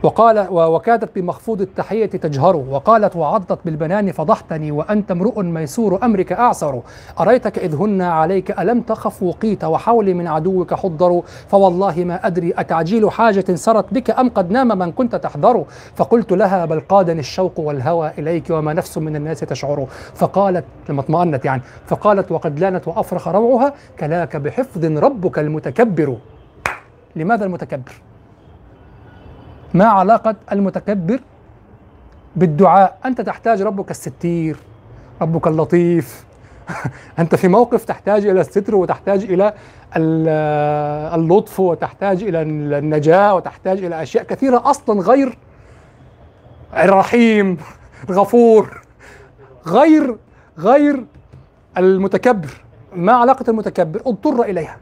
[0.02, 6.80] وقال وكادت بمخفوض التحية تجهر وقالت وعضت بالبنان فضحتني وأنت امرؤ ميسور أمرك أعسر
[7.20, 11.22] أريتك إذ هن عليك ألم تخف وقيت وحولي من عدوك حضر.
[11.48, 15.64] فوالله ما أدري أتعجيل حاجة سرت بك أم قد نام من كنت تحذر.
[15.94, 19.86] فقلت لها بل قادني الشوق والهوى إليك وما نفس من الناس تشعر.
[20.14, 21.62] فقالت لما اطمأنت يعني.
[21.86, 26.16] فقالت وقد لانت وأفرخ روعها كلاك بحفظ ربك المتكبر.
[27.16, 28.07] لماذا المتكبر؟
[29.74, 31.20] ما علاقة المتكبر
[32.36, 34.56] بالدعاء؟ أنت تحتاج ربك الستير
[35.22, 36.24] ربك اللطيف.
[37.18, 39.52] أنت في موقف تحتاج إلى الستر وتحتاج إلى
[39.96, 40.28] ال-
[41.20, 45.38] اللطف وتحتاج إلى النجاة وتحتاج إلى أشياء كثيرة أصلا غير
[46.76, 47.56] الرحيم
[48.10, 48.80] غفور
[49.66, 50.16] غير
[50.58, 51.04] غير
[51.78, 52.48] المتكبر.
[52.96, 54.76] ما علاقة المتكبر؟ اضطر إليها.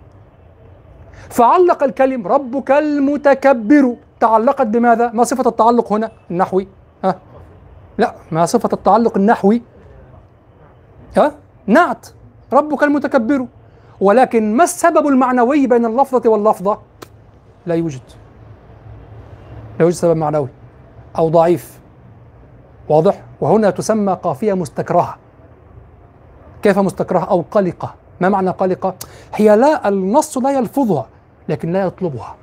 [1.30, 3.96] فعلق الكلم ربك المتكبر.
[4.20, 6.68] تعلقت بماذا؟ ما صفة التعلق هنا؟ النحوي
[7.04, 7.18] ها؟
[7.98, 9.62] لا ما صفة التعلق النحوي؟
[11.16, 11.32] ها؟
[11.66, 12.06] نعت
[12.52, 13.46] ربك المتكبر
[14.00, 16.78] ولكن ما السبب المعنوي بين اللفظة واللفظة؟
[17.66, 18.00] لا يوجد
[19.78, 20.48] لا يوجد سبب معنوي
[21.18, 21.80] أو ضعيف
[22.88, 25.16] واضح؟ وهنا تسمى قافية مستكرهة
[26.62, 28.94] كيف مستكرهة أو قلقة ما معنى قلقة؟
[29.34, 31.06] هي لا النص لا يلفظها
[31.48, 32.36] لكن لا يطلبها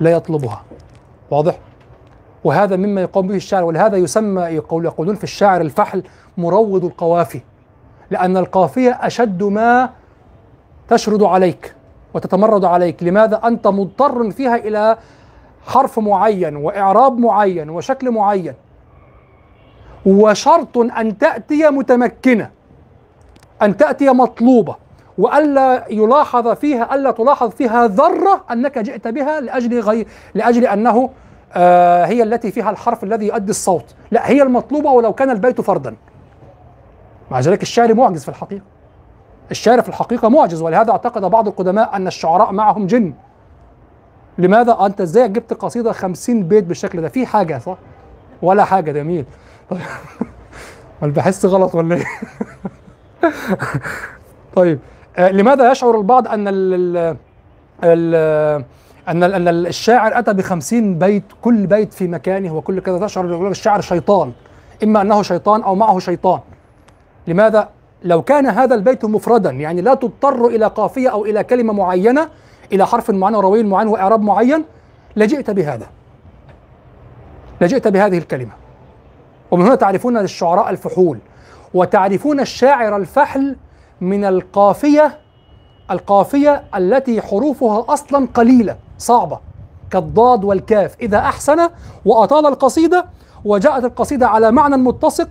[0.00, 0.62] لا يطلبها.
[1.30, 1.58] واضح؟
[2.44, 6.02] وهذا مما يقوم به الشاعر ولهذا يسمى يقول يقولون في الشاعر الفحل
[6.38, 7.40] مروض القوافي
[8.10, 9.90] لأن القافية أشد ما
[10.88, 11.74] تشرد عليك
[12.14, 13.02] وتتمرد عليك.
[13.02, 14.98] لماذا؟ أنت مضطر فيها إلى
[15.66, 18.54] حرف معين وإعراب معين وشكل معين.
[20.06, 22.50] وشرط أن تأتي متمكنة
[23.62, 24.76] أن تأتي مطلوبة.
[25.18, 31.10] وألا يلاحظ فيها ألا تلاحظ فيها ذرة أنك جئت بها لأجل غير لأجل أنه
[31.52, 33.84] آه هي التي فيها الحرف الذي يؤدي الصوت.
[34.10, 35.96] لا هي المطلوبة ولو كان البيت فردا.
[37.30, 38.64] مع ذلك الشعر معجز في الحقيقة.
[39.50, 43.14] الشعر في الحقيقة معجز ولهذا اعتقد بعض القدماء أن الشعراء معهم جن.
[44.38, 47.78] لماذا؟ أنت إزاي جبت قصيدة خمسين بيت بالشكل ده؟ في حاجة صح؟
[48.42, 49.24] ولا حاجة جميل.
[51.02, 52.04] ولا بحس غلط ولا إيه؟
[54.56, 54.78] طيب.
[55.18, 57.16] لماذا يشعر البعض أن ال
[57.84, 58.14] ال
[59.08, 64.32] أن أن الشاعر أتى بخمسين بيت كل بيت في مكانه وكل كذا تشعر الشاعر شيطان
[64.82, 66.40] إما أنه شيطان أو معه شيطان.
[67.26, 67.68] لماذا؟
[68.04, 72.28] لو كان هذا البيت مفردا يعني لا تضطر إلى قافية أو إلى كلمة معينة
[72.72, 74.64] إلى حرف معين وروي معين وإعراب معين
[75.16, 75.86] لجئت بهذا.
[77.60, 78.52] لجئت بهذه الكلمة.
[79.50, 81.18] ومن هنا تعرفون للشعراء الفحول
[81.74, 83.56] وتعرفون الشاعر الفحل
[84.00, 85.18] من القافية
[85.90, 89.38] القافية التي حروفها أصلا قليلة صعبة
[89.90, 90.96] كالضاد والكاف.
[91.00, 91.68] إذا أحسن
[92.04, 93.06] وأطال القصيدة
[93.44, 95.28] وجاءت القصيدة على معنى متسق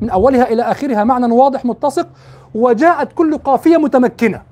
[0.00, 2.06] من أولها إلى آخرها معنى واضح متسق
[2.54, 4.42] وجاءت كل قافية متمكنة.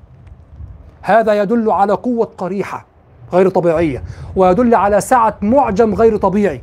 [1.03, 2.87] هذا يدل على قوة قريحة
[3.33, 4.05] غير طبيعية
[4.37, 6.63] ويدل على سعة معجم غير طبيعي.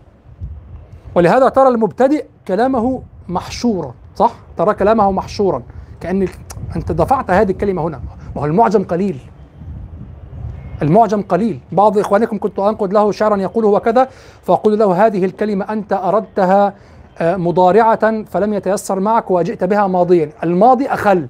[1.16, 5.64] ولهذا ترى المبتدئ كلامه محشورا صح؟ ترى كلامه محشورا.
[6.04, 6.28] كأن
[6.76, 8.02] أنت دفعت هذه الكلمة هنا.
[8.36, 9.18] ما هو المعجم قليل.
[10.82, 11.60] المعجم قليل.
[11.72, 14.10] بعض إخوانكم كنت أنقد له شعرا يقول هو كذا
[14.42, 16.74] فأقول له هذه الكلمة أنت أردتها
[17.22, 20.30] مضارعة فلم يتيسر معك وجئت بها ماضيا.
[20.44, 21.28] الماضي أخل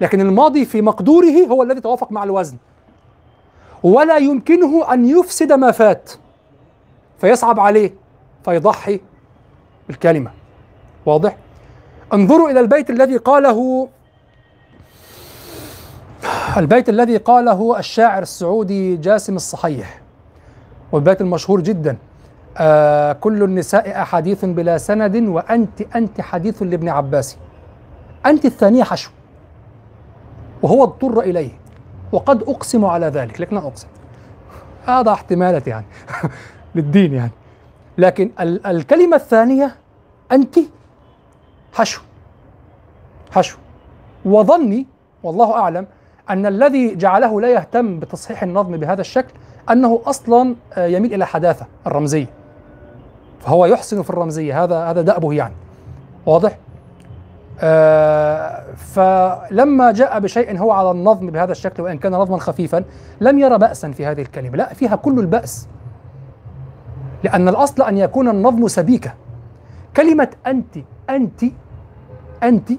[0.00, 2.56] لكن الماضي في مقدوره هو الذي توافق مع الوزن.
[3.82, 6.10] ولا يمكنه أن يفسد ما فات
[7.18, 7.94] فيصعب عليه
[8.44, 9.00] فيضحي
[9.88, 10.30] بالكلمة.
[11.06, 11.36] واضح؟
[12.12, 13.88] انظروا إلى البيت الذي قاله
[16.58, 20.00] البيت الذي قاله الشاعر السعودي جاسم الصحيح
[20.92, 21.96] والبيت المشهور جدا.
[22.58, 27.36] آه كل النساء أحاديث بلا سند وأنت أنت حديث لابن عباس.
[28.26, 29.10] أنت الثانية حشو
[30.62, 31.50] وهو اضطر إليه.
[32.12, 33.88] وقد أقسم على ذلك لكن لا أقسم.
[34.86, 35.86] هذا احتمالات يعني
[36.74, 37.32] للدين يعني.
[37.98, 39.76] لكن ال الكلمة الثانية
[40.32, 40.58] أنت
[41.72, 42.02] حشو.
[43.30, 43.58] حشو.
[44.24, 44.86] وظني
[45.22, 45.86] والله أعلم
[46.30, 49.32] أن الذي جعله لا يهتم بتصحيح النظم بهذا الشكل
[49.70, 52.26] أنه أصلا يميل إلى حداثة الرمزية.
[53.40, 55.54] فهو يحسن في الرمزية هذا هذا دأبه يعني.
[56.26, 56.58] واضح؟
[57.60, 62.84] آه فلما جاء بشيء هو على النظم بهذا الشكل وإن كان نظما خفيفا
[63.20, 64.56] لم يرى بأسا في هذه الكلمة.
[64.56, 65.68] لا فيها كل البأس.
[67.24, 69.14] لأن الأصل أن يكون النظم سبيكة.
[69.96, 70.76] كلمة أنت
[71.10, 71.44] أنت
[72.42, 72.70] أنت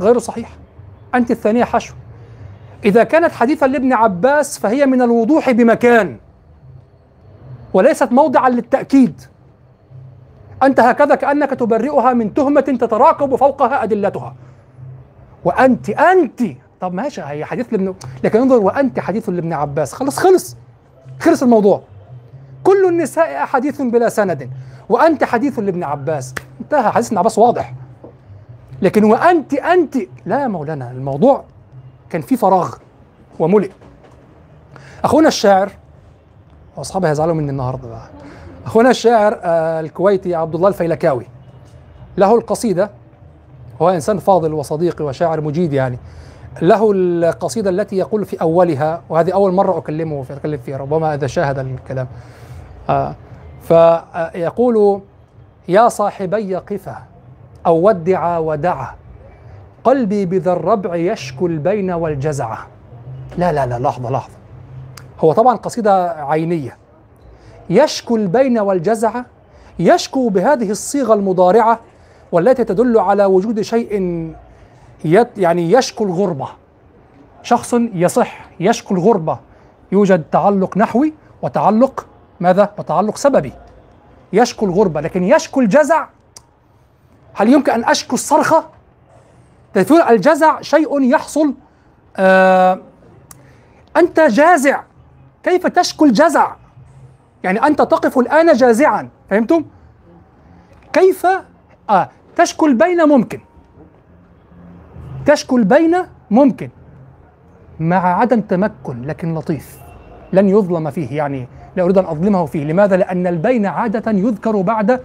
[0.00, 0.50] غير صحيح.
[1.14, 1.94] أنت الثانية حشو.
[2.84, 6.16] إذا كانت حديثا لابن عباس فهي من الوضوح بمكان
[7.74, 9.20] وليست موضعا للتأكيد.
[10.62, 14.34] أنت هكذا كأنك تبرئها من تهمة تتراكب فوقها أدلتها.
[15.44, 16.42] وأنت أنت
[16.80, 17.94] طب ماشي هي حديث لابن
[18.24, 19.92] لكن انظر وأنت حديث لابن عباس.
[19.92, 20.56] خلص خلص
[21.20, 21.82] خلص الموضوع.
[22.64, 24.50] كل النساء أحاديث بلا سند
[24.88, 26.34] وأنت حديث لابن عباس.
[26.60, 27.74] انتهى حديث ابن عباس واضح.
[28.82, 29.96] لكن وأنت أنت
[30.26, 31.44] لا يا مولانا الموضوع
[32.14, 32.74] كان في فراغ
[33.38, 33.70] وملئ.
[35.04, 35.72] أخونا الشاعر
[36.76, 38.08] وأصحابي هيزعلوا مني النهارده بقى.
[38.66, 41.26] أخونا الشاعر آه الكويتي عبد الله الفيلكاوي.
[42.16, 42.90] له القصيدة
[43.82, 45.98] هو إنسان فاضل وصديقي وشاعر مجيد يعني.
[46.62, 51.26] له القصيدة التي يقول في أولها وهذه أول مرة أكلمه في أتكلم فيها ربما إذا
[51.26, 52.06] شاهد الكلام.
[52.88, 53.14] آه
[53.62, 55.00] فيقول
[55.68, 57.02] يا صاحبي قفا
[57.66, 58.94] أو ودعا ودعا.
[59.84, 62.66] قلبي بذا الربع يشكو البين والجزعة
[63.38, 64.34] لا لا لا لحظة لحظة.
[65.20, 66.76] هو طبعا قصيدة عينية.
[67.70, 69.26] يشكو البين والجزعة
[69.78, 71.80] يشكو بهذه الصيغة المضارعة
[72.32, 73.92] والتي تدل على وجود شيء
[75.36, 76.48] يعني يشكو الغربة.
[77.42, 79.38] شخص يصح يشكو الغربة.
[79.92, 82.06] يوجد تعلق نحوي وتعلق
[82.40, 83.52] ماذا؟ وتعلق سببي.
[84.32, 86.06] يشكو الغربة لكن يشكو الجزع.
[87.34, 88.73] هل يمكن أن أشكو الصرخة؟
[89.82, 91.54] تقول الجزع شيء يحصل.
[92.16, 92.78] آه
[93.96, 94.80] أنت جازع.
[95.42, 96.52] كيف تشكو الجزع؟
[97.42, 99.08] يعني أنت تقف الآن جازعا.
[99.30, 99.64] فهمتم؟
[100.92, 101.26] كيف؟
[101.90, 103.40] آه تشكو البين ممكن.
[105.26, 105.96] تشكو البين
[106.30, 106.70] ممكن.
[107.80, 109.78] مع عدم تمكن لكن لطيف.
[110.32, 112.64] لن يظلم فيه يعني لا أريد أن أظلمه فيه.
[112.64, 115.00] لماذا؟ لأن البين عادة يذكر بعد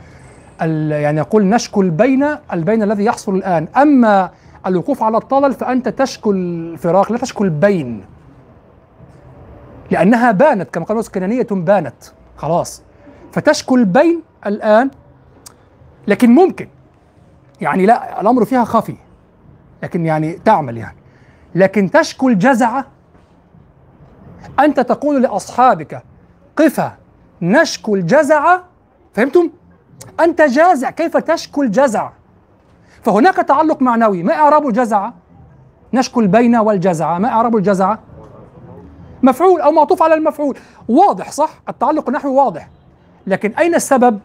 [0.91, 3.67] يعني يقول نشكو البين البين الذي يحصل الآن.
[3.77, 4.29] أما
[4.65, 8.05] الوقوف على الطلل فأنت تشكو الفراق لا تشكو البين.
[9.91, 12.03] لأنها بانت كما قالوا كنانية بانت.
[12.37, 12.83] خلاص.
[13.31, 14.91] فتشكو البين الآن
[16.07, 16.67] لكن ممكن.
[17.61, 18.95] يعني لا الأمر فيها خفي
[19.83, 20.97] لكن يعني تعمل يعني.
[21.55, 22.85] لكن تشكو الجزعة
[24.59, 26.03] أنت تقول لأصحابك
[26.57, 26.97] قفا
[27.41, 28.59] نشكو الجزع
[29.13, 29.49] فهمتم؟
[30.19, 32.09] أنت جازع كيف تشكو الجزع
[33.03, 34.23] فهناك تعلق معنوي.
[34.23, 35.11] ما إعراب الجزع
[35.93, 37.97] نشكو البين والجزع ما إعراب الجزع
[39.23, 40.57] مفعول أو معطوف على المفعول.
[40.87, 42.69] واضح صح؟ التعلق النحوي واضح.
[43.27, 44.19] لكن أين السبب؟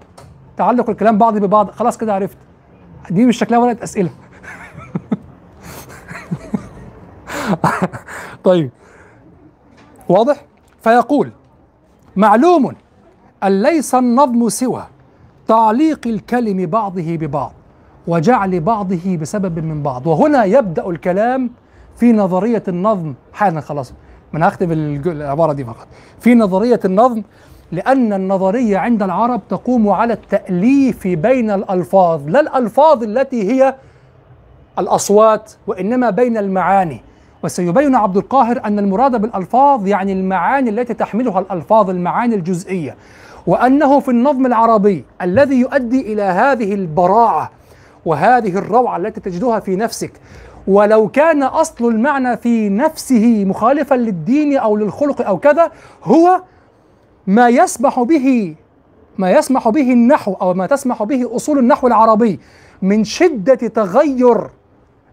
[0.57, 1.71] تعلق الكلام بعض ببعض.
[1.71, 2.37] خلاص كده عرفت.
[3.11, 4.11] دي مش شكلها ورقه أسئلة.
[8.45, 8.71] طيب.
[10.09, 10.45] واضح؟
[10.83, 11.33] فيقول
[12.17, 12.75] معلوم
[13.43, 14.87] أن ليس النظم سوى
[15.49, 17.53] تعليق الكلم بعضه ببعض.
[18.07, 20.07] وجعل بعضه بسبب من بعض.
[20.07, 21.51] وهنا يبدأ الكلام
[21.97, 23.15] في نظرية النظم.
[23.33, 23.95] حالا خلاص
[24.33, 25.87] من هختم العبارة دي فقط.
[26.21, 27.23] في نظرية النظم
[27.73, 33.75] لأن النظرية عند العرب تقوم على التأليف بين الألفاظ لا الألفاظ التي هي
[34.79, 37.01] الأصوات وإنما بين المعاني.
[37.45, 42.97] وسيبين عبد القاهر أن المراد بالألفاظ يعني المعاني التي تحملها الألفاظ المعاني الجزئية.
[43.47, 47.51] وأنه في النظم العربي الذي يؤدي إلى هذه البراعة
[48.05, 50.13] وهذه الروعة التي تجدها في نفسك.
[50.67, 55.71] ولو كان أصل المعنى في نفسه مخالفا للدين أو للخلق أو كذا
[56.05, 56.43] هو
[57.27, 58.55] ما يسمح به
[59.19, 62.41] ما يسمح به النحو أو ما تسمح به أصول النحو العربي
[62.83, 64.51] من شدة تغير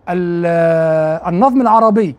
[0.10, 0.46] ال-
[1.28, 2.16] النظم العربي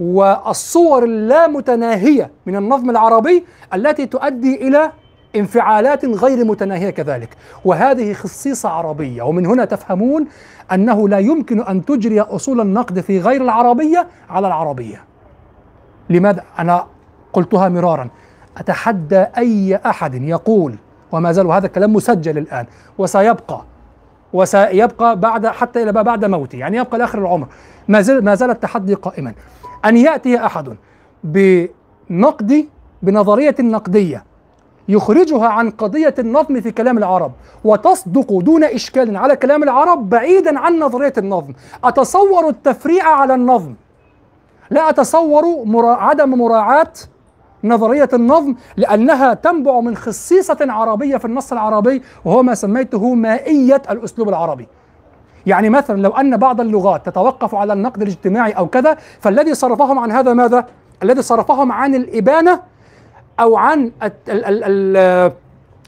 [0.00, 3.44] والصور اللامتناهية من النظم العربي
[3.74, 4.92] التي تؤدي إلى
[5.36, 7.36] انفعالات غير متناهية كذلك.
[7.64, 9.22] وهذه خصيصة عربية.
[9.22, 10.26] ومن هنا تفهمون
[10.72, 15.04] أنه لا يمكن أن تجري أصول النقد في غير العربية على العربية.
[16.10, 16.86] لماذا؟ أنا
[17.32, 18.08] قلتها مرارا.
[18.56, 20.74] أتحدى أي أحد يقول
[21.12, 22.66] وما زال هذا الكلام مسجل الآن
[22.98, 23.64] وسيبقى
[24.32, 27.46] وسيبقى بعد حتى ما بعد موته يعني يبقى لآخر العمر.
[27.88, 29.34] ما زال ما زال التحدي قائما.
[29.84, 30.76] أن يأتي أحد
[31.24, 32.68] بنقد
[33.02, 34.24] بنظرية نقدية
[34.88, 37.32] يخرجها عن قضية النظم في كلام العرب
[37.64, 41.52] وتصدق دون إشكال على كلام العرب بعيدا عن نظرية النظم.
[41.84, 43.74] أتصور التفريع على النظم.
[44.70, 45.94] لا أتصور مرا...
[45.94, 46.92] عدم مراعاة
[47.64, 54.28] نظرية النظم لأنها تنبع من خصيصة عربية في النص العربي وهو ما سميته مائية الأسلوب
[54.28, 54.68] العربي.
[55.46, 60.12] يعني مثلا لو أن بعض اللغات تتوقف على النقد الاجتماعي أو كذا فالذي صرفهم عن
[60.12, 60.66] هذا ماذا؟
[61.02, 62.60] الذي صرفهم عن الإبانة
[63.40, 63.92] أو عن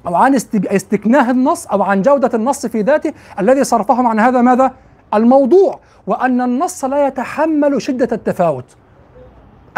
[0.07, 4.41] أو عن است- استكناه النص أو عن جودة النص في ذاته الذي صرفهم عن هذا
[4.41, 4.73] ماذا؟
[5.15, 8.65] الموضوع وأن النص لا يتحمل شدة التفاوت.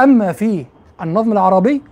[0.01, 0.65] أما في
[1.03, 1.83] النظم العربي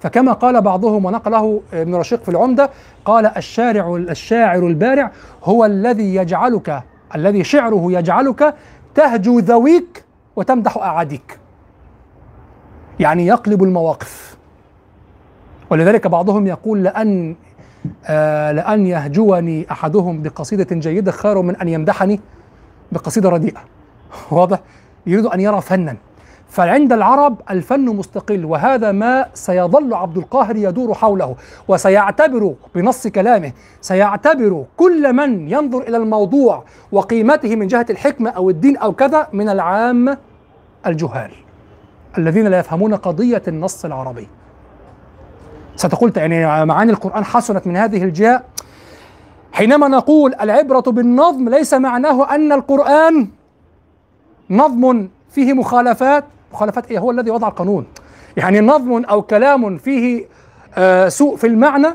[0.00, 2.70] فكما قال بعضهم ونقله ابن رشيق في العمدة
[3.04, 5.10] قال الشارع الشاعر البارع
[5.44, 6.82] هو الذي يجعلك
[7.14, 8.54] الذي شعره يجعلك
[8.94, 10.04] تهجو ذويك
[10.36, 11.38] وتمدح اعاديك
[13.00, 14.35] يعني يقلب المواقف.
[15.70, 17.36] ولذلك بعضهم يقول لأن
[18.06, 22.20] آه لأن يهجوني أحدهم بقصيدة جيدة خير من أن يمدحني
[22.92, 23.60] بقصيدة رديئة.
[24.30, 24.60] واضح؟
[25.06, 25.96] يريد أن يرى فنا.
[26.48, 31.36] فعند العرب الفن مستقل وهذا ما سيظل عبد القاهر يدور حوله
[31.68, 38.76] وسيعتبر بنص كلامه سيعتبر كل من ينظر إلى الموضوع وقيمته من جهة الحكمة أو الدين
[38.76, 40.18] أو كذا من العامة
[40.86, 41.30] الجهال
[42.18, 44.28] الذين لا يفهمون قضية النص العربي.
[45.76, 48.42] ستقول يعني معاني القرآن حسنت من هذه الجهة.
[49.52, 53.28] حينما نقول العبرة بالنظم ليس معناه أن القرآن
[54.50, 57.86] نظم فيه مخالفات مخالفات إيه؟ هو الذي وضع القانون.
[58.36, 60.26] يعني نظم أو كلام فيه
[60.74, 61.88] آه سوء في المعنى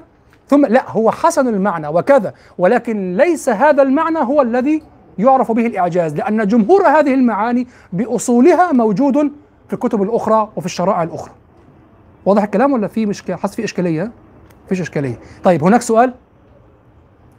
[0.48, 2.34] ثم لا هو حسن المعنى وكذا.
[2.58, 4.84] ولكن ليس هذا المعنى هو الذي
[5.18, 9.32] يعرف به الإعجاز لأن جمهور هذه المعاني بأصولها موجود
[9.68, 11.32] في الكتب الأخرى وفي الشرائع الأخرى.
[12.26, 14.12] واضح الكلام ولا في مشكلة؟ حاسس في إشكالية.
[14.66, 15.20] مفيش إشكالية.
[15.44, 16.14] طيب هناك سؤال؟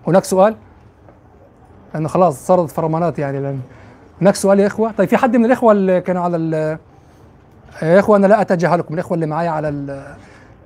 [0.06, 0.56] هناك سؤال؟
[1.94, 3.60] لأن خلاص صارت فرمانات يعني لأن
[4.20, 4.92] هناك سؤال يا إخوة.
[4.92, 6.78] طيب في حد من الإخوة اللي كانوا على ال
[7.82, 8.94] يا إخوة أنا لا أتجاهلكم.
[8.94, 9.68] الإخوة اللي معايا على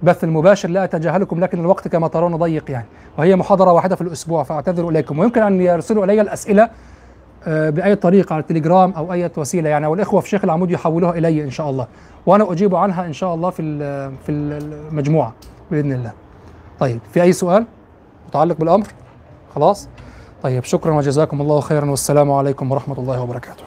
[0.02, 2.86] البث المباشر لا أتجاهلكم لكن الوقت كما ترون ضيق يعني.
[3.18, 5.18] وهي محاضرة واحدة في الأسبوع فأعتذر إليكم.
[5.18, 6.70] ويمكن أن يرسلوا إلي الأسئلة
[7.46, 11.44] بأي طريقة على التليجرام أو أي وسيلة يعني أو الاخوه في شيخ العمود يحولوها إلي
[11.44, 11.86] إن شاء الله
[12.26, 13.62] وأنا أجيب عنها إن شاء الله في
[14.26, 15.34] في المجموعة
[15.70, 16.12] بإذن الله.
[16.80, 17.66] طيب في أي سؤال
[18.28, 18.86] متعلق بالأمر؟
[19.54, 19.88] خلاص؟
[20.42, 23.65] طيب شكرا وجزاكم الله خيرا والسلام عليكم ورحمة الله وبركاته.